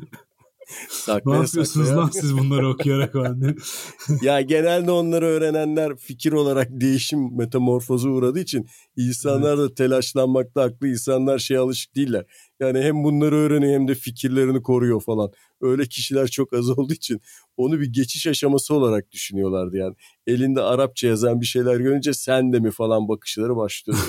Saklaya 0.89 1.39
ne 1.39 1.45
yapıyorsunuz 1.45 1.87
saklaya. 1.87 2.03
lan 2.03 2.09
siz 2.13 2.37
bunları 2.37 2.69
okuyarak 2.69 3.15
anne? 3.15 3.55
ya 4.21 4.41
genelde 4.41 4.91
onları 4.91 5.25
öğrenenler 5.25 5.97
fikir 5.97 6.31
olarak 6.31 6.67
değişim 6.71 7.37
metamorfozu 7.37 8.09
uğradığı 8.09 8.39
için 8.39 8.67
insanlar 8.97 9.57
da 9.57 9.73
telaşlanmakta 9.73 10.61
haklı. 10.61 10.87
İnsanlar 10.87 11.39
şey 11.39 11.57
alışık 11.57 11.95
değiller. 11.95 12.25
Yani 12.59 12.81
hem 12.81 13.03
bunları 13.03 13.35
öğreniyor 13.35 13.73
hem 13.73 13.87
de 13.87 13.95
fikirlerini 13.95 14.61
koruyor 14.61 15.01
falan. 15.01 15.31
Öyle 15.61 15.85
kişiler 15.85 16.27
çok 16.27 16.53
az 16.53 16.69
olduğu 16.69 16.93
için 16.93 17.21
onu 17.57 17.79
bir 17.79 17.93
geçiş 17.93 18.27
aşaması 18.27 18.73
olarak 18.73 19.11
düşünüyorlardı 19.11 19.77
yani. 19.77 19.95
Elinde 20.27 20.61
Arapça 20.61 21.07
yazan 21.07 21.41
bir 21.41 21.45
şeyler 21.45 21.79
görünce 21.79 22.13
sen 22.13 22.53
de 22.53 22.59
mi 22.59 22.71
falan 22.71 23.07
bakışları 23.07 23.55
başlıyor. 23.55 23.99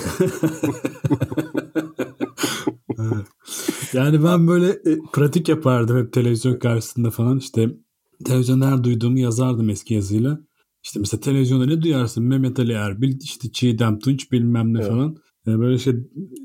Yani 2.97 3.23
ben 4.23 4.47
böyle 4.47 4.69
e, 4.69 4.99
pratik 5.13 5.49
yapardım 5.49 5.97
hep 5.97 6.13
televizyon 6.13 6.59
karşısında 6.59 7.11
falan 7.11 7.37
işte 7.37 7.69
televizyonda 8.25 8.71
her 8.71 8.83
duyduğumu 8.83 9.19
yazardım 9.19 9.69
eski 9.69 9.93
yazıyla. 9.93 10.39
işte 10.83 10.99
mesela 10.99 11.21
televizyonda 11.21 11.65
ne 11.65 11.81
duyarsın 11.81 12.23
Mehmet 12.23 12.59
Ali 12.59 12.73
Erbil 12.73 13.17
işte 13.21 13.51
Çiğdem 13.51 13.99
Tunç 13.99 14.31
bilmem 14.31 14.73
ne 14.73 14.79
evet. 14.79 14.89
falan. 14.89 15.15
Yani 15.45 15.59
böyle 15.59 15.77
şey 15.77 15.93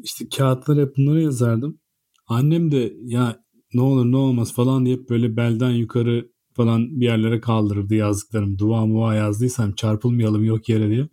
işte 0.03 0.28
kağıtlara 0.28 0.80
hep 0.80 0.97
bunları 0.97 1.22
yazardım. 1.22 1.78
Annem 2.26 2.72
de 2.72 2.95
ya 3.03 3.45
ne 3.74 3.80
olur 3.80 4.05
ne 4.05 4.16
olmaz 4.16 4.55
falan 4.55 4.86
deyip 4.86 5.11
böyle 5.11 5.36
belden 5.36 5.70
yukarı 5.70 6.30
falan 6.53 7.01
bir 7.01 7.05
yerlere 7.07 7.40
kaldırırdı 7.40 7.95
yazdıklarım. 7.95 8.59
Dua 8.59 8.86
muva 8.86 9.14
yazdıysam 9.14 9.72
çarpılmayalım 9.72 10.45
yok 10.45 10.68
yere 10.68 10.90
diye. 10.90 11.09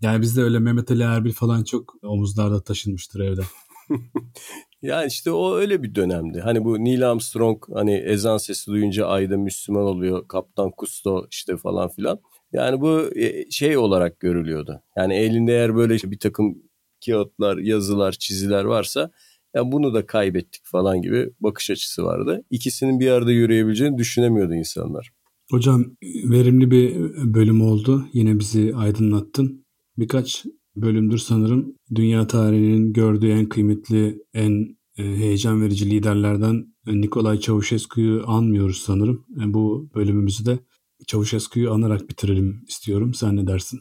Yani 0.00 0.22
bizde 0.22 0.42
öyle 0.42 0.58
Mehmet 0.58 0.90
Ali 0.90 1.02
Erbil 1.02 1.32
falan 1.32 1.64
çok 1.64 1.94
omuzlarda 2.02 2.62
taşınmıştır 2.62 3.20
evde. 3.20 3.42
yani 4.82 5.06
işte 5.06 5.30
o 5.30 5.56
öyle 5.56 5.82
bir 5.82 5.94
dönemdi. 5.94 6.40
Hani 6.40 6.64
bu 6.64 6.84
Neil 6.84 7.10
Armstrong 7.10 7.64
hani 7.74 7.94
ezan 7.94 8.38
sesi 8.38 8.66
duyunca 8.66 9.06
ayda 9.06 9.36
Müslüman 9.36 9.84
oluyor. 9.84 10.28
Kaptan 10.28 10.70
Kusto 10.70 11.26
işte 11.30 11.56
falan 11.56 11.88
filan. 11.88 12.18
Yani 12.52 12.80
bu 12.80 13.16
e, 13.16 13.50
şey 13.50 13.76
olarak 13.76 14.20
görülüyordu. 14.20 14.82
Yani 14.96 15.14
elinde 15.14 15.52
eğer 15.52 15.76
böyle 15.76 15.94
bir 15.94 16.18
takım 16.18 16.62
kağıtlar, 17.06 17.58
yazılar, 17.58 18.12
çiziler 18.12 18.64
varsa 18.64 19.10
ya 19.54 19.72
bunu 19.72 19.94
da 19.94 20.06
kaybettik 20.06 20.62
falan 20.64 21.02
gibi 21.02 21.30
bakış 21.40 21.70
açısı 21.70 22.04
vardı. 22.04 22.44
İkisinin 22.50 23.00
bir 23.00 23.10
arada 23.10 23.32
yürüyebileceğini 23.32 23.98
düşünemiyordu 23.98 24.54
insanlar. 24.54 25.10
Hocam 25.50 25.84
verimli 26.24 26.70
bir 26.70 26.94
bölüm 27.34 27.62
oldu. 27.62 28.08
Yine 28.12 28.38
bizi 28.38 28.72
aydınlattın. 28.76 29.66
Birkaç 29.98 30.44
bölümdür 30.76 31.18
sanırım 31.18 31.76
dünya 31.94 32.26
tarihinin 32.26 32.92
gördüğü 32.92 33.30
en 33.30 33.48
kıymetli, 33.48 34.22
en 34.34 34.76
e, 34.98 35.02
heyecan 35.02 35.62
verici 35.62 35.90
liderlerden 35.90 36.66
Nikolay 36.86 37.40
Çavuşescu'yu 37.40 38.24
anmıyoruz 38.26 38.78
sanırım. 38.78 39.26
E, 39.40 39.54
bu 39.54 39.90
bölümümüzü 39.94 40.46
de 40.46 40.58
Çavuşescu'yu 41.06 41.72
anarak 41.72 42.10
bitirelim 42.10 42.64
istiyorum. 42.68 43.14
Sen 43.14 43.36
ne 43.36 43.46
dersin? 43.46 43.80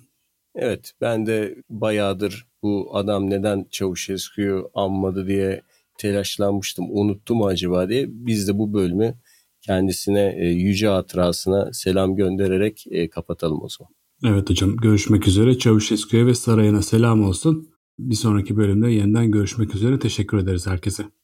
Evet 0.55 0.91
ben 1.01 1.25
de 1.25 1.55
bayağıdır 1.69 2.47
bu 2.63 2.97
adam 2.97 3.29
neden 3.29 3.65
Çavuşescu'yu 3.71 4.71
anmadı 4.73 5.27
diye 5.27 5.61
telaşlanmıştım. 5.97 6.85
Unuttu 6.89 7.35
mu 7.35 7.45
acaba 7.45 7.89
diye. 7.89 8.05
Biz 8.09 8.47
de 8.47 8.57
bu 8.57 8.73
bölümü 8.73 9.13
kendisine 9.61 10.35
e, 10.39 10.45
yüce 10.45 10.87
hatırasına 10.87 11.73
selam 11.73 12.15
göndererek 12.15 12.85
e, 12.91 13.09
kapatalım 13.09 13.63
o 13.63 13.69
zaman. 13.69 13.93
Evet 14.23 14.49
hocam 14.49 14.77
görüşmek 14.77 15.27
üzere. 15.27 15.57
Çavuşescu'ya 15.57 16.25
ve 16.25 16.33
sarayına 16.33 16.81
selam 16.81 17.23
olsun. 17.23 17.69
Bir 17.99 18.15
sonraki 18.15 18.57
bölümde 18.57 18.91
yeniden 18.91 19.31
görüşmek 19.31 19.75
üzere. 19.75 19.99
Teşekkür 19.99 20.37
ederiz 20.37 20.67
herkese. 20.67 21.20